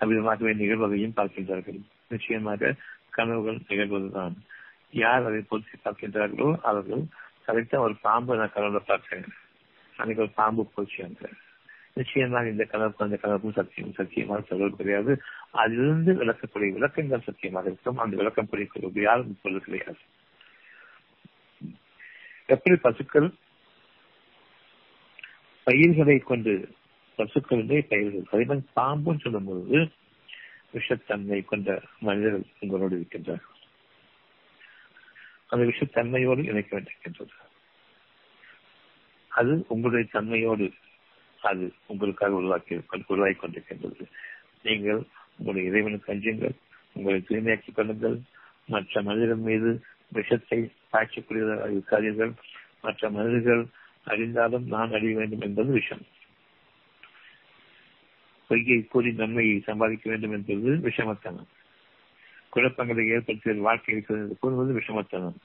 [0.00, 1.80] அவ்விதமாகவே நிகழ்வதையும் பார்க்கின்றார்கள்.
[2.08, 2.74] நிச்சயமாக
[3.10, 4.36] கனவுகள் நிகழ்வதுதான்.
[4.90, 7.02] யார் அதை பொருத்தி பார்க்கின்றார்களோ அவர்கள்
[7.46, 9.26] கரெக்டா ஒரு பாம்பு நான் கனவுல பார்த்தேன்
[9.96, 11.30] அன்னைக்கு ஒரு பாம்பு போச்சு அங்க.
[11.94, 13.92] நிச்சயமாக இந்த கனவுக்கும் அந்த கனவுக்கும் சத்தியம்.
[13.92, 15.12] சத்தியமாக தொடர்பு கிடையாது.
[15.50, 17.98] அதிலிருந்து விளக்கக்கூடிய விளக்கங்கள் சத்தியமாக இருக்கும்.
[17.98, 19.98] அந்த விளக்கம் புரியக்கூடிய யாரும் இப்பொழுது கிடையாது.
[22.46, 23.34] எப்படி பசுக்கள்
[25.64, 26.74] பயிர்களை கொண்டு
[27.16, 29.88] பசுக்களிலே பயிர்கள் அதேமாதிரி பாம்புன்னு சொல்லும் பொழுது
[30.72, 33.56] விஷத்தன்மை கொண்ட மனிதர்கள் உங்களோடு இருக்கின்றார்கள்.
[35.46, 37.36] அந்த விஷத்தன்மையோடு இணைக்க வேண்டியிருக்கின்றது.
[39.28, 40.72] அது உங்களுடைய தன்மையோடு
[41.42, 44.10] அது உங்களுக்காக உருவாக்கி உருவாகி கொண்டிருக்கின்றது.
[44.62, 45.06] நீங்கள்
[45.38, 46.56] உங்களுடைய இறைவனுக்கு அஞ்சுங்கள்
[46.92, 48.20] உங்களை தூய்மையாக்கிக் கொள்ளுங்கள்.
[48.66, 49.70] மற்ற மனிதர்கள் மீது
[50.08, 50.58] விஷத்தை
[50.92, 52.32] பாய்ச்சக்கூடியதாக இருக்காதீர்கள்
[52.82, 53.66] மற்ற மனிதர்கள்
[54.06, 56.04] அறிந்தாலும் நான் அறிய வேண்டும் என்பது விஷம்.
[58.48, 61.48] பொய்யை கூறி நன்மையை சம்பாதிக்க வேண்டும் என்பது விஷமத்தனம்.
[62.48, 65.36] குழப்பங்களை ஏற்படுத்திய வாழ்க்கை இருக்கிறது என்று கூறுவது விஷமத்தனம்.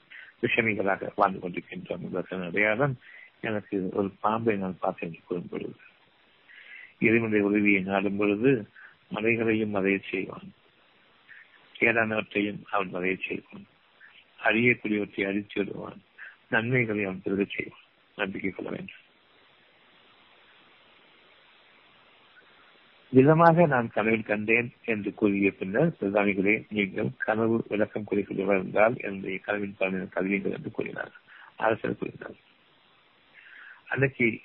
[0.42, 2.94] விஷமிகளாக வாழ்ந்து கொண்டிருக்கின்றோம் என்பதற்கான அடையாளம்
[3.40, 5.74] எனக்கு ஒரு பாம்பை நான் பார்த்தேன் என்று கூறும் பொழுது
[6.98, 8.50] இறைவனுடைய உதவியை நாடும் பொழுது
[9.14, 10.52] மலைகளையும் மறைய செய்வான்.
[11.78, 13.66] கேடானவற்றையும் அவன் மறைய செய்வான்.
[14.44, 16.02] அறியக்கூடியவற்றை அழித்து விடுவான்.
[16.48, 17.80] நன்மைகளை அவன் பெருகச் செய்வான்.
[18.16, 19.02] நம்பிக்கை கொள்ள வேண்டும்.
[23.08, 29.74] விதமாக நான் கனவில் கண்டேன் என்று கூறிய பின்னர் பிரதானிகளே நீங்கள் கனவு விளக்கம் குறிப்பிடுவர் என்றால் என்னுடைய கனவின்
[29.78, 31.12] பலனை கல்வியுங்கள் என்று கூறினார்.
[31.56, 32.34] அரசர் கூறினார்.
[33.88, 34.40] அன்னைக்கு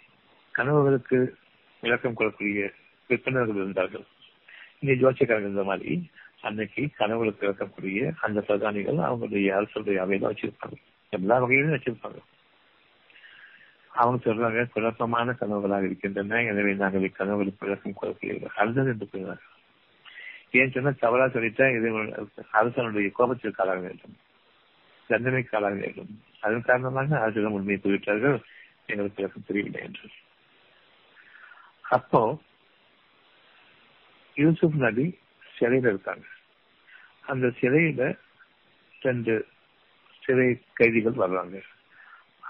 [0.55, 1.33] கனவுகளுக்கு
[1.81, 2.71] விளக்கம் கொள்ளக்கூடிய
[3.09, 4.05] விற்பனர்கள் இருந்தார்கள்.
[4.85, 5.93] நீ ஜோசியக்காரர்கள் இந்த மாதிரி
[6.47, 10.77] அன்னைக்கு கனவுகளுக்கு விளக்கக்கூடிய அந்த பிரதானிகள் அவங்களுடைய அரசுடைய அவையில வச்சிருப்பாங்க.
[11.09, 12.19] எல்லா வகையிலும் வச்சிருப்பாங்க.
[13.99, 16.41] அவங்க சொல்றாங்க குழப்பமான கனவுகளாக இருக்கின்றன.
[16.51, 19.55] எனவே நாங்கள் இக்கனவுகளுக்கு விளக்கம் கொடுக்கிறீர்கள் அல்லது என்று கூறினார்கள்
[20.59, 21.89] ஏன் சொன்னா தவறா சொல்லிட்டா இது
[22.59, 24.15] அரசனுடைய கோபத்திற்கு ஆளாக வேண்டும்.
[25.09, 26.11] தண்டனைக்கு ஆளாக வேண்டும்.
[26.39, 28.37] அதன் காரணமாக அரசிடம் உண்மையை கூறிவிட்டார்கள்
[28.91, 30.07] எங்களுக்கு விளக்கம் தெரியவில்லை என்று.
[31.97, 32.21] அப்போ
[34.41, 35.05] யூசுப் நபி
[35.55, 36.25] சிறையில் இருக்காங்க.
[37.31, 38.01] அந்த சிறையில
[39.01, 39.33] ரெண்டு
[40.23, 41.57] சிறை கைதிகள் வர்றாங்க.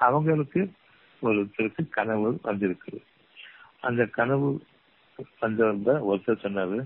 [0.05, 0.61] அவங்களுக்கு
[1.21, 2.93] ஒருத்தருக்கு கனவு வந்திருக்கு
[3.87, 4.49] அந்த கனவு
[5.39, 6.79] வந்திருந்த ஒருத்தர் சொன்னாரு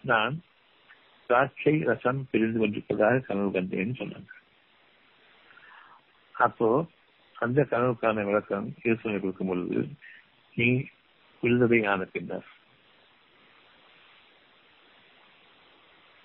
[0.00, 0.34] நான்
[1.26, 4.30] திராட்சை ரசம் பிரிந்து கொண்டிருப்பதாக கனவு கண்டேன்னு சொன்னாங்க.
[6.46, 6.68] அப்போ
[7.44, 9.80] அந்த கனவுக்கான விளக்கம் யோசனை கொடுக்கும் பொழுது
[10.54, 10.68] நீ
[11.42, 12.48] விழுந்ததை ஆன பின்னர்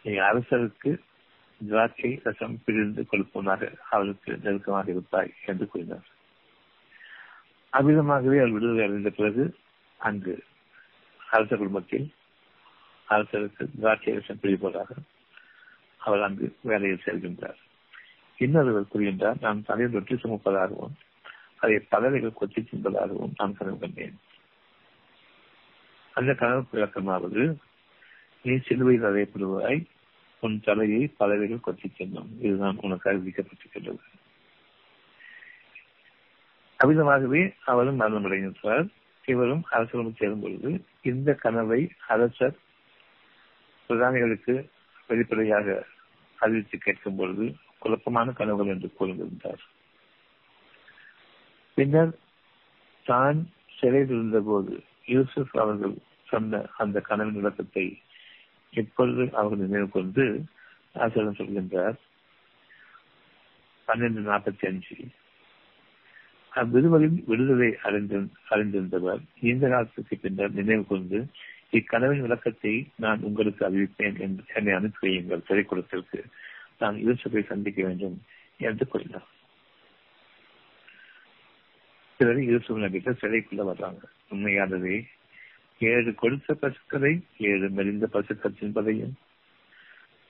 [0.05, 0.99] அரசருக்கு
[1.67, 6.07] திராட்சை ரசம் பிரிந்து கொடுப்பவனாக அவளுக்கு நெருக்கமாக இருப்பாய் என்று கூறினார்.
[7.73, 9.57] அவ்விதமாகவே அவள் விடுதலை அடைந்த பிறகு
[9.97, 10.43] அங்கு
[11.31, 12.13] அரச குடும்பத்தில்
[13.09, 14.87] அரசருக்கு திராட்சை ரசம் பிரிப்பதாக
[15.97, 17.59] அவள் அங்கு வேலையில் செல்கின்றார்
[18.37, 20.95] இன்னொருவர் கூறுகின்றார் நான் தலையில் வெற்றி சுமப்பதாகவும்
[21.57, 24.19] அதை பதவிகள் கொத்தி தின்பதாகவும் நான் கனவு கண்டேன்.
[26.13, 27.57] அந்த கனவு விளக்கமாவது
[28.45, 29.79] நீ சிலுவையில் அறையப்படுவாய்
[30.43, 32.29] உன் தலையை பதவிகள் கொத்தி செல்லும்.
[32.39, 34.03] இதுதான் உனக்கு அறிவிக்கப்பட்டிருக்கிறது
[36.79, 38.87] அவ்விதமாகவே அவரும் மரணமடைகின்றார்
[39.25, 40.69] இவரும் அரசரும் சேரும் பொழுது
[41.01, 42.57] இந்த கனவை அரசர்
[43.89, 44.53] பிரதானிகளுக்கு
[45.09, 45.67] வெளிப்படையாக
[46.39, 47.45] அறிவித்து கேட்கும் பொழுது
[47.79, 49.63] குழப்பமான கனவுகள் என்று கூறியிருந்தார்.
[51.77, 52.13] பின்னர்
[53.05, 53.39] தான்
[53.77, 54.73] சிறையில் இருந்த போது
[55.05, 55.95] யூசுப் அவர்கள்
[56.27, 57.85] சொன்ன அந்த கனவின் விளக்கத்தை
[58.73, 60.43] எப்பொழுது அவர்கள் நினைவு கொண்டு
[60.93, 61.97] ஆசிரியர் சொல்கின்றார்?
[63.87, 64.97] பன்னெண்டு நாற்பத்தி அஞ்சு.
[66.55, 67.77] அவ்விருவரின் விடுதலை
[68.49, 71.25] அறிந்திருந்தவர் இந்த காலத்துக்கு பின்னர் நினைவு கொண்டு
[71.71, 76.19] இக்கனவின் விளக்கத்தை நான் உங்களுக்கு அறிவிப்பேன் என்று என்னை அனுப்பி வையுங்கள் திரைக்கூடத்திற்கு.
[76.79, 78.21] நான் யூசுஃபை சந்திக்க வேண்டும்
[78.57, 79.27] என்று கூறினார்.
[82.17, 84.03] சிலர் யூசுப் நபிகள் சிறைக்குள்ள வர்றாங்க.
[84.31, 85.05] உண்மையானதே
[85.91, 87.13] ஏழு கொடுத்த பசுக்களை
[87.51, 89.13] ஏழு மெலிந்த பசுக்கள் தின்பதையும்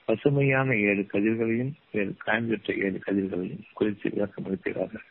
[0.08, 5.04] பசுமையான ஏழு கதிர்களையும் ஏழு காய்ந்துற்ற ஏழு கதிர்களையும் குறித்து விளக்கம் அளிக்கிறார்கள்.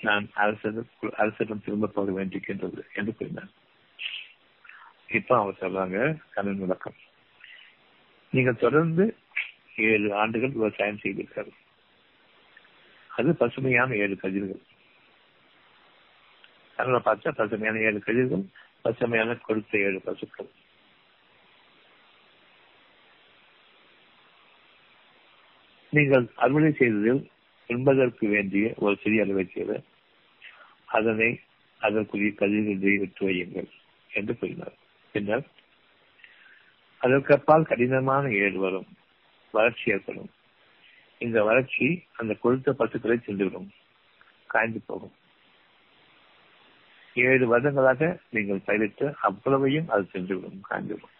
[0.00, 3.52] நான் அரசிடம் அரசிடம் திரும்ப போக வேண்டியிருக்கின்றது என்று கூறினார்.
[5.08, 5.98] இப்ப அவர் சொல்றாங்க
[6.34, 6.98] கடன் விளக்கம்.
[8.32, 9.04] நீங்கள் தொடர்ந்து
[9.76, 11.52] ஏழு ஆண்டுகள் விவசாயம் செய்திருக்காரு
[13.10, 14.62] அது பசுமையான ஏழு கதிர்கள்.
[16.78, 18.44] கனவுல பார்த்தா பசுமையான ஏழு கதிர்கள்
[18.82, 20.50] பசுமையான கொடுத்த ஏழு பசுக்கள்
[25.92, 27.20] நீங்கள் அறுவடை செய்ததில்
[27.70, 29.72] உண்பதற்கு வேண்டிய ஒரு சிறிய அளவை செய்த
[30.96, 31.30] அதனை
[31.80, 33.68] அதற்குரிய கழிவுகளை விட்டு வையுங்கள்
[34.10, 34.76] என்று கூறினார்.
[35.14, 35.44] பின்னர்
[37.00, 38.88] அதற்கப்பால் கடினமான ஏடு வரும்
[39.54, 40.30] வறட்சி ஏற்படும்.
[41.18, 43.68] இந்த வறட்சி அந்த கொழுத்த பசுக்களை சென்றுவிடும்
[44.46, 45.14] காய்ந்து போகும்.
[47.18, 51.16] ஏழு வருடங்களாக நீங்கள் பயிரிட்டு அவ்வளவையும் அது சென்றுவிடும் காய்ந்துவிடும்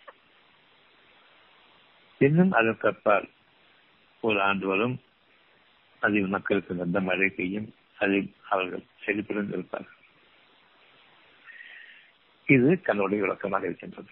[2.19, 3.29] இன்னும் அதற்கப்பால்
[4.21, 5.01] ஒரு ஆண்டு வரும்.
[6.01, 7.75] அதில் மக்களுக்கு நல்ல மழை பெய்யும்.
[7.99, 9.97] அதில் அவர்கள் செழிப்புடன் இருப்பார்கள்.
[12.47, 14.11] இது கண்ணுடைய விளக்கமாக இருக்கின்றது.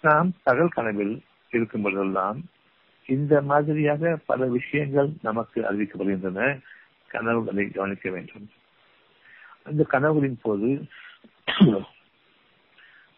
[0.00, 2.44] நாம் பகல் கனவில் இருக்கும் பொழுதெல்லாம்
[3.06, 6.60] இந்த மாதிரியாக பல விஷயங்கள் நமக்கு அறிவிக்கப்படுகின்றன.
[7.06, 8.50] கனவுகளை கவனிக்க வேண்டும்.
[9.66, 10.70] அந்த கனவுகளின் போது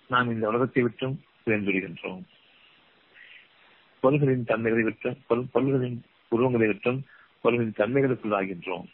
[0.06, 2.22] நாம் இந்த உலகத்தை விட்டும் வேண்டுகின்றோம்
[4.00, 5.98] பொருள்களின் தன்மைகளை விட்டும் பொருள்களின்
[6.30, 7.00] உருவங்களை விட்டும்
[7.40, 8.88] பொருள்களின் தன்மைகளுக்குள்ளாகின்றோம்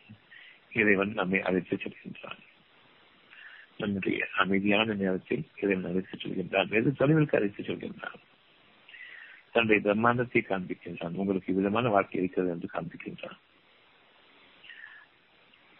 [0.72, 2.40] இறைவன் நம்மை அழைத்து செல்கின்றான்.
[3.76, 6.68] நம்முடைய அமைதியான நேரத்தில் இறைவன் அழைத்து செல்கின்றான்.
[6.68, 8.20] வெகு தொலைவிற்கு அழைத்து செல்கின்றான்.
[9.52, 11.14] தன்னுடைய பிரம்மாண்டத்தை காண்பிக்கின்றான்.
[11.14, 13.38] உங்களுக்கு விதமான வாழ்க்கை இருக்கிறது என்று காண்பிக்கின்றான்.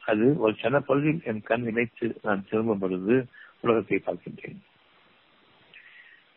[0.06, 0.82] அது ஒரு சன
[1.24, 3.28] என் கண் இணைத்து நான் திரும்பும் பொழுது
[3.60, 4.58] உலகத்தை பார்க்கின்றேன்.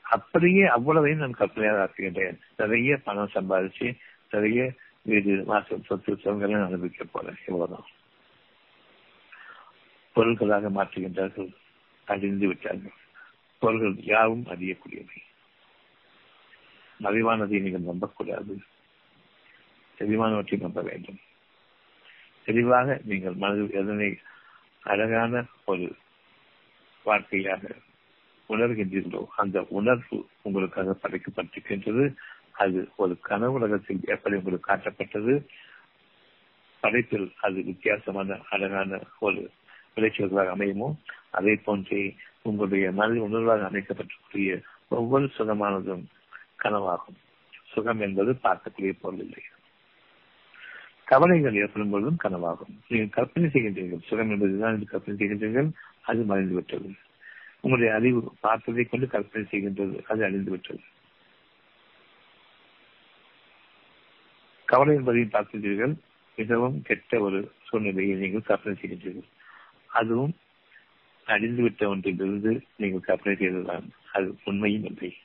[0.02, 2.40] அப்படியே அவ்வளவையும் நான் கற்பனையாக ஆக்குகின்றேன்.
[2.58, 3.98] நிறைய பணம் சம்பாதிச்சு
[4.32, 7.36] நிறைய வீடு மாசம் சொத்து சுகங்களை அனுபவிக்க போறேன்.
[7.48, 7.86] இவ்வளவுதான்.
[10.14, 11.54] பொருள்களாக மாற்றுகின்றார்கள்.
[12.06, 12.92] அழிந்து விட்டார்கள்.
[13.60, 15.18] பொருள்கள் யாவும் அறியக்கூடியவை.
[17.04, 18.62] மறைவானதை நீங்கள் நம்பக்கூடாது.
[20.00, 21.18] தெளிவானவற்றை நம்ப வேண்டும்.
[22.48, 24.18] தெளிவாக நீங்கள் மனதில் எதனை
[24.84, 25.96] அழகான ஒரு
[27.04, 27.68] வாழ்க்கையாக
[28.50, 32.16] உணர்கின்றீர்களோ அந்த உணர்வு உங்களுக்காக படைக்கப்பட்டிருக்கின்றது.
[32.52, 35.46] அது ஒரு கனவுலகத்தில் எப்படி உங்களுக்கு காட்டப்பட்டது?
[36.80, 39.52] படைப்பில் அது வித்தியாசமான அழகான ஒரு
[39.96, 40.96] விளைச்சல்களாக அமையுமோ?
[41.30, 46.06] அதே போன்றே உங்களுடைய மனதில் உணர்வாக அமைக்கப்பட்டக்கூடிய ஒவ்வொரு சுகமானதும்
[46.64, 47.20] கனவாகும்.
[47.74, 49.44] சுகம் என்பது பார்க்கக்கூடிய பொருள் இல்லை.
[51.08, 52.74] கவலைகள் ஏற்படும் பொழுதும் கனவாகும்.
[52.88, 54.08] நீங்கள் கற்பனை செய்கின்றீர்கள்.
[54.08, 55.70] சுகம் என்பதுதான் என்று கற்பனை செய்கின்றீர்கள்.
[56.02, 56.92] அது மறைந்து விட்டது
[57.62, 60.04] உங்களுடைய அறிவு பார்த்ததை கொண்டு கற்பனை செய்கின்றது.
[60.04, 60.84] அது அழிந்துவிட்டது.
[64.66, 65.94] கவலை என்பதையும் பார்க்கின்றீர்கள்.
[66.36, 69.30] மிகவும் கெட்ட ஒரு சூழ்நிலையை நீங்கள் கற்பனை செய்கின்றீர்கள்.
[69.88, 70.36] அதுவும்
[71.28, 73.90] அழிந்துவிட்ட ஒன்றிலிருந்து நீங்கள் கற்பனை செய்ததுதான்.
[74.14, 75.16] அது உண்மையும் இல்லை.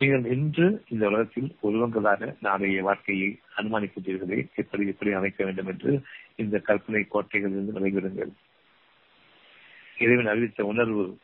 [0.00, 5.92] நீங்கள் இன்று இந்த உலகத்தில் உருவங்களாக நாளைய வாழ்க்கையை அனுமானிக்கின்றீர்களே எப்படி எப்படி அமைக்க வேண்டும் என்று
[6.36, 8.32] இந்த கற்பனை கோட்டைகளிலிருந்து விளைவிடுங்கள்
[9.96, 11.18] இறைவன் அறிவித்த உணர்வு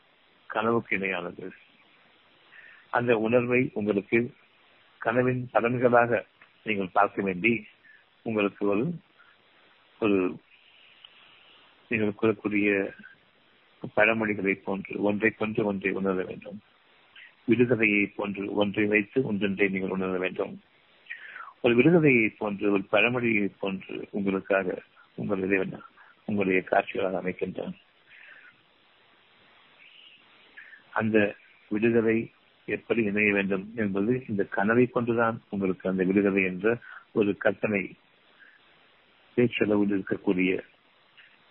[0.47, 1.45] கனவுக்கு இணையானது.
[2.89, 4.19] அந்த உணர்வை உங்களுக்கு
[4.97, 6.21] கனவின் பலன்களாக
[6.63, 7.53] நீங்கள் பார்க்க வேண்டி
[8.21, 8.85] உங்களுக்கு ஒரு
[9.99, 10.19] ஒரு
[11.87, 12.69] நீங்கள் கூறக்கூடிய
[13.95, 16.59] பழமொழிகளை போன்று ஒன்றை கொன்று ஒன்றை உணர வேண்டும்.
[17.45, 20.61] விடுதலையை போன்று ஒன்றை வைத்து ஒன்றொன்றை நீங்கள் உணர வேண்டும்.
[21.61, 24.81] ஒரு விடுதலையை போன்று ஒரு பழமொழியை போன்று உங்களுக்காக
[25.15, 25.81] உங்கள் இறைவன்
[26.25, 27.73] உங்களுடைய காட்சிகளாக அமைக்கின்றான்.
[30.91, 31.35] அந்த
[31.69, 32.31] விடுதலை
[32.65, 36.77] எப்படி இணைய வேண்டும் என்பது இந்த கனவை கொண்டுதான் உங்களுக்கு அந்த விடுதலை என்ற
[37.11, 37.95] ஒரு கற்பனை
[39.35, 40.61] பேச்சளவில் இருக்கக்கூடிய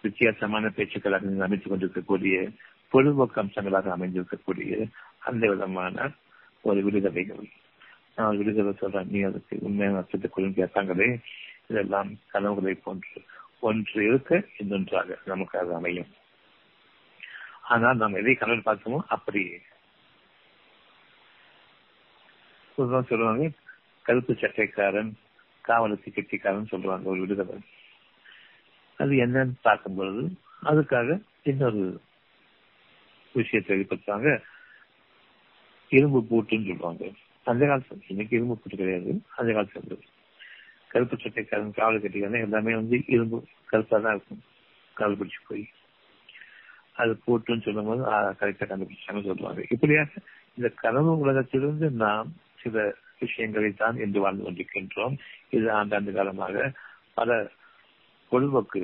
[0.02, 2.50] வித்தியாசமான பேச்சுக்களாக அமைத்துக் கொண்டிருக்கக்கூடிய
[2.88, 4.88] பொழுதுபோக்கு அம்சங்களாக அமைந்திருக்கக்கூடிய
[5.28, 6.06] அந்த விதமான
[6.68, 7.46] ஒரு விடுதலைகள்
[8.16, 9.08] நான் விடுதலை சொல்றேன்.
[9.12, 11.08] நீ அதுக்கு உண்மையான அர்த்தத்தை கொள்ளும் கேட்டாங்களே
[11.70, 13.20] இதெல்லாம் கனவுகளை போன்று
[13.68, 16.10] ஒன்று இருக்க இன்னொன்றாக நமக்கு அது அமையும்.
[17.72, 19.56] ஆனால் நாம் எதை கனவு பார்த்தோமோ அப்படியே.
[22.78, 23.44] சொல்லுவாங்க
[24.06, 25.12] கருப்பு சட்டைக்காரன்
[25.68, 27.56] காவலுக்கு கெட்டிக்காரன் சொல்லுவாங்க ஒரு விடுதலை.
[29.00, 30.24] அது என்னன்னு பார்க்கும் பொழுது
[30.70, 31.16] அதுக்காக
[31.50, 31.84] இன்னொரு
[33.34, 34.30] விஷயத்தை வெளிப்படுத்துவாங்க.
[35.98, 37.04] இரும்பு பூட்டுன்னு சொல்லுவாங்க.
[37.50, 39.12] அந்த காலத்துல இன்னைக்கு இரும்பு பூட்டு கிடையாது.
[39.40, 40.04] அந்த காலத்துல இருந்தது
[40.92, 43.38] கருப்பு சட்டைக்காரன் காவல் கட்டிக்காரன் எல்லாமே வந்து இரும்பு
[43.70, 44.42] கருப்பா தான் இருக்கும்.
[45.00, 45.64] கால் பிடிச்சு போய்.
[47.02, 48.02] அது போட்டுன்னு சொல்லும் போது
[48.40, 49.62] கரெக்டா கண்டுபிடிச்சாங்க சொல்லுவாங்க.
[49.74, 50.10] இப்படியாக
[50.58, 52.28] இந்த கனவு உலகத்திலிருந்து நாம்
[52.62, 52.84] சில
[53.22, 55.16] விஷயங்களை தான் என்று வாழ்ந்து கொண்டிருக்கின்றோம்.
[55.56, 56.72] இது ஆண்டாண்டு காலமாக
[57.18, 57.30] பல
[58.32, 58.80] பொழுதுபோக்கு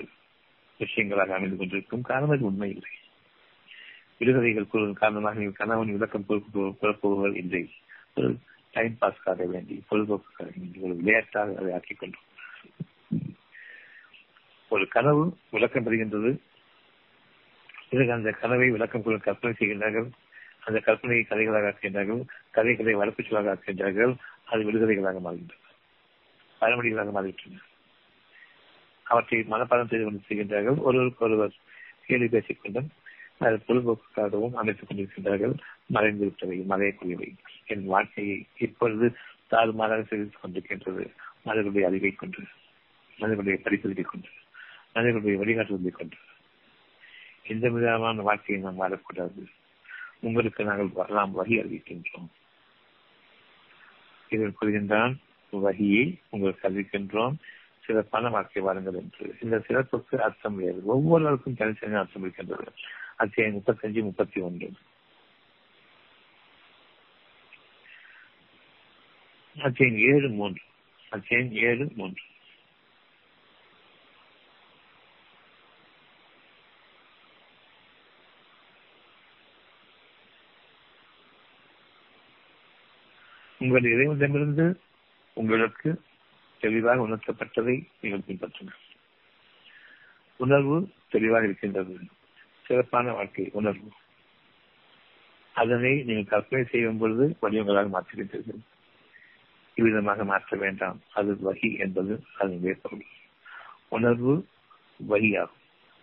[0.80, 2.08] விஷயங்களாக அமைந்து கொண்டிருக்கும்.
[2.10, 2.92] காரணம் அது உண்மை இல்லை.
[4.20, 6.26] விடுதலைகள் கூறுவதன் காரணமாக நீங்கள் கணவன் விளக்கம்
[6.80, 7.62] புறப்போவர்கள் இல்லை
[8.14, 8.28] ஒரு
[8.74, 12.26] டைம் பாஸ்க்காக வேண்டி பொழுதுபோக்குக்காக வேண்டி ஒரு விளையாட்டாக அதை ஆக்கிக் கொண்டோம்
[14.70, 16.30] ஒரு கனவு விளக்கம் பெறுகின்றது.
[17.90, 20.08] பிறகு அந்த கனவை விளக்கம் கொள்ள கற்பனை செய்கின்றார்கள்.
[20.66, 22.20] அந்த கற்பனையை கதைகளாக ஆக்குகின்றார்கள்.
[22.50, 24.12] கதைகளை வளர்ப்புச்சலாக ஆக்குகின்றார்கள்.
[24.44, 25.66] அது விடுகதைகளாக மாறுகின்றன
[26.60, 27.60] பழமொழிகளாக மாறிவிட்டன.
[29.06, 30.78] அவற்றை மனப்பாடம் செய்து கொண்டு செய்கின்றார்கள்.
[30.88, 31.54] ஒருவருக்கு ஒருவர்
[32.06, 32.88] கேள்வி பேசிக் கொண்டும்
[33.40, 35.58] அது பொழுதுபோக்காகவும் அமைத்துக் கொண்டிருக்கின்றார்கள்.
[35.94, 37.34] மறைந்துவிட்டவை மறையக்கூடியவை.
[37.66, 39.16] என் வாழ்க்கையை இப்பொழுது
[39.50, 41.12] தாறுமாறாக செய்து கொண்டிருக்கின்றது.
[41.44, 42.38] மனிதர்களுடைய அறிவை கொண்டு
[43.18, 44.28] மனிதர்களுடைய படிப்பதை கொண்டு
[44.94, 46.16] மனிதர்களுடைய வழிகாட்டுவதை கொண்டு
[47.42, 49.46] எந்த விதமான வாழ்க்கையை நாம் வாழக்கூடாது?
[50.20, 52.28] உங்களுக்கு நாங்கள் வரலாம் வகி அறிவிக்கின்றோம்.
[54.28, 55.14] இதில் புரிகின்றான்
[55.52, 57.34] வகியை உங்களுக்கு அறிவிக்கின்றோம்.
[57.84, 59.36] சிறப்பான வாழ்க்கை வாருங்கள் என்று.
[59.40, 60.82] இந்த சிறப்புக்கு அர்த்தம் வேறு.
[60.84, 62.72] ஒவ்வொருவருக்கும் தனித்தனி அர்த்தம் இருக்கின்றது.
[63.20, 64.68] அத்தியாயம் முப்பத்தஞ்சு முப்பத்தி ஒன்று
[69.56, 70.62] அத்தியாயம் ஏழு மூன்று
[71.12, 72.24] அத்தியாயம் ஏழு மூன்று
[83.60, 84.66] உங்கள் இறைவனிடமிருந்து
[85.36, 85.90] உங்களுக்கு
[86.60, 88.80] தெளிவாக உணர்த்தப்பட்டதை நீங்கள் பின்பற்றுங்கள்
[90.40, 90.76] உணர்வு
[91.08, 91.94] தெளிவாக இருக்கின்றது
[92.70, 93.88] சிறப்பான வாழ்க்கை உணர்வு.
[95.54, 98.60] அதனை நீங்கள் கற்பனை செய்யும் பொழுது வடிவங்களாக மாற்றுகின்றீர்கள்
[99.74, 101.00] இவ்விதமாக மாற்ற வேண்டாம்.
[101.14, 103.04] அது வகி என்பது அதனுடைய பொருள்
[103.88, 104.46] உணர்வு
[105.08, 105.58] வகியாகும்.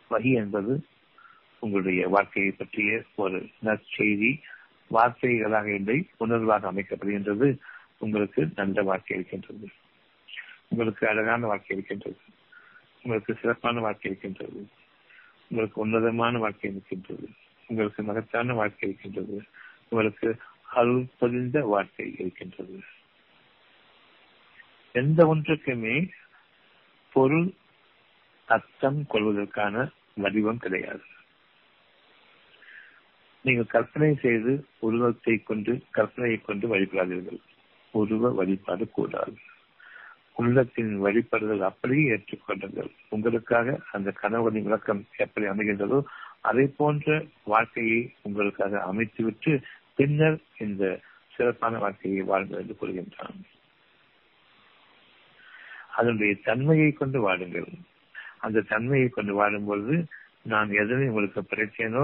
[0.09, 0.85] வகி என்பது
[1.59, 4.41] உங்களுடைய வாழ்க்கையை பற்றிய ஒரு நற்செய்தி
[4.91, 7.57] வார்த்தைகளாக இல்லை உணர்வாக அமைக்கப்படுகின்றது.
[7.97, 9.69] உங்களுக்கு நல்ல வாழ்க்கை இருக்கின்றது.
[10.67, 12.19] உங்களுக்கு அழகான வாழ்க்கை இருக்கின்றது.
[13.03, 14.67] உங்களுக்கு சிறப்பான வாழ்க்கை இருக்கின்றது.
[15.49, 17.29] உங்களுக்கு உன்னதமான வாழ்க்கை இருக்கின்றது.
[17.67, 19.43] உங்களுக்கு மகத்தான வாழ்க்கை இருக்கின்றது.
[19.89, 20.37] உங்களுக்கு
[20.73, 22.83] அருள் பொதிந்த வாழ்க்கை இருக்கின்றது.
[24.91, 26.09] எந்த ஒன்றுக்குமே
[27.13, 27.53] பொருள்
[28.45, 31.01] அர்த்தம் கொள்வதற்கான வடிவம் கிடையாது.
[33.41, 37.39] நீங்கள் கற்பனை செய்து உருவத்தை கொண்டு கற்பனையை கொண்டு வழிபடாதீர்கள்.
[37.91, 39.37] உருவ வழிபாடு கூடாது.
[40.37, 42.89] உள்ளத்தின் வழிபடுதல் அப்படியே ஏற்றுக்கொள்ளுங்கள்.
[43.09, 45.99] உங்களுக்காக அந்த கனவுகளின் விளக்கம் எப்படி அமைகின்றதோ
[46.41, 47.07] அதை போன்ற
[47.43, 49.53] வாழ்க்கையை உங்களுக்காக அமைத்துவிட்டு
[49.95, 50.83] பின்னர் இந்த
[51.35, 53.39] சிறப்பான வாழ்க்கையை வாழ்ந்து என்று கூறுகின்றான்
[55.95, 57.69] அதனுடைய தன்மையை கொண்டு வாழுங்கள்
[58.39, 59.95] அந்த தன்மையை கொண்டு வாழும்பொழுது
[60.43, 62.03] நான் எதனை உங்களுக்கு பிரச்சேனோ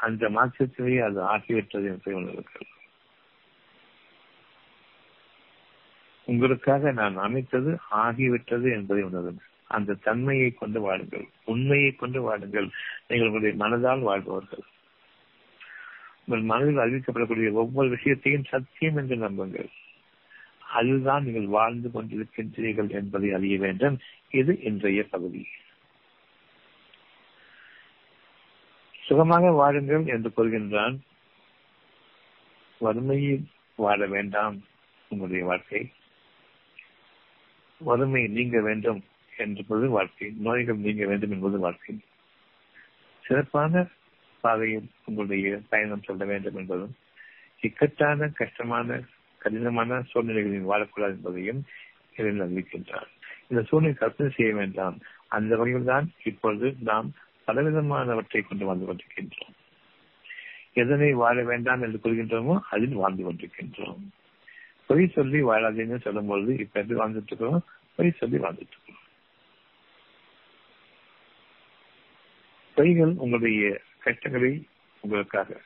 [0.00, 2.68] அந்த மாற்றத்திலேயே அது ஆகிவிட்டது என்று உணர்வுகள்
[6.32, 11.28] உங்களுக்காக நான் அமைத்தது ஆகிவிட்டது என்பதை உணருங்கள் அந்த தன்மையை கொண்டு வாடுங்கள்.
[11.44, 12.68] உண்மையை கொண்டு வாடுங்கள்.
[13.06, 14.62] நீங்கள் உங்களுடைய மனதால் வாழ்பவர்கள்.
[16.24, 19.68] உங்கள் மனதில் அறிவிக்கப்படக்கூடிய ஒவ்வொரு விஷயத்தையும் சத்தியம் என்று நம்புங்கள்.
[20.72, 23.98] அதுதான் நீங்கள் வாழ்ந்து கொண்டிருக்கின்றீர்கள் என்பதை அறிய வேண்டும்.
[24.30, 25.46] இது இன்றைய பகுதி.
[29.00, 30.98] சுகமாக வாழுங்கள் என்று கூறுகின்றான்.
[32.78, 34.62] வறுமையில் வாழ வேண்டாம்
[35.08, 35.92] உங்களுடைய வாழ்க்கை.
[37.84, 39.00] வறுமை நீங்க வேண்டும்
[39.36, 41.94] என்பது வாழ்க்கை நோய்கள் நீங்க வேண்டும் என்பது வாழ்க்கை.
[43.24, 43.86] சிறப்பான
[44.40, 46.94] பாதையில் உங்களுடைய பயணம் செல்ல வேண்டும் என்பதும்
[47.60, 49.00] இக்கட்டான கஷ்டமான
[49.38, 51.60] கடினமான சூழ்நிலைகளில் வாழக்கூடாது என்பதையும்
[52.16, 53.10] இறைவன் அறிவிக்கின்றார்.
[53.48, 54.96] இந்த சூழ்நிலை கற்பனை செய்ய வேண்டாம்.
[55.28, 57.12] அந்த வகையில் தான் இப்பொழுது நாம்
[57.46, 59.54] பலவிதமானவற்றை கொண்டு வந்து கொண்டிருக்கின்றோம்.
[60.72, 64.02] எதனை வாழ வேண்டாம் என்று கூறுகின்றோமோ அதில் வாழ்ந்து கொண்டிருக்கின்றோம்.
[64.92, 67.62] பொய் சொல்லி வாழாதீங்கன்னு சொல்லும் பொழுது இப்ப எப்படி வாழ்ந்துட்டு இருக்கிறோம்
[67.94, 69.00] பொய் சொல்லி வாழ்ந்துட்டு இருக்கிறோம்
[72.76, 74.66] பொய்கள் உங்களுடைய கஷ்டங்களை
[75.00, 75.60] உங்களுக்காக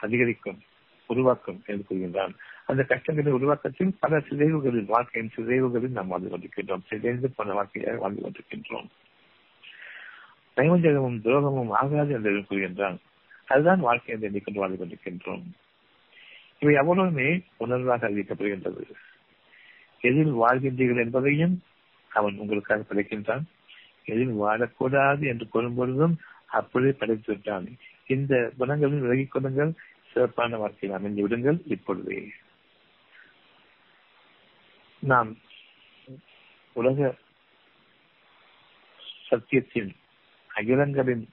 [0.00, 0.58] அதிகரிக்கும்
[1.06, 2.34] உருவாக்கும் என்று கூறுகின்றான்.
[2.66, 6.86] அந்த கஷ்டங்களை உருவாக்கத்தில் பல சிதைவுகளில் வாழ்க்கையின் சிதைவுகளில் நாம் வாழ்ந்து கொண்டிருக்கின்றோம்.
[6.88, 8.88] சிதைந்து போன வாழ்க்கையாக வாழ்ந்து கொண்டிருக்கின்றோம்.
[10.56, 12.98] நைவஞ்சகமும் துரோகமும் ஆகாது என்று கூறுகின்றான்.
[13.46, 15.42] அதுதான் வாழ்க்கை என்று எண்ணிக்கொண்டு வாழ்ந்து கொண்டிருக்கின்றோம்.
[16.58, 18.90] இவை அவ்வளவுமே உணர்வாக அறிவிக்கப்படுகின்றது.
[20.00, 21.62] எதில் வாழ்கின்றீர்கள் என்பதையும்
[22.08, 23.42] அவன் உங்களுக்காக படைக்கின்றான்.
[24.04, 27.76] எதில் வாழக்கூடாது என்று கூறும் பொழுதும் அப்படியே படைத்து விட்டான்.
[28.06, 29.72] இந்த குணங்களில் விலகிக் கொள்ளுங்கள்.
[30.12, 32.32] சிறப்பான வாழ்க்கையில் அமைந்து விடுங்கள் இப்பொழுதே.
[34.98, 35.38] நாம்
[36.72, 37.14] உலக
[39.28, 39.94] சத்தியத்தின்
[40.54, 41.28] அகிலங்களின்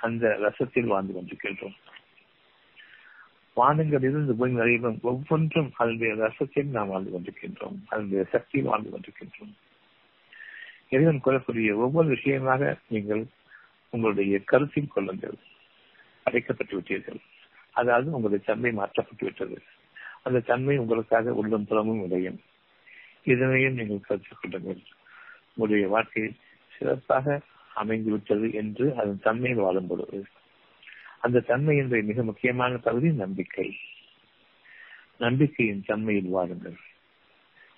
[0.00, 1.76] அந்த ரசத்தில் வாழ்ந்து கொண்டிருக்கின்றோம்.
[3.58, 7.76] வானங்களிலிருந்து பூமி வரையிலும் ஒவ்வொன்றும் அதனுடைய ரசத்தில் நாம் வாழ்ந்து கொண்டிருக்கின்றோம்.
[7.88, 9.54] அதனுடைய சக்தியில் வாழ்ந்து கொண்டிருக்கின்றோம்.
[10.88, 13.26] இறைவன் கூறக்கூடிய ஒவ்வொரு விஷயமாக நீங்கள்
[13.90, 15.34] உங்களுடைய கருத்தில் கொள்ளுங்கள்.
[16.24, 17.20] அடைக்கப்பட்டு விட்டீர்கள்.
[17.70, 19.62] அதாவது உங்களுடைய தன்மை மாற்றப்பட்டு விட்டது.
[20.22, 22.40] அந்த தன்மை உங்களுக்காக உள்ளும் புறமும் விளையும்.
[23.24, 24.82] இதனையும் நீங்கள் கருத்தில் கொள்ளுங்கள்.
[25.54, 26.36] உங்களுடைய வாழ்க்கை
[26.78, 27.40] சிறப்பாக
[27.76, 30.24] அமைந்துவிட்டது என்று அதன் தன்மையில் வாழும் பொழுது
[31.18, 33.76] அந்த தன்மையினுடைய மிக முக்கியமான பகுதி நம்பிக்கை.
[35.18, 36.76] நம்பிக்கையின் தன்மையில் வாருங்கள்.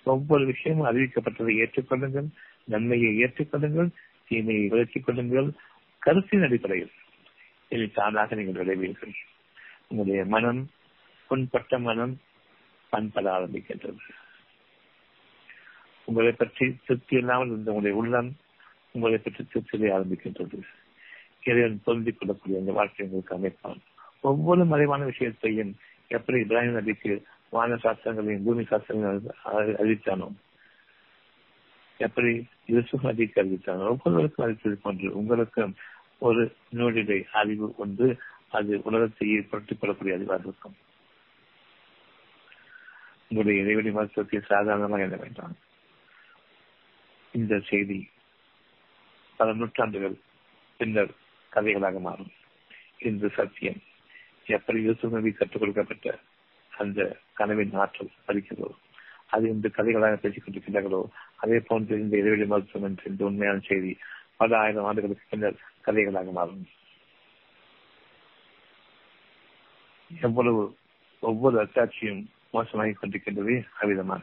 [0.03, 2.27] ஒவ்வொரு விஷயமும் அறிவிக்கப்பட்டதை ஏற்றுக்கொள்ளுங்கள்
[2.65, 3.89] நன்மையை ஏற்றுக்கொள்ளுங்கள்
[4.27, 5.51] தீமையை விளக்கிக் கொள்ளுங்கள்.
[5.99, 6.91] கருத்தின் அடிப்படையில்
[7.69, 9.13] இதை தானாக நீங்கள் விளைவீர்கள்.
[9.87, 10.69] உங்களுடைய மனம்
[11.27, 12.19] புண்பட்ட மனம்
[12.89, 14.03] பண்பட ஆரம்பிக்கின்றது.
[16.05, 18.35] உங்களை பற்றி திருப்தி இல்லாமல் இருந்த உங்களுடைய உள்ளம்
[18.91, 20.61] உங்களை பற்றி திருப்தியை ஆரம்பிக்கின்றது.
[21.43, 23.79] இறைவன் பொருந்திக் கொள்ளக்கூடிய அந்த வாழ்க்கை உங்களுக்கு அமைப்பான்.
[24.21, 25.75] ஒவ்வொரு மறைவான விஷயத்தையும்
[26.07, 30.27] எப்படி இப்ராஹிம் நபிக்கு வான சாஸ்திரங்களையும் பூமி சாஸ்திரங்களையும் அறிவித்தானோ
[31.97, 35.75] எப்படி யூசுப் நபிக்கு அறிவித்தானோ ஒவ்வொருவருக்கும் அறிவித்தது போன்று உங்களுக்கும்
[36.19, 38.17] ஒரு நூலிடை அறிவு ஒன்று
[38.49, 40.75] அது உலகத்தை ஏற்படுத்திக் கொள்ளக்கூடிய அறிவாக இருக்கும்.
[43.29, 45.55] உங்களுடைய இடைவெளி மருத்துவத்தை சாதாரணமாக எண்ண வேண்டாம்.
[47.31, 48.09] இந்த செய்தி
[49.37, 50.15] பல நூற்றாண்டுகள்
[50.77, 51.11] பின்னர்
[51.53, 52.31] கதைகளாக மாறும்.
[52.99, 53.81] இந்த சத்தியம்.
[54.45, 56.19] எப்படி யூசுப் நபி கற்றுக் கொடுக்கப்பட்ட
[56.77, 58.69] அந்த கனவின் ஆற்றல் அறிக்கிறதோ
[59.29, 61.03] அது இந்த கதைகளாக பேசிக் கொண்டிருக்கிறார்களோ?
[61.35, 63.97] அதே போன்று இந்த இடைவெளி மருத்துவம் என்ற இந்த உண்மையான செய்தி
[64.37, 66.67] பல ஆயிரம் ஆண்டுகளுக்கு பின்னர் கதைகளாக மாறும்.
[70.21, 70.77] எவ்வளவு
[71.19, 74.21] ஒவ்வொரு அத்தாட்சியும் மோசமாகிக் கொண்டிருக்கின்றது அவ்விதமாக.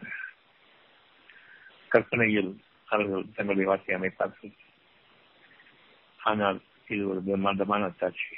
[1.89, 4.53] கற்பனையில் அவர்கள் தங்களுடைய வாழ்க்கையை அமைப்பார்கள்.
[6.25, 8.37] ஆனால் இது ஒரு பிரம்மாண்டமான அத்தாட்சி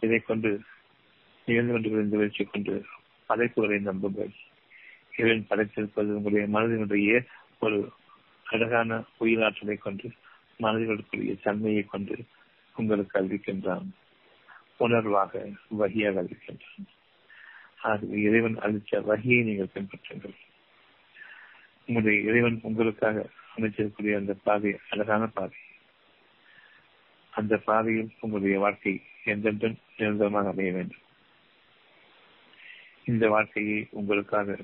[0.00, 0.60] இதை கொண்டு
[1.44, 2.84] நிகழ்ந்து கொண்டிருந்த முயற்சி கொண்டு
[3.26, 4.32] படைப்புகளை நம்புங்கள்.
[5.16, 7.26] இவன் படைத்திருப்பது உங்களுடைய மனதினுடைய
[7.60, 7.92] ஒரு
[8.44, 10.10] அழகான உயிராற்றலை கொண்டு
[10.56, 12.16] மனதிற்குரிய தன்மையை கொண்டு
[12.76, 13.86] உங்களுக்கு அறிவிக்கின்றான்
[14.78, 16.88] உணர்வாக வகையாக அறிவிக்கின்றான்
[17.76, 20.36] ஆகவே இறைவன் அளித்த வகையை நீங்கள் பின்பற்றுங்கள்.
[21.86, 23.26] உங்களுடைய இறைவன் உங்களுக்காக
[23.56, 25.58] அமைச்சிருக்கக்கூடிய அந்த பாதை அழகான பாதை.
[27.34, 31.02] அந்த பாதையில் உங்களுடைய வாழ்க்கை எந்தென்றும் நிரந்தரமாக அமைய வேண்டும்?
[33.04, 34.56] இந்த வாழ்க்கையை உங்களுக்காக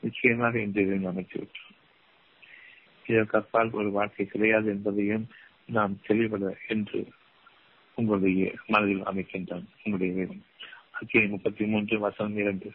[0.00, 1.72] நிச்சயமாக இந்த அமைத்துவிட்டோம்.
[3.06, 5.26] இதற்கு அப்பால் ஒரு வாழ்க்கை கிடையாது என்பதையும்
[5.66, 7.08] நாம் தெளிவட என்று
[7.94, 10.44] உங்களுடைய மனதில் அமைக்கின்றான் உங்களுடைய வேதம்.
[10.92, 12.72] அத்தியாயம் முப்பத்தி மூன்று வசனம் இரண்டு.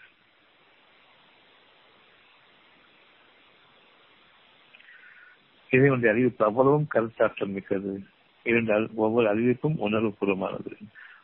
[5.69, 8.03] இதை இறைவனுடைய அறிவிப்பு அவ்வளவும் கருத்தாற்றல் மிக்கது.
[8.43, 10.77] இருந்தால் ஒவ்வொரு அறிவிப்பும் உணர்வு பூர்வமானது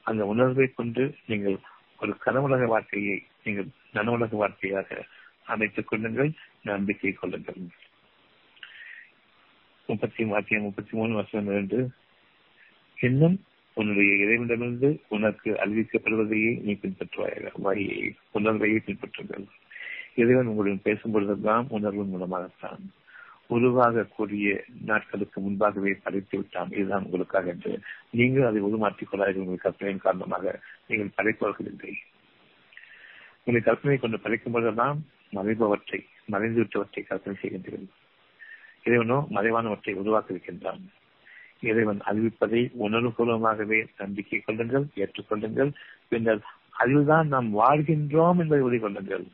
[0.04, 1.58] அந்த உணர்வை கொண்டு நீங்கள்
[2.02, 5.06] ஒரு கனவுலக வாழ்க்கையை நீங்கள் நனவுலக வாழ்க்கையாக
[5.44, 6.32] அமைத்துக் கொள்ளுங்கள்
[6.64, 7.56] நம்பிக்கை கொள்ளுங்கள்.
[9.88, 11.90] முப்பத்தி வாக்கியம் முப்பத்தி மூணு வருஷம் இரண்டு.
[13.02, 13.44] இன்னும்
[13.74, 19.46] உன்னுடைய இறைவனிடமிருந்து உனக்கு அறிவிக்கப்படுவதையே நீ பின்பற்றுவாயாக வகையை உணர்வையை பின்பற்றுங்கள்.
[20.16, 22.92] இறைவன் உங்களுடன் பேசும் பொழுதுதான் உணர்வு மூலமாகத்தான்.
[23.50, 24.48] உருவாகக்கூடிய
[24.86, 26.72] நாட்களுக்கு முன்பாகவே படைத்து விட்டான்.
[26.72, 27.72] இதுதான் உங்களுக்காக என்று
[28.12, 29.46] நீங்கள் அதை உருமாற்றிக் கொள்ளாதீர்கள்.
[29.46, 31.94] உங்கள் கற்பனையின் காரணமாக நீங்கள் படைப்பவர்கள் இல்லை.
[33.44, 35.00] உங்களை கற்பனை கொண்டு படைக்கும் போதெல்லாம்
[35.34, 37.90] மறைபவற்றை மறைந்து விட்டவற்றை கற்பனை செய்கின்றீர்கள்.
[38.84, 40.84] இறைவனோ மறைவானவற்றை உருவாக்க இருக்கின்றான்
[41.62, 45.72] இறைவன் அறிவிப்பதை உணர்வுபூர்வமாகவே நம்பிக்கை கொள்ளுங்கள் ஏற்றுக்கொள்ளுங்கள்.
[46.10, 46.42] பின்னர்
[46.84, 49.26] அதில்தான் நாம் வாழ்கின்றோம் என்பதை உறுதி கொள்ளுங்கள்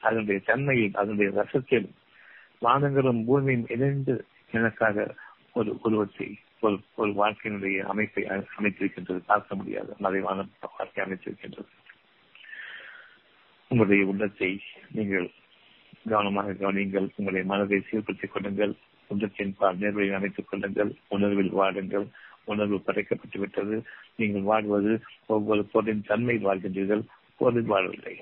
[0.00, 1.86] அதனுடைய தன்மையில் அதனுடைய ரசத்தில்
[2.64, 5.14] வானங்களும் பூமியும் இணைந்து எனக்காக
[5.52, 8.24] ஒரு உருவத்தை ஒரு ஒரு வாழ்க்கையினுடைய அமைப்பை
[8.58, 9.20] அமைத்திருக்கின்றது.
[9.26, 9.94] பார்க்க முடியாது.
[9.98, 10.44] மறைவான
[10.78, 11.66] வாழ்க்கை அமைத்திருக்கின்றது.
[13.68, 14.60] உங்களுடைய உள்ளத்தை
[14.92, 15.30] நீங்கள்
[16.08, 17.08] கவனமாக கவனியுங்கள்.
[17.16, 18.74] உங்களுடைய மனதை சீர்படுத்திக் கொள்ளுங்கள்.
[19.08, 20.94] உள்ளத்தின் பால் நேர்வழியை அமைத்துக் கொள்ளுங்கள்.
[21.08, 22.06] உணர்வில் வாடுங்கள்
[22.44, 23.82] உணர்வு படைக்கப்பட்டு விட்டது
[24.16, 27.02] நீங்கள் வாழ்வது ஒவ்வொரு பொருளின் தன்மையில் வாழ்கின்றீர்கள்.
[27.36, 28.14] பொருளில் வாழவில்லை.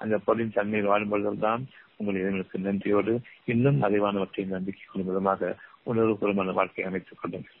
[0.00, 1.62] அந்த பொருளின் தன்மையில் வாழும்பொழுதுதான்
[1.96, 7.56] உங்கள் இறைவனுக்கு நன்றியோடு இன்னும் அறிவானவற்றை நம்பிக்கை கொள்ளும் விதமாக உணர்வுபூர்வமான வாழ்க்கையை அமைத்துக் கொள்ளுங்கள்.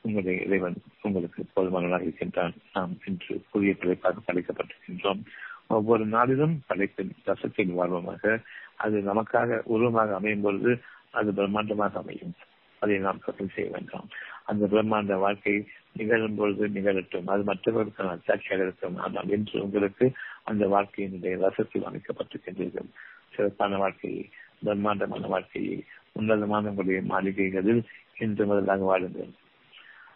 [0.00, 2.54] உங்களுடைய இறைவன் உங்களுக்கு போதுமானதாக இருக்கின்றான்.
[2.72, 5.22] நாம் இன்று புதிய பிழைப்பாக படைக்கப்பட்டிருக்கின்றோம்
[5.66, 8.40] ஒவ்வொரு நாளிலும் படைப்பின் ரசத்தின் வாழ்வமாக
[8.76, 10.72] அது நமக்காக உருவமாக அமையும் பொழுது
[11.10, 12.34] அது பிரம்மாண்டமாக அமையும்.
[12.78, 14.08] அதை நாம் கற்பனை செய்ய வேண்டாம்.
[14.46, 15.54] அந்த பிரம்மாண்ட வாழ்க்கை
[15.92, 17.28] நிகழும் பொழுது நிகழட்டும்.
[17.32, 18.96] அது மற்றவர்களுக்கான சாட்சியாக இருக்கும்.
[18.96, 20.06] ஆனால் இன்று உங்களுக்கு
[20.44, 22.90] அந்த வாழ்க்கையினுடைய ரசத்தில் அமைக்கப்பட்டிருக்கின்றீர்கள்.
[23.34, 24.22] சிறப்பான வாழ்க்கையை
[24.60, 25.78] பிரம்மாண்டமான வாழ்க்கையை
[26.12, 27.82] உன்னதமான உங்களுடைய மாளிகைகளில்
[28.18, 29.32] இன்று முதலாக வாழுங்கள்.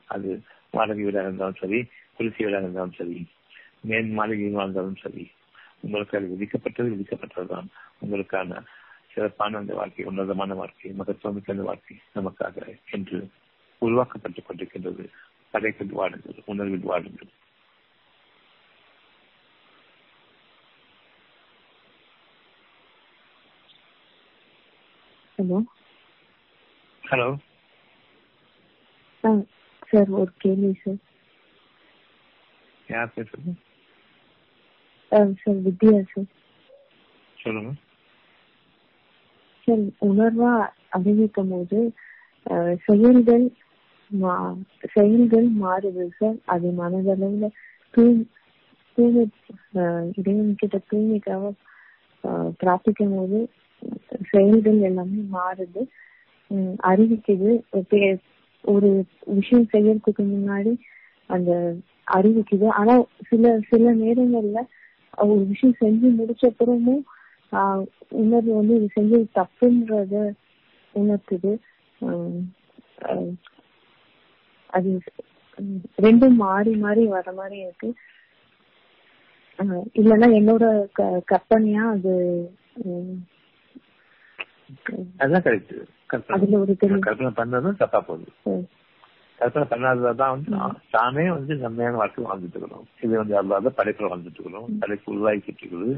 [0.07, 0.31] அது
[0.71, 1.79] வாடகை வீடாக இருந்தாலும் சரி
[2.17, 3.19] குளிர்ச்சி வீடாக இருந்தாலும் சரி
[3.81, 5.25] மேல் மாளிகையில் வாழ்ந்தாலும் சரி
[5.81, 7.69] உங்களுக்கு அது விதிக்கப்பட்டது விதிக்கப்பட்டதுதான்.
[8.03, 8.63] உங்களுக்கான
[9.15, 12.57] சிறப்பான அந்த வாழ்க்கை உன்னதமான வாழ்க்கை மகத்துவமிக்க அந்த வாழ்க்கை நமக்காக
[12.91, 13.19] என்று
[13.81, 15.05] உருவாக்கப்பட்டுக் கொண்டிருக்கின்றது.
[15.51, 15.93] படைப்பில்
[16.45, 17.31] உணர்வில் வாடுங்கள்
[25.37, 25.59] ஹலோ?
[27.11, 27.29] ஹலோ?
[29.89, 30.95] சார் ஒரு கேள்வி சார்.
[32.89, 33.53] யார் பேசுறது?
[35.09, 36.25] Sir Vidya sir.
[37.43, 37.73] சொல்லுங்க.
[39.65, 40.53] சார் உணர்வா
[40.91, 41.95] அறிவிக்கும் போது
[42.87, 43.47] செயல்கள்
[44.95, 47.49] செயல்கள் மாறுது சார் அது மனதளவுல
[48.99, 49.25] தூய்மை
[50.19, 51.51] இறைவன் கிட்ட தூய்மைக்காக
[52.61, 53.39] பிரார்த்திக்கும் போது
[54.31, 55.83] செயல்கள் எல்லாமே மாறுது.
[56.51, 57.51] உம், அறிவிக்குது.
[58.65, 58.89] ஒரு
[59.35, 60.73] விஷயம் செய்யறதுக்கு முன்னாடி
[61.31, 61.51] அந்த
[62.07, 62.67] அறிவிக்குது.
[62.79, 62.95] ஆனா
[63.29, 64.61] சில சில நேரங்கள்ல
[65.25, 67.03] ஒரு விஷயம் செஞ்சு முடிச்ச அப்புறமும்
[67.53, 67.85] ஆஹ்
[68.19, 70.15] உணர்வு வந்து இது செஞ்சது தப்புன்றத
[70.95, 71.53] உணர்த்துது.
[72.01, 73.33] ஆஹ்
[74.77, 74.91] அது
[76.03, 77.89] ரெண்டும் மாறி மாறி வர மாதிரி இருக்கு.
[80.01, 80.65] இல்லைன்னா என்னோட
[81.31, 82.13] கற்பனையா அது
[85.19, 85.73] அதுதான் கரெக்ட்
[86.07, 87.33] கற்பனை.
[87.41, 88.31] பண்ணதும் தப்பா போகுது.
[89.39, 90.51] கற்பனை பண்ணாததான் வந்து
[90.91, 92.87] தானே வந்து செம்மையான வாழ்க்கை வாழ்ந்துட்டு இருக்கிறோம்.
[93.01, 94.79] இது வந்து அல்லாத படைப்புல வாழ்ந்துட்டு இருக்கிறோம்.
[94.81, 95.91] படைப்பு உருவாக்கிட்டு இருக்குது.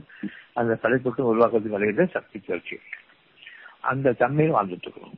[0.60, 2.78] அந்த படைப்புக்கு உருவாக்குறதுக்கு வரையில சக்தி பயிற்சி
[3.90, 5.16] அந்த தன்மையில் வாழ்ந்துட்டு இருக்கிறோம்.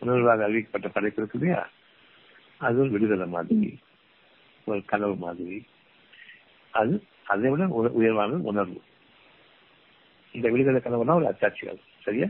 [0.00, 1.62] உணர்வாக அறிவிக்கப்பட்ட படைப்பு இருக்கு இல்லையா?
[2.62, 3.78] அதுவும் விடுதலை மாதிரி
[4.64, 5.66] ஒரு கனவு மாதிரி.
[6.70, 8.82] அது அதை விட உய- உயர்வான உணர்வு.
[10.32, 12.26] இந்த விடுதலை கனவுனா ஒரு அத்தாட்சிகள் சரியா?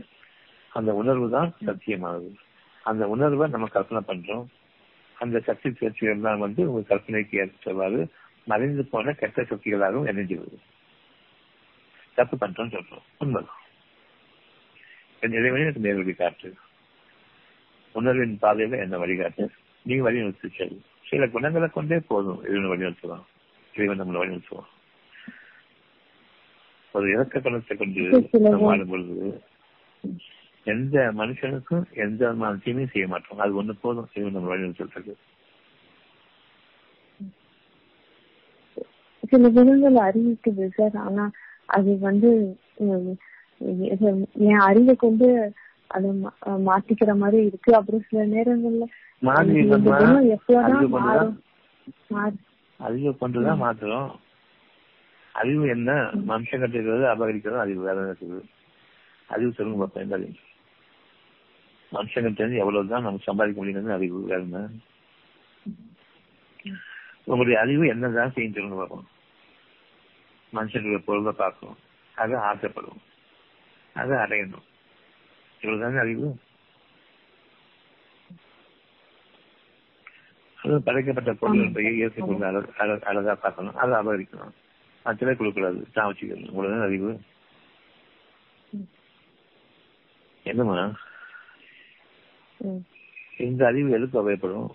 [0.69, 2.35] அந்த உணர்வு தான் சத்தியமானது.
[2.83, 4.45] அந்த உணர்வை நம்ம கற்பனை பண்றோம்.
[5.19, 8.11] அந்த சக்தி சுழற்சிகள் தான் வந்து உங்க கற்பனைக்கு ஏற்றவாறு
[8.43, 10.57] மறைந்து போன கெட்ட சக்திகளாகவும் இணைஞ்சிருது
[12.15, 13.01] தப்பு பண்றோம் சொல்றோம்.
[13.17, 13.55] உண்மைதான்.
[15.19, 16.55] என் இறைவனே எனக்கு நேர் வழி காட்டு.
[17.91, 19.47] உணர்வின் பாதையில என்ன வழிகாட்டு.
[19.85, 20.75] நீ வழிநடத்து செல்
[21.05, 23.25] சில குணங்களை கொண்டே போதும் இறைவன் வழிநடத்துவான்
[23.73, 24.71] இறைவன் நம்மளை வழிநடத்துவான்
[26.93, 28.01] ஒரு இறக்க குணத்தை கொண்டு
[28.63, 29.27] வாழும் பொழுது
[30.65, 35.15] எந்த மனுஷனுக்கும் எந்த விதமான தீமையும் செய்ய மாட்டோம் அது ஒண்ணு போதும் இறைவன் நம்ம வழிநடத்துறதுக்கு
[39.23, 41.25] சில குணங்கள் அறிவிக்குது சார் ஆனா
[41.69, 42.29] அது வந்து
[44.45, 45.27] என் அறிவை கொண்டு
[45.95, 46.09] அதை
[46.67, 47.71] மாத்திக்கிற மாதிரி இருக்கு.
[47.79, 48.85] அப்புறம் சில நேரங்கள்ல
[50.67, 51.35] அறிவு மாறும்.
[52.13, 52.35] மாறு.
[55.41, 55.91] அறிவை என்ன?
[56.29, 58.39] மனுஷன் கட்டிருக்கிறது அபகரிக்கிறது அறிவு வேற இருக்குது?
[59.29, 60.33] அறிவு சொல்லுங்க பார்ப்போம் எந்த அறிவு?
[61.91, 64.61] மனுஷங்க தெரிஞ்சு எவ்வளவுதான் நம்ம சம்பாதிக்க முடியுங்கிறது அறிவு வேற என்ன?
[67.25, 69.07] உங்களுடைய அறிவு என்னதான் செய்யும் சொல்லுங்க பார்ப்போம்
[70.53, 71.79] மனுஷனுடைய பொருளை பார்க்கணும்.
[72.15, 73.01] அதை ஆசைப்படும்
[73.95, 74.67] அதை அடையணும்.
[75.63, 76.27] இவ்வளவுதானே அறிவு
[80.57, 84.53] அது படைக்கப்பட்ட பொருள் இயற்கை பொருள் அழ- அழ- அழகா பார்க்கணும் அதை அபகரிக்கணும்
[85.05, 87.11] மற்றதை கொடுக்கூடாது தான் வச்சுக்கணும் இவ்வளவுதான் அறிவு
[90.45, 90.77] என்னம்மா
[92.59, 92.81] உம்,
[93.39, 94.71] இந்த அறிவு எதுக்கு உபயோகப்படும்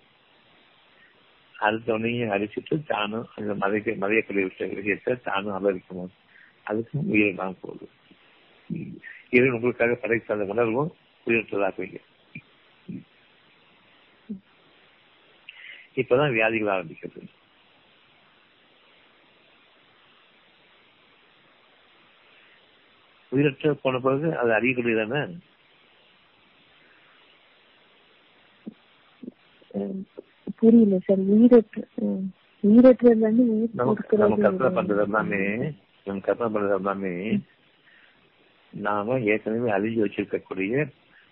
[1.54, 6.12] அடுத்தவனையும் அடிச்சுட்டு தானும் அந்த மதைக்க மதையக்கூடிய விஷய- விஷயத்தை தானும் அபகரிக்கணும்
[6.66, 7.86] அதுக்கும் உயிர் தான் போகுது
[9.30, 10.90] இது உங்களுக்காக படைத்த அந்த உணர்வும்
[11.26, 11.98] உயிரற்றதாக்குவீங்க
[15.96, 17.20] இப்பதான் வியாதிகள் ஆரம்பிக்கிறது.
[23.32, 25.22] உயிரற்ற போன பிறகு அது அறியக்கூடியதானே?
[30.58, 31.22] புரியல சார்.
[31.32, 32.24] உயிரற்ற உம்,
[32.64, 35.42] உயிரற்றதுல இருந்து உயிர் நமக்கு நம்ம கற்பனை பண்றது எல்லாமே
[36.06, 37.12] நம்ம கற்பனை பண்றது எல்லாமே
[38.78, 40.84] நாம ஏற்கனவே அழிஞ்சு வச்சிருக்கக்கூடிய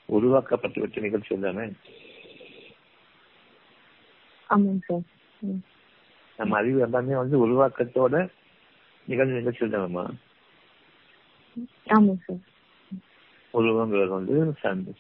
[0.09, 1.65] உருவாக்கப்பட்டு வச்ச நிகழ்ச்சி தானே
[6.39, 8.17] நம்ம அறிவு எல்லாமே வந்து உருவாக்கத்தோட
[9.09, 10.05] நிகழ்ந்த நிகழ்ச்சி தானம்மா
[13.55, 14.37] உருவங்கிறது வந்து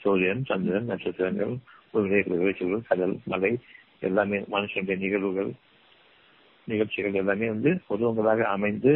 [0.03, 1.55] சூரியன் சந்திரன் நட்சத்திரங்கள்
[2.33, 3.53] நிகழ்ச்சிகள் கடல் மலை
[4.01, 5.51] எல்லாமே மனுஷனுடைய நிகழ்வுகள்
[6.69, 8.93] நிகழ்ச்சிகள் எல்லாமே வந்து உருவங்களாக அமைந்து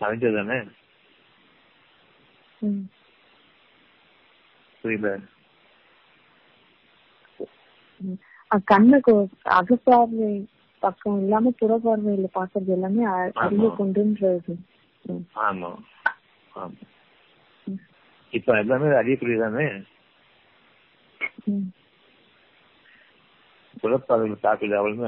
[0.00, 0.56] அமைஞ்சது தானே
[4.84, 5.10] புரியல
[8.64, 9.12] கண்ணுக்கு
[9.54, 10.32] அகப்பார்வை
[10.82, 13.04] பக்கம் இல்லாம புறப்பார்வையில பாக்குறது எல்லாமே
[13.36, 13.68] அறிவை.
[13.78, 14.54] கொண்டுன்றது.
[15.44, 15.70] ஆமா.
[16.54, 16.82] ஆமா.
[18.32, 19.66] இப்ப எல்லாமே அறியக்கூடியதானே
[21.44, 21.66] உம்.
[23.80, 25.06] புறப்பாதையில் தாக்குது அவளுமே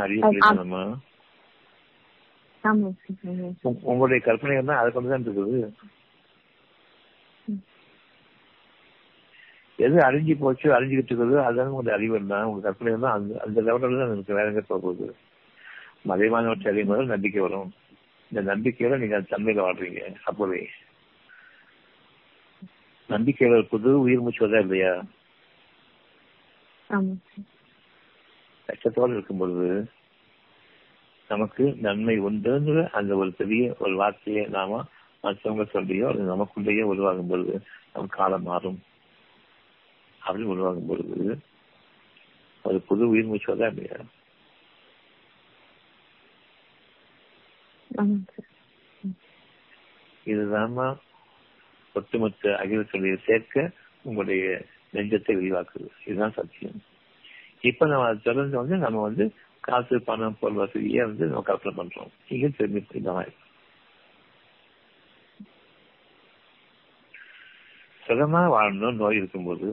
[3.63, 5.59] உங்க- உங்களுடைய கற்பனைகள் தான் அதை கொண்டுதான் இருக்குது
[7.49, 7.63] ம்.
[9.79, 14.01] எது அழிஞ்சு போச்சு அழிஞ்சுக்கிட்டு இருக்குது அதுதான் உங்களுடைய அறிவு தான் உங்க கற்பனை தான் அந்த அந்த லெவலில்
[14.01, 15.07] தான் எனக்கு வேற எங்க போக போகுது?
[16.11, 17.71] மறைவானவற்றை அறியும் போது நம்பிக்கை வரும்.
[18.31, 20.61] இந்த நம்பிக்கையோட நீங்க அந்த தன்மையில வாழ்றீங்க அப்பவே.
[23.09, 24.93] நம்பிக்கையில ஒரு புது உயிர் மூச்சு வருதா இல்லையா?
[28.69, 29.69] கஷ்டத்தோடு இருக்கும் பொழுது
[31.31, 34.83] நமக்கு நன்மை உண்டுங்கிற அந்த ஒரு பெரிய ஒரு வார்த்தையை நாம
[35.25, 37.55] மற்றவங்க சொல்லியோ அது நமக்குள்ளேயே உருவாகும் பொழுது
[37.95, 38.79] நம் காலம் மாறும்.
[40.27, 41.39] அப்படி உருவாகும் பொழுது
[42.63, 43.99] ஒரு புது உயிர் மூச்சு தான் இல்லையா
[50.25, 50.73] இதுதான்
[51.95, 53.71] ஒட்டுமொத்த அகிலத்துடைய சேர்க்க
[54.03, 55.89] உங்களுடைய நெஞ்சத்தை விரிவாக்குது.
[56.07, 56.79] இதுதான் சத்தியம்.
[57.61, 59.25] இப்ப நம்ம அதை தொடர்ந்து வந்து நம்ம வந்து
[59.61, 62.13] காசு பணம் பொருள் வசதியை வந்து நம்ம கற்பனை பண்றோம்.
[62.29, 63.33] நீங்க தெரிஞ்சு
[68.07, 69.69] சுகமா வாழணும் நோய் இருக்கும்போது.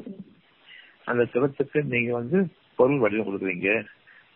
[1.07, 2.38] அந்த சுகத்துக்கு நீங்க வந்து
[2.77, 3.69] பொருள் வடிவம் கொடுக்குறீங்க.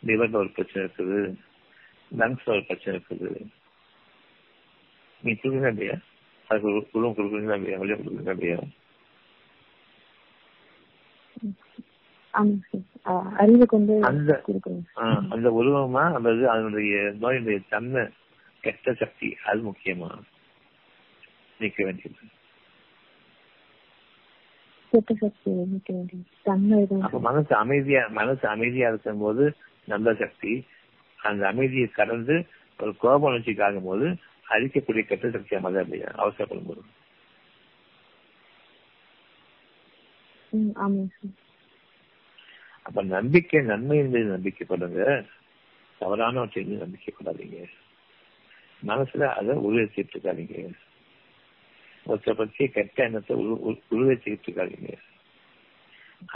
[0.08, 1.20] லிவர்ல ஒரு பிரச்சனை இருக்குது.
[2.20, 3.30] லங்ஸ்ல ஒரு பிரச்சனை இருக்குது.
[5.24, 5.96] நீ கொடுக்குறீங்க இல்லையா?
[6.48, 7.80] அதுக்கு உருவம் கொடுக்குறீங்களா இல்லையா?
[7.82, 8.60] வழியம் கொடுக்குறீங்களா இல்லையா?
[15.36, 18.04] அந்த உருவமா அல்லது அதனுடைய நோயினுடைய தன்மை
[18.64, 20.10] கெட்ட சக்தி அது முக்கியமா?
[21.60, 22.34] நீக்க வேண்டியது கெட்ட சக்தி நிக்க வேண்டியது தன்மை தான்
[27.02, 29.56] அப்ப மனசு அமைதியா மனசு அமைதியா இருக்கும் போது
[29.86, 30.66] நல்ல சக்தி.
[31.16, 32.46] அந்த அமைதியை கடந்து
[32.82, 34.16] ஒரு கோப உணர்ச்சிக்கு ஆகும் போது
[34.50, 36.82] அழிக்கக்கூடிய கெட்ட சக்தியா மதம் இல்லையா அவசரப்படும் போது.
[42.82, 45.26] அப்ப நம்பிக்கை நன்மை என்பது நம்பிக்கைப்படுங்க.
[46.02, 47.66] தவறானவற்றை நம்பிக்கைப்படாதீங்க.
[48.88, 50.72] மனசுல அதை உருவச்சிட்டு இருக்காதீங்க.
[52.10, 53.36] ஒருத்தரை பற்றி கெட்ட எண்ணத்தை
[53.92, 54.92] உருவச்சுக்கிட்டு இருக்காதீங்க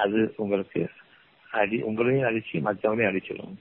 [0.04, 0.82] அது உங்களுக்கு
[1.50, 3.56] அடி உங்களையும் அழிச்சு மற்றவங்களையும் அழிச்சிடும்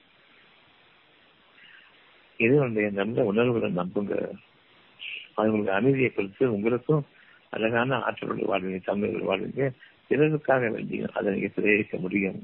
[2.41, 4.15] இது வந்து நல்ல உணர்வுகளை நம்புங்க.
[5.35, 7.03] அவங்களுக்கு அமைதியை கொடுத்து உங்களுக்கும்
[7.57, 9.65] அழகான ஆற்றலோடு வாழ்வீங்க தமிழர்கள் வாழ்வீங்க
[10.11, 12.39] பிறருக்காக வேண்டிய அதை நீங்க பிரயோகிக்க முடியும்.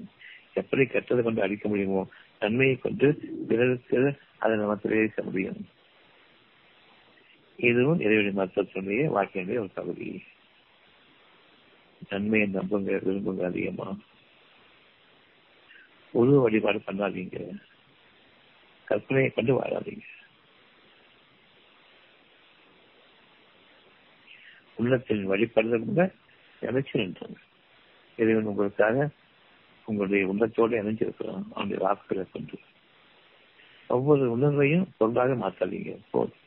[0.60, 2.02] எப்படி கெட்டதை கொண்டு அழிக்க முடியுமோ
[2.43, 3.09] நன்மையை கொண்டு
[3.48, 4.01] பிறருக்கு
[4.43, 5.60] அதை நம்ம பிரயோகிக்க முடியும்.
[7.56, 10.22] இதுவும் இறைவழி மருத்துவத்தினுடைய வாழ்க்கையினுடைய ஒரு பகுதி
[12.08, 13.96] நன்மையை நம்புங்க விரும்புங்க அதிகமா.
[16.10, 17.54] உருவ வழிபாடு பண்ணாதீங்க.
[18.88, 20.00] கற்பனையை கொண்டு வாழாதீங்க.
[24.76, 26.12] உள்ளத்தின் வழிபடுதல் கூட
[26.62, 27.38] நினைச்சு நின்றாங்க.
[28.16, 29.10] இறைவன் உங்களுக்காக
[29.84, 32.58] உங்களுடைய உள்ளத்தோடு இணைஞ்சிருக்கிறோம் அவனுடைய வாக்குகளை கொண்டு.
[33.88, 35.98] ஒவ்வொரு உணர்வையும் பொருளாக மாற்றாதீங்க.
[36.10, 36.44] போதும்.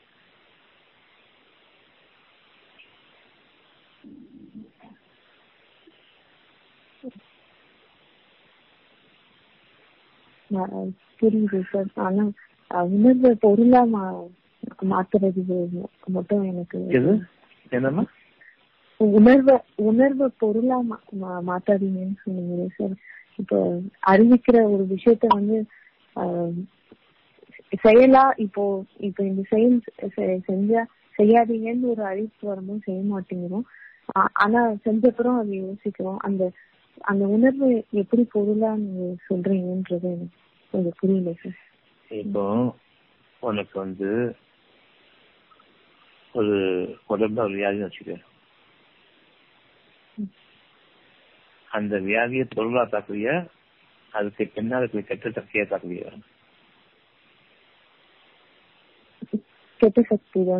[11.20, 11.90] புரியுது சார்.
[12.06, 12.24] ஆனா
[12.96, 13.82] உணர்வை பொருளா
[14.92, 15.42] மாத்துறது
[16.16, 16.78] மட்டும் எனக்கு
[17.72, 18.04] என்னம்மா?
[19.00, 19.54] உணர்வை
[19.88, 20.78] உணர்வை பொருளா
[21.50, 22.94] மாத்தாதீங்கன்னு சொன்னீங்க சார்.
[23.40, 23.58] இப்போ
[24.12, 25.58] அறிவிக்கிற ஒரு விஷயத்த வந்து
[27.84, 28.62] செயலா இப்போ
[29.08, 29.76] இப்போ இந்த செயல்
[30.48, 30.82] செஞ்சா
[31.18, 33.66] செய்யாதீங்கன்னு ஒரு அழைப்பு வரும்போது செய்ய மாட்டேங்கிறோம்.
[34.44, 36.20] ஆனா செஞ்சப்புறம் அதை யோசிக்கிறோம்.
[36.28, 36.42] அந்த
[37.04, 37.68] அந்த உணர்வு
[38.00, 40.38] எப்படி பொருளா நீங்க சொல்றீங்கன்றது எனக்கு
[40.74, 41.58] கொஞ்சம் புரியல சார்
[42.10, 42.44] இப்போ
[43.42, 44.08] உனக்கு வந்து
[46.34, 46.56] ஒரு
[47.10, 48.16] உடம்புல ஒரு வியாதின்னு வச்சுக்க
[51.68, 53.34] அந்த வியாதியை பொருளா தாக்குறியா
[54.12, 56.10] அதுக்கு பின்னால் இருக்கிற கெட்ட சக்தியா தாக்குறியா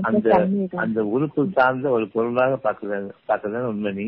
[0.09, 0.29] அந்த
[0.83, 2.99] அந்த உறுப்பு சார்ந்த ஒரு பொருளாக பாக்குற
[3.29, 4.07] பாக்குறதுன்னு உண்மை நீ.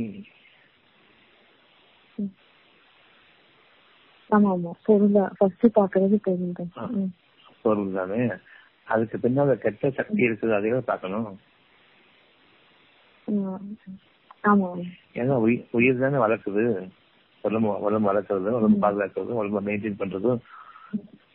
[4.32, 4.70] ஆமா ஆமா.
[4.84, 7.10] பொருளா ஃபர்ஸ்ட் பாக்குறது பொருள் தான்.
[7.64, 8.20] பொருள் தானே?
[8.86, 11.28] அதுக்கு பின்னால கெட்ட சக்தி இருக்குது அதையும் பார்க்கணும்.
[13.28, 13.74] ம்.
[14.42, 14.68] ஆமா
[15.14, 16.64] ஏன்னா உயிர் உயிர் தானே வளர்க்குது.
[17.44, 20.40] உடம்பு உடம்பு வளர்க்கறது உடம்பு பாதுகாக்கிறது உடம்பு மெயின்டைன் பண்றதும்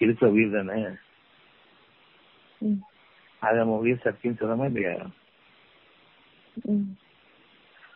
[0.02, 0.78] இருக்கிற உயிர் தானே.
[3.42, 4.94] அது நம்ம உயிர் சக்தின்னு சொல்லமா இல்லையா.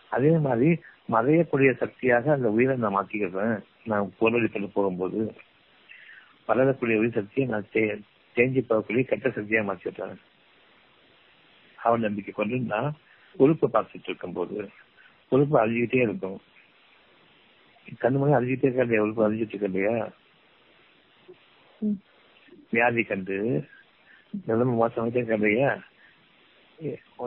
[0.10, 0.70] அதே மாதிரி
[1.10, 3.56] மறையக்கூடிய சக்தியாக அந்த உயிரை நான் மாத்திக்கிறேன்.
[3.84, 5.20] நான் பொருளடிப்பட்டு போகும்போது
[6.46, 7.72] வளரக்கூடிய உயிர் சக்தியை நான்
[8.36, 10.18] தேஞ்சி போகக்கூடிய கெட்ட சக்தியா மாற்றிடுறேன்
[11.78, 12.96] அவன் நம்பிக்கை கொண்டு நான்
[13.36, 14.70] உறுப்பை பார்த்துட்டு இருக்கும் போது
[15.30, 16.40] உறுப்பு அழிஞ்சுக்கிட்டே இருக்கும்.
[18.02, 19.04] கண்ணு மணி அழிஞ்சிட்டே இருக்கா இல்லையா?
[19.04, 19.96] உறுப்பு அழிஞ்சிட்டு இருக்கா இல்லையா.
[22.72, 23.38] வியாதி கண்டு
[24.46, 25.72] நிலைமை மோசமாயிட்டே இருக்கா இல்லையா?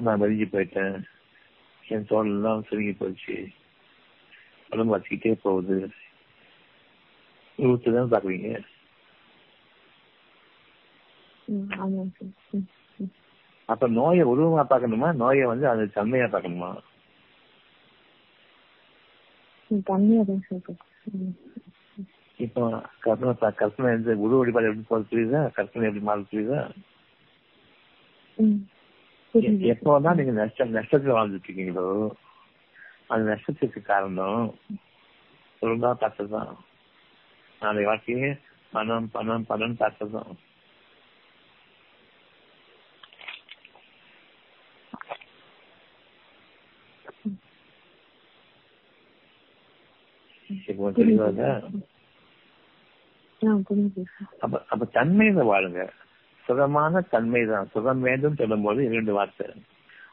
[0.06, 0.97] நான் மெலிஞ்சு போயிட்டேன்.
[1.85, 3.36] என் தோல் எல்லாம் சுருங்கி போச்சு.
[4.70, 5.78] உடம்பு வச்சுக்கிட்டே போகுது.
[7.59, 8.48] ஊத்து தான் பாக்குறீங்க.
[13.68, 16.70] அப்ப நோயை உருவமா பார்க்கணுமா நோயை வந்து அது தன்மையா பார்க்கணுமா
[19.70, 19.82] ம்.
[19.86, 20.74] தன்மையா தான் சார் இருக்கு.
[21.18, 21.35] ம்.
[22.39, 22.62] இப்போ
[23.01, 26.43] கற்பனை கற்பனை வந்து உருவ வழிபாடு எப்படி போறது புரியுதா கற்பனை எப்படி மாறுது.
[29.35, 31.86] புரியுது எப்போதான் நீங்க நஷ்டம் நஷ்டத்துல வாழ்ந்துட்டு இருக்கீங்களோ
[33.10, 34.44] அந்த நஷ்டத்துக்கு காரணம்
[35.62, 36.52] ஒழுங்கா பார்த்ததுதான்
[37.65, 38.31] நாளை வாழ்க்கையே
[38.73, 39.97] பணம் பணம் பணம் சார்
[54.43, 55.82] அப்ப அப்ப தன்மையில வாழுங்க
[56.45, 59.47] சுகமான தன்மை தான் சுகம் வேண்டும் சொல்லும்போது இரண்டு வார்த்தை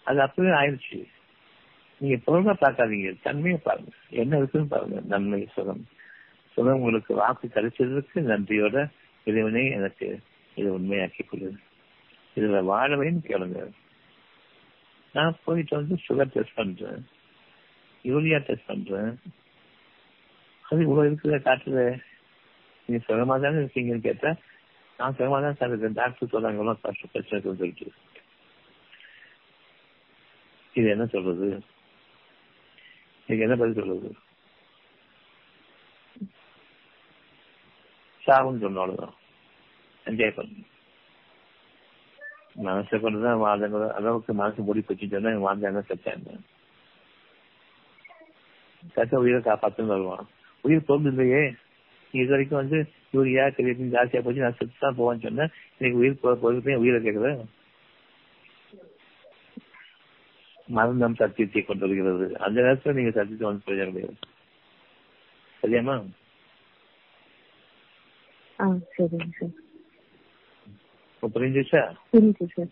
[0.04, 1.00] அது அப்படியே ஆயிடுச்சு
[2.02, 3.92] நீங்க பொருளை பார்க்காதீங்க தன்மையை பாருங்க
[4.22, 5.84] என்ன இருக்குன்னு பாருங்க நன்மை சுகம்
[6.56, 8.78] சொல்ல உங்களுக்கு வாக்கு கிடைச்சதற்கு நன்றியோட
[9.28, 10.08] இறைவனை எனக்கு
[10.58, 11.60] இது உண்மையாக்கி கொள்ளுது
[12.38, 13.62] இதுல வாழவேன்னு கேளுங்க
[15.16, 17.02] நான் போயிட்டு வந்து சுகர் டெஸ்ட் பண்றேன்.
[18.06, 19.12] யூரியா டெஸ்ட் பண்றேன்.
[20.66, 21.82] அது இவ்வளவு இருக்குத காட்டுல
[22.90, 24.32] நீங்க சுகமா தானே இருக்கீங்கன்னு கேட்டா
[25.00, 26.00] நான் சுகமா தான் சார் இருக்கேன்.
[26.00, 27.88] டாக்டர் சொல்றாங்க எவ்வளவு பிரச்சனை சொல்லிட்டு
[30.76, 31.48] இது என்ன சொல்றது?
[33.24, 34.10] இதுக்கு என்ன பதில் சொல்றது?
[38.38, 39.18] ஆகும்னு சொன்னாலும் அவ்வளவுதான்.
[40.06, 40.68] என்ஜாய் பண்ணு
[42.66, 46.32] மனசை கொண்டுதான் வாழ்ந்த அளவுக்கு மனசு மூடி போச்சுன்னு சொன்னா வாழ்ந்தாங்க சச்சாங்க
[48.96, 50.26] சத்த உயிரை காப்பாத்துன்னு வருவான்.
[50.64, 51.42] உயிர் போகுது இல்லையே?
[52.14, 52.78] இது வரைக்கும் வந்து
[53.16, 57.42] யூரியா கிரியேட்டின் ஜாஸ்தியா போச்சு நான் செத்து தான் போவான்னு சொன்னேன் இன்னைக்கு உயிர் போக போகிறதுக்கு உயிரை கேட்குறேன்
[60.68, 62.26] மரணம் சத்தியத்தை கொண்டு வருகிறது.
[62.46, 64.18] அந்த நேரத்துல நீங்க சத்தியத்தை வந்து பிரயோஜனம் கிடையாது
[65.64, 65.96] சரியாமா
[68.62, 68.66] ஆ
[68.96, 69.56] சரிங்க சார்.
[71.14, 71.82] இப்போ புரிஞ்சிச்சா?
[72.12, 72.72] புரியுது சார்.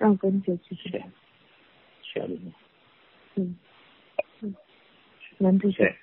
[0.00, 1.10] ஆ புரிஞ்சிச்சு சார்.
[2.04, 2.36] சரி.
[2.36, 2.36] சரி
[3.36, 3.54] ம்.
[5.38, 5.96] நன்றி சார்.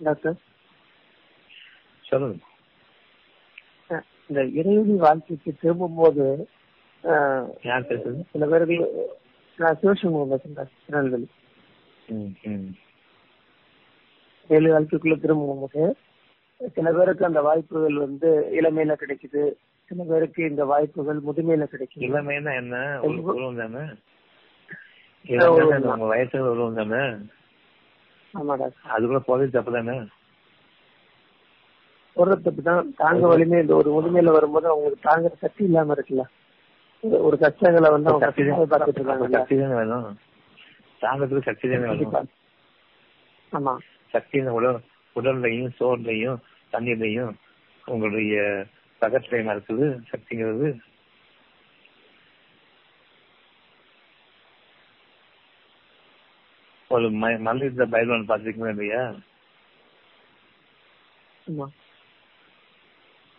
[0.00, 0.38] டாக்டர்?
[2.04, 2.38] சொல்லுங்க.
[4.30, 6.24] இந்த இறைவனி வாழ்க்கைக்கு திரும்பும் போது
[8.32, 8.78] சில பேருக்கு
[9.58, 11.28] நான் சிவசண்முகம் பேசுறேன் திருநெல்வேலி
[14.50, 15.64] ஏழு வாழ்க்கைக்குள்ள திரும்பும்
[16.74, 18.28] சில பேருக்கு அந்த வாய்ப்புகள் வந்து
[18.58, 19.42] இளமையில கிடைக்குது
[19.90, 22.76] சில பேருக்கு இந்த வாய்ப்புகள் முதுமையில கிடைக்குது இளமைன்னா என்ன
[23.08, 23.82] உருவம் தானே.
[25.90, 27.02] உங்க வயசுல உருவம் தானே
[28.90, 29.96] அது கூட போதே தப்பு தானே
[32.16, 36.24] ஒரு தப்பு தான் தாங்க வலிமை இந்த ஒரு முதுமையில வரும்போது அவங்களுக்கு தாங்குற சக்தி இல்லாம இருக்குல்ல
[37.02, 39.38] ஒரு- கஷ்டங்களை வந்து பார்த்துட்டு இருக்காங்க.
[39.38, 40.18] சக்தி தானே வேணும்.
[41.00, 42.28] தாங்கறதுக்கு சக்தி தானே வேணும்
[43.52, 43.76] ஆமா.
[44.10, 44.80] சக்தி உடல்
[45.14, 46.36] உடல்லையும் சோர்லையும்
[46.72, 47.34] தண்ணீர்லையும்
[47.84, 48.66] உங்களுடைய
[49.00, 50.78] பகத்திலையும் இருக்குது சக்திங்கிறது?
[56.88, 59.14] ஒரு ம- மல்யுத்த பைல்வான் பார்த்துருக்கீங்களா இல்லையா?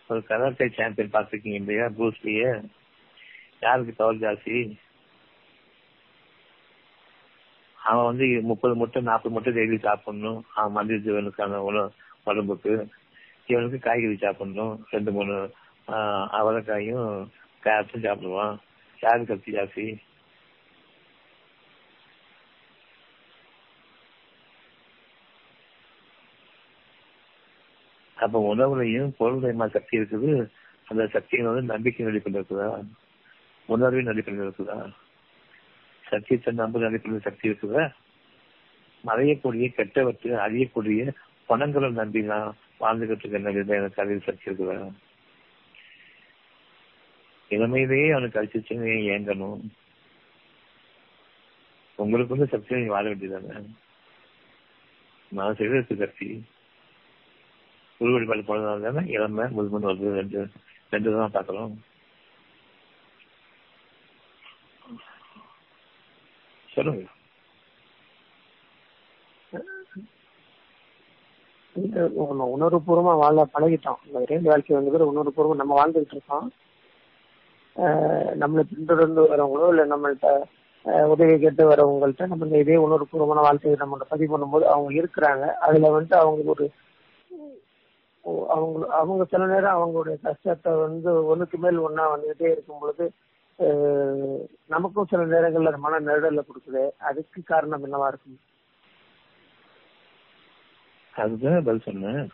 [0.08, 2.68] ஒரு கராத்தே சாம்பியன் பார்த்துருக்கீங்க இல்லையா ப்ரூஸ்லிய?
[3.60, 4.78] யாருக்கு தவறு ஜாஸ்தி?
[7.82, 10.44] அவன் வந்து முப்பது முட்டை நாற்பது முட்டை டெய்லி சாப்பிடணும்.
[10.54, 11.92] அவன் மந்திர ஜீவனுக்கான உணவு
[12.24, 12.88] உடம்புக்கு.
[13.46, 14.86] இவனுக்கு காய்கறி சாப்பிடணும்.
[14.90, 15.54] ரெண்டு மூணு
[15.88, 17.28] அவரைக்காயும்
[17.64, 18.58] கேரட்டும் சாப்பிடுவான்.
[19.00, 20.08] யாருக்கு கத்தி ஜாஸ்தி?
[28.14, 30.50] அப்ப உணவுலையும் பொருளையுமா சக்தி இருக்குது?
[30.88, 32.84] அந்த சக்தியை வந்து நம்பிக்கை நடிப்பில் இருக்குதா
[33.74, 34.76] உணர்வின் நடிப்பில் இருக்குதா?
[36.10, 37.82] சத்தியத்தை நம்புற நடிப்பில் சக்தி இருக்குதா?
[39.04, 41.02] மறையக்கூடிய கெட்டவற்று அறியக்கூடிய
[41.50, 44.78] பணங்களை நம்பி நான் வாழ்ந்துகிட்டு இருக்க எனக்கு அறிவு சக்தி இருக்குதா?
[47.56, 49.62] இளமையிலேயே அவனுக்கு அழிச்சிச்சுன்னு ஏங்கணும்.
[52.02, 53.54] உங்களுக்கு வந்து சக்தி நீங்க வாழ வேண்டியதானே
[55.38, 56.28] நான் செய்வதற்கு சக்தி.
[58.00, 60.40] குரு வழிபாடு தானே இளமை முதுமன் வருது ரெண்டு
[60.92, 61.74] ரெண்டு தான் பார்க்கிறோம்.
[66.74, 67.06] சொல்லுங்க.
[72.30, 74.00] நம்ம உணர்வுபூர்வமா வாழ பழகிட்டோம்.
[74.06, 76.46] இந்த இறைவன் வாழ்க்கை வந்து உணர்வுபூர்வம் நம்ம வாழ்ந்துகிட்டு இருக்கோம்.
[78.42, 80.30] நம்மளை பின்தொடர்ந்து வரவங்களோ இல்ல நம்மள்கிட்ட
[81.12, 85.44] உதவி கேட்டு வரவங்கள்ட்ட நம்ம இந்த இதே உணர்வுபூர்வமான வாழ்க்கையை நம்ம பதிவு பண்ணும்போது அவங்க இருக்கிறாங்க.
[85.66, 86.66] அதுல வந்து அவங்களுக்கு ஒரு
[88.54, 93.04] அவங்க அவங்க சில நேரம் அவங்களுடைய கஷ்டத்தை வந்து ஒண்ணுக்கு மேல் ஒன்னா வந்துகிட்டே இருக்கும் பொழுது
[94.72, 96.82] நமக்கும் சில நேரங்கள்ல மன நெருடல கொடுக்குது.
[97.08, 98.38] அதுக்கு காரணம் என்னவா இருக்கும்?
[101.14, 102.28] அதுதான் பதில் சொன்னேன்.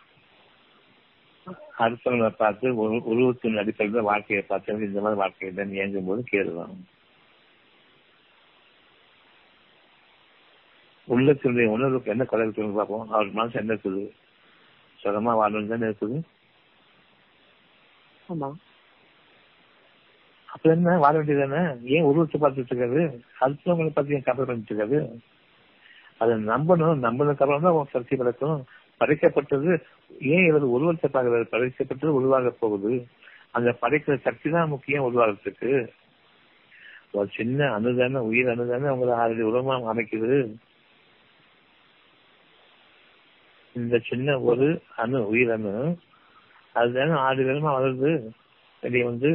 [1.79, 2.67] அடுத்தவங்களை பார்த்து
[3.11, 6.75] உருவத்தின் அடிப்படையில் வாழ்க்கையை பார்த்து இந்த மாதிரி வாழ்க்கை இல்லைன்னு இயங்கும் போது கேளுதான்
[11.15, 13.11] உள்ளத்தினுடைய உணர்வுக்கு என்ன குறை இருக்குன்னு பார்ப்போம்.
[13.15, 14.05] அவர் மனசு என்ன இருக்குது?
[15.03, 16.17] சுகமா வாழணும் தானே இருக்குது.
[18.29, 18.49] ஆமா.
[20.53, 21.61] அப்ப என்ன வாழ வேண்டியது தானே
[21.95, 23.01] ஏன் உருவத்தை பார்த்துட்டு இருக்காது?
[23.41, 24.99] அடுத்தவங்களை பார்த்து ஏன் கவலை பண்ணிட்டு இருக்காது?
[26.21, 27.01] அதை நம்பணும்.
[27.05, 28.59] நம்பினதுக்கு அப்புறம் தான் உன் சக்தி படைக்கும்.
[29.01, 29.71] படைக்கப்பட்டது
[30.33, 32.91] ஏன் இவர் உருவத்தை பார்க்கிறது படைக்கப்பட்டது உருவாக போகுது.
[33.51, 35.71] அந்த படைக்கிற சக்தி தான் முக்கியம் உருவாகிறதுக்கு.
[37.11, 40.57] ஒரு சின்ன அணுதான உயிர் அணுதானே உங்களை ஆறு உருவமா அமைக்குது.
[43.75, 45.73] இந்த சின்ன ஒரு அணு உயிர் அணு
[46.75, 48.11] அதுதானே ஆறு விதமா வளருது.
[48.83, 49.29] வெளியே வந்து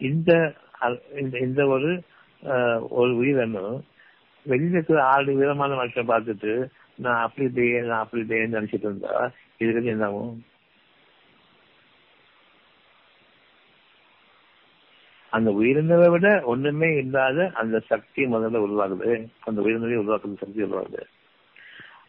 [0.00, 0.30] இந்த
[1.20, 1.90] இந்த இந்த ஒரு
[2.90, 3.62] ஒரு உயிரணு
[4.46, 6.52] வெளியில இருக்கிற ஆறு விதமான மனுஷன் பார்த்துட்டு
[6.98, 9.14] நான் அப்படி இல்லையே நான் அப்படி இல்லையேன்னு நினைச்சிட்டு இருந்தா
[9.60, 10.32] இதுக்கு என்ன ஆகும்?
[15.32, 19.10] அந்த உயிரினவை விட ஒண்ணுமே இல்லாத அந்த சக்தி முதல்ல உருவாகுது.
[19.40, 21.02] அந்த உயிரினவே உருவாக்குற சக்தி உருவாகுது.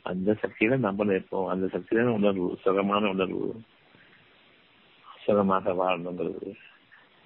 [0.04, 3.48] அந்த சக்தியில நம்ம இருப்போம் அந்த சக்தியில உணர்வு சுகமான உணர்வு.
[5.26, 6.54] சுகமாக வாழணுங்கிறது.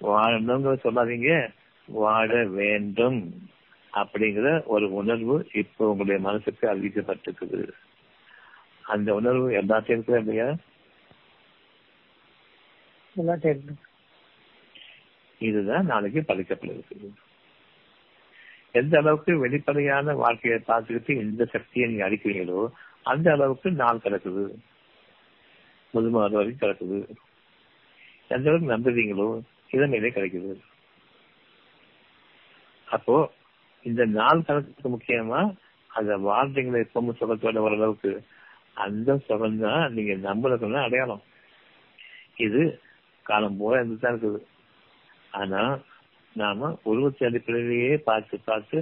[0.00, 1.50] வாழணுங்கிறது சொல்லாதீங்க.
[1.86, 3.46] வாழ வேண்டும்.
[3.92, 7.70] அப்படிங்கிற ஒரு உணர்வு இப்போ உங்களுடைய மனசுக்கு அறிவிக்கப்பட்டிருக்குது.
[8.82, 10.54] அந்த உணர்வு எல்லாத்தையும் இருக்குதா இல்லையா?
[15.38, 17.14] இதுதான் நாளைக்கு படைக்கப்படுகிறது.
[18.72, 22.70] எந்த அளவுக்கு வெளிப்படையான வாழ்க்கையை பார்த்துக்கிட்டு எந்த சக்தியை நீங்க அடிக்கிறீங்களோ
[23.02, 24.54] அந்த அளவுக்கு நாள் கிடக்குது.
[25.94, 27.08] முதுமாத வரைக்கும் கிடக்குது.
[28.34, 29.28] எந்த அளவுக்கு நம்புறீங்களோ
[29.76, 30.52] இளமையிலே கிடைக்குது.
[32.88, 33.16] அப்போ
[33.84, 35.40] இந்த நாள் கணக்கு முக்கியமா
[35.90, 38.12] அந்த வார்த்தைகளை எப்பவும் சுகத்தோட ஓரளவுக்கு
[38.84, 41.22] அந்த சுகம் தான் நீங்க நம்புறதுன்னா அடையாளம்.
[42.46, 42.62] இது
[43.28, 44.40] காலம் போல இருந்துதான் இருக்குது.
[45.40, 45.62] ஆனா
[46.36, 48.78] நாம உருவத்தை அடிப்படையிலேயே பார்த்து பார்த்து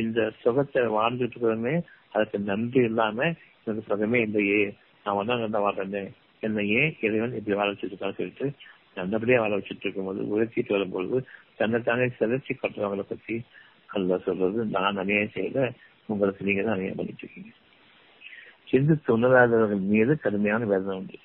[0.00, 1.74] இந்த சுகத்தை வாழ்ந்துட்டு இருக்கிறோமே
[2.12, 3.18] அதுக்கு நன்றி இல்லாம
[3.64, 4.60] எனக்கு சுகமே இல்லையே.
[5.04, 6.10] நான் தான் நல்லா வாழ்றேன்.
[6.46, 8.46] என்ன ஏன் இறைவன் இப்படி வாழ்த்துட்டு வச்சிருக்கான்னு சொல்லிட்டு
[9.00, 11.18] நல்லபடியா வாழ வச்சுட்டு இருக்கும்போது உயர்த்திட்டு வரும்போது
[11.60, 13.36] தன்னைத்தானே சிதைச்சி கட்டுறவங்களை பத்தி
[13.96, 14.60] அல்ல சொல்றது.
[14.74, 15.62] நான் அநியாயம் செய்யல
[16.08, 17.50] உங்களுக்கு நீங்க தான் அநியாயம் பண்ணிட்டு இருக்கீங்க
[18.68, 21.18] சிந்தித்து உணராதவர்கள் மீது கடுமையான வேதனை உண்டு.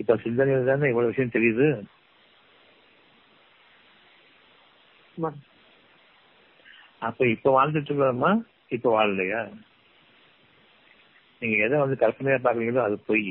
[0.00, 1.68] இப்ப சிந்தனையில் தானே இவ்வளவு விஷயம் தெரியுது.
[7.06, 8.30] அப்ப இப்ப வாழ்ந்துட்டு இருக்கிறோமா
[8.76, 9.40] இப்ப வாழலையா?
[11.42, 13.26] நீங்க எதை வந்து கற்பனையா பாக்குறீங்களோ அது பொய்.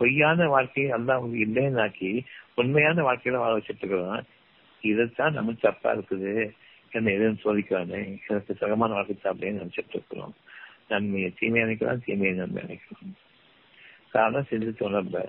[0.00, 2.10] பொய்யான வாழ்க்கையை அல்லா உங்களுக்கு இல்லைன்னு ஆக்கி
[2.60, 4.22] உண்மையான வாழ்க்கையில வாழ வச்சுட்டு இருக்கிறோம்
[4.82, 6.32] இதைத்தான் நம்ம தப்பா இருக்குது.
[6.92, 10.34] என்ன எதுவும் சோதிக்கிறானே எனக்கு சுகமான வாழ்க்கை சாப்பிட்டேன்னு நினைச்சிட்டு இருக்கிறோம்.
[10.88, 13.14] நன்மையை தீமையை நினைக்கலாம் தீமையை நன்மை நினைக்கலாம்
[14.14, 15.20] காரணம் சிந்தித்து உணர்ந்த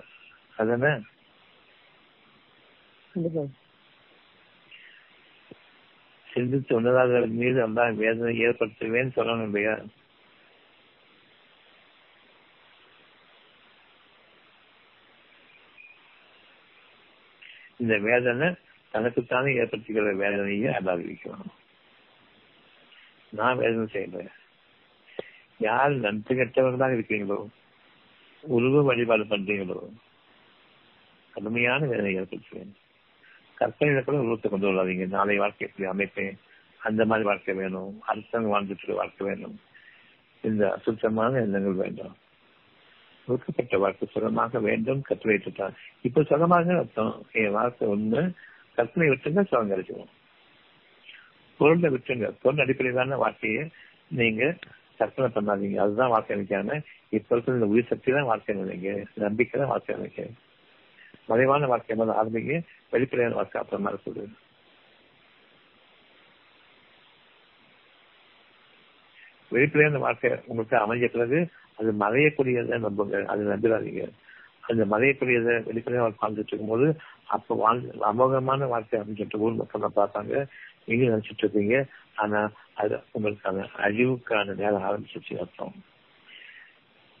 [0.56, 0.92] அதானே?
[6.26, 9.74] சிந்தித்து உணராதவர்கள் மீது அல்லா வேதனை ஏற்படுத்துவேன்னு சொல்லணும் இல்லையா?
[17.86, 18.54] இந்த வேதனை
[18.90, 21.52] தனக்குத்தானே ஏற்படுத்திக்கிற வேதனையை அனுபவிக்கணும்
[23.28, 24.32] நான் வேதனை செய்யறேன்.
[25.58, 27.48] யார் நன்றி கெட்டவர்களாக இருக்கீங்களோ
[28.40, 29.78] உருவ வழிபாடு பண்றீங்களோ
[31.30, 32.72] கடுமையான வேதனை ஏற்படுத்துவேன்.
[33.60, 35.08] கற்பனையில கூட உருவத்தை கொண்டு வராதீங்க.
[35.08, 36.36] நாளை வாழ்க்கை எப்படி அமைப்பேன்?
[36.78, 38.02] அந்த மாதிரி வாழ்க்கை வேணும்.
[38.08, 39.60] அடுத்தவங்க வாழ்ந்துட்டு வாழ்க்கை வேணும்.
[40.42, 42.16] இந்த அசுத்தமான எண்ணங்கள் வேண்டாம்.
[43.28, 45.74] ஒதுக்கப்பட்ட வாழ்க்கை சுகமாக வேண்டும் கற்பனை விட்டுட்டான்
[46.06, 47.14] இப்ப சுகமாக அர்த்தம்.
[47.32, 48.22] என் வாழ்க்கை ஒண்ணு
[48.78, 50.12] கற்பனை விட்டுங்க சுகம் கிடைச்சிடும்
[51.60, 52.26] பொருளை விட்டுங்க.
[52.42, 53.62] பொருள் அடிப்படையிலான வார்த்தையை
[54.20, 54.42] நீங்க
[54.98, 55.78] கற்பனை பண்ணாதீங்க.
[55.84, 56.80] அதுதான் வாழ்க்கை நினைக்காம
[57.16, 58.90] இப்ப இருக்கிற இந்த உயிர் சக்தி தான் வாழ்க்கை நினைங்க
[59.24, 60.28] நம்பிக்கை தான் வாழ்க்கை நினைக்க
[61.30, 62.56] மறைவான வாழ்க்கை மேல ஆரம்பிங்க
[62.90, 64.24] வெளிப்படையான வாழ்க்கை அப்புறமா இருக்குது.
[69.56, 71.38] வெளிப்படையான வாழ்க்கை உங்களுக்கு அமைஞ்ச பிறகு
[71.78, 73.16] அது மறையக்கூடியதை நம்புங்க.
[73.32, 74.04] அது நம்பிடாதீங்க.
[74.70, 76.86] அந்த மறையக்கூடியதை வெளிப்படையாக வாழ்ந்துட்டு இருக்கும்போது
[77.34, 80.34] அப்ப வாழ்ந்து அமோகமான வாழ்க்கை அமைஞ்சிட்டு ஊர் மக்கள் பார்த்தாங்க
[80.88, 81.76] நீங்க நினைச்சிட்டு இருக்கீங்க
[82.22, 82.40] ஆனா
[82.82, 85.74] அது உங்களுக்கான அழிவுக்கான நேரம் ஆரம்பிச்சிருச்சு அர்த்தம்.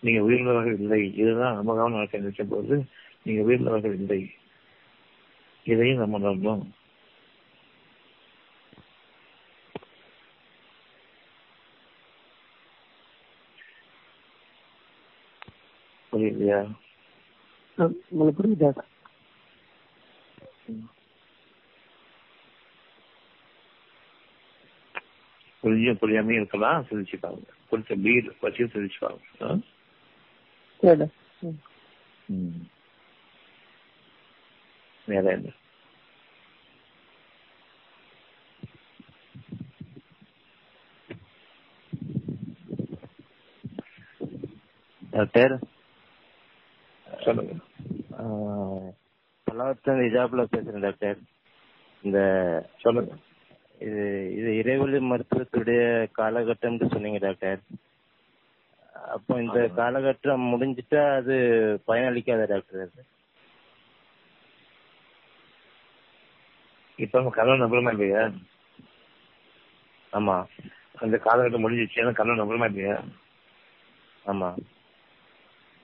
[0.02, 1.00] நீங்க உயிரிழந்தவர்கள் இல்லை.
[1.16, 2.74] இதுதான் அமோகமான வாழ்க்கை நினைக்கும் போது
[3.22, 4.20] நீங்க உயிரிழந்தவர்கள் இல்லை.
[5.66, 6.18] இதையும் நம்ம
[16.18, 16.60] உணரணும் புரியலையா
[18.10, 18.70] உங்களுக்கு புரியுதா
[25.62, 29.56] புரிஞ்சும் புரியாமையும் இருக்கலாம் சிரிச்சு பாருங்க கொஞ்சம் பீர் வச்சு சிரிச்சு பாருங்க ஆ?
[30.82, 31.06] சரி
[32.28, 32.60] ம்.
[35.08, 35.50] வேற என்ன
[45.12, 45.54] டாக்டர்
[47.26, 47.54] சொல்லுங்க.
[49.46, 51.18] பல்லாவரத்து இஜாப்ல பேசுறேன் டாக்டர்.
[52.04, 52.18] இந்த
[52.78, 53.12] சொல்லுங்க.
[53.78, 54.02] இது
[54.36, 55.80] இது இறைவழி மருத்துவத்துடைய
[56.18, 57.60] காலகட்டம்னு சொன்னீங்க டாக்டர்.
[59.12, 59.58] அப்போ இந்த.
[59.76, 61.34] காலகட்டம் முடிஞ்சிட்டா அது
[61.88, 62.92] பயனளிக்காத டாக்டர்
[66.98, 68.22] இப்ப கனவு நம்புறமா இல்லையா?
[70.12, 70.36] ஆமா.
[70.94, 72.96] அந்த காலகட்டம் முடிஞ்சிச்சுன்னா கனவு நம்புறமா இல்லையா?
[74.24, 74.48] ஆமா.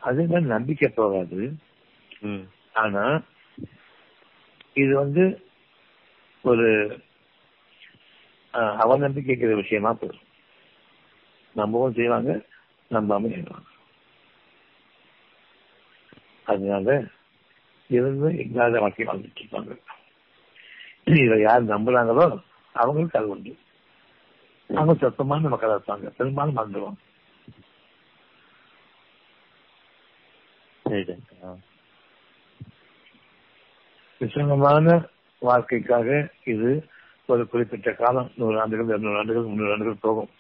[0.03, 1.41] அதே மாதிரி நம்பிக்கை போகாது.
[2.83, 3.05] ஆனா
[4.83, 5.25] இது வந்து
[6.45, 6.69] ஒரு
[8.83, 10.29] அவநம்பிக்கைக்கிற விஷயமா போதும்
[11.55, 12.31] நம்பவும் செய்வாங்க
[12.91, 13.69] நம்பாம செய்வாங்க
[16.47, 16.89] அதனால
[17.91, 19.73] இருந்து இல்லாத வாழ்க்கை வாழ்ந்துட்டு இருப்பாங்க.
[21.23, 22.27] இதை யார் நம்புறாங்களோ
[22.75, 23.53] அவங்களுக்கு அது உண்டு.
[24.71, 27.01] அவங்க சத்தமான மக்களா இருப்பாங்க பெரும்பாலும் மறந்துடுவாங்க
[30.85, 31.53] சரி டாக்டர் ஆ
[34.23, 34.87] விசங்கமான
[35.49, 36.09] வாழ்க்கைக்காக
[36.53, 36.71] இது
[37.33, 40.31] ஒரு குறிப்பிட்ட காலம் நூறு ஆண்டுகள் இருநூறு ஆண்டுகள் முன்னூறு ஆண்டுகள் போகும்.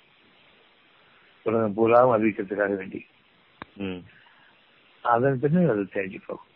[1.47, 3.01] உலகம் பூராவும் அறிவிக்கிறதுக்காக வேண்டி.
[5.05, 6.49] அதன் பின்னர் அது தேடி போகும்.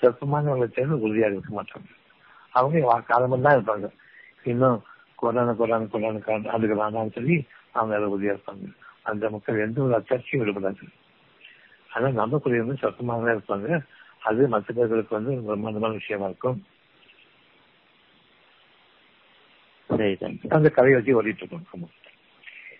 [0.00, 1.90] சொற்பமானவங்களை சேர்ந்து உறுதியாக இருக்க மாட்டாங்க.
[2.58, 3.88] அவங்க காலமெல்லாம் இருப்பாங்க.
[4.52, 4.78] இன்னும்
[5.20, 6.20] கொரோனா கொரோனா கொரோனா
[6.54, 7.36] ஆண்டுகள் ஆனாலும் சொல்லி
[7.76, 8.66] அவங்க அதை உறுதியா இருப்பாங்க.
[9.10, 10.86] அந்த மக்கள் எந்த ஒரு அச்சர்ச்சியும் விடுபடாது
[11.94, 13.68] ஆனா நம்பக்கூடியவங்க சொற்பமாக தான் இருப்பாங்க.
[14.22, 16.58] அது மற்ற பேர்களுக்கு வந்து பிரம்மாண்டமான விஷயமா இருக்கும்.
[20.56, 21.88] அந்த கதையை வச்சு ஓடிட்டு இருக்கோம்.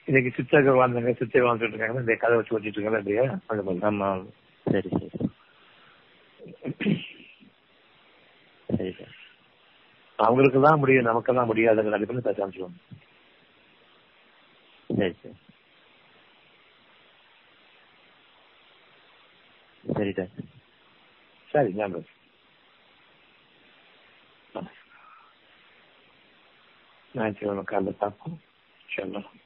[0.09, 3.85] இன்னைக்கு சித்தர்கள் வாழ்ந்தாங்க சித்தர்கள் வாழ்ந்துட்டு இருக்காங்க இந்த கதை வச்சு ஓட்டிட்டு இருக்காங்க இல்லையா அந்த மாதிரி.
[3.91, 4.09] ஆமா.
[4.67, 5.09] சரி சரி.
[8.69, 8.93] சரி
[10.19, 12.79] அவங்களுக்கு தான் முடியும் நமக்கெல்லாம் முடியாதுங்கிற அடிப்படையில் பேச ஆரம்பிச்சுவாங்க
[14.91, 15.37] சரி சரி.
[19.85, 20.50] சரி டாக்டர்.
[21.53, 22.09] சரி ஞாபகம்
[27.15, 28.37] ஞாயிற்றுக்கிழமை காலையில் பார்ப்போம்.
[28.89, 29.39] சொல்லலாம்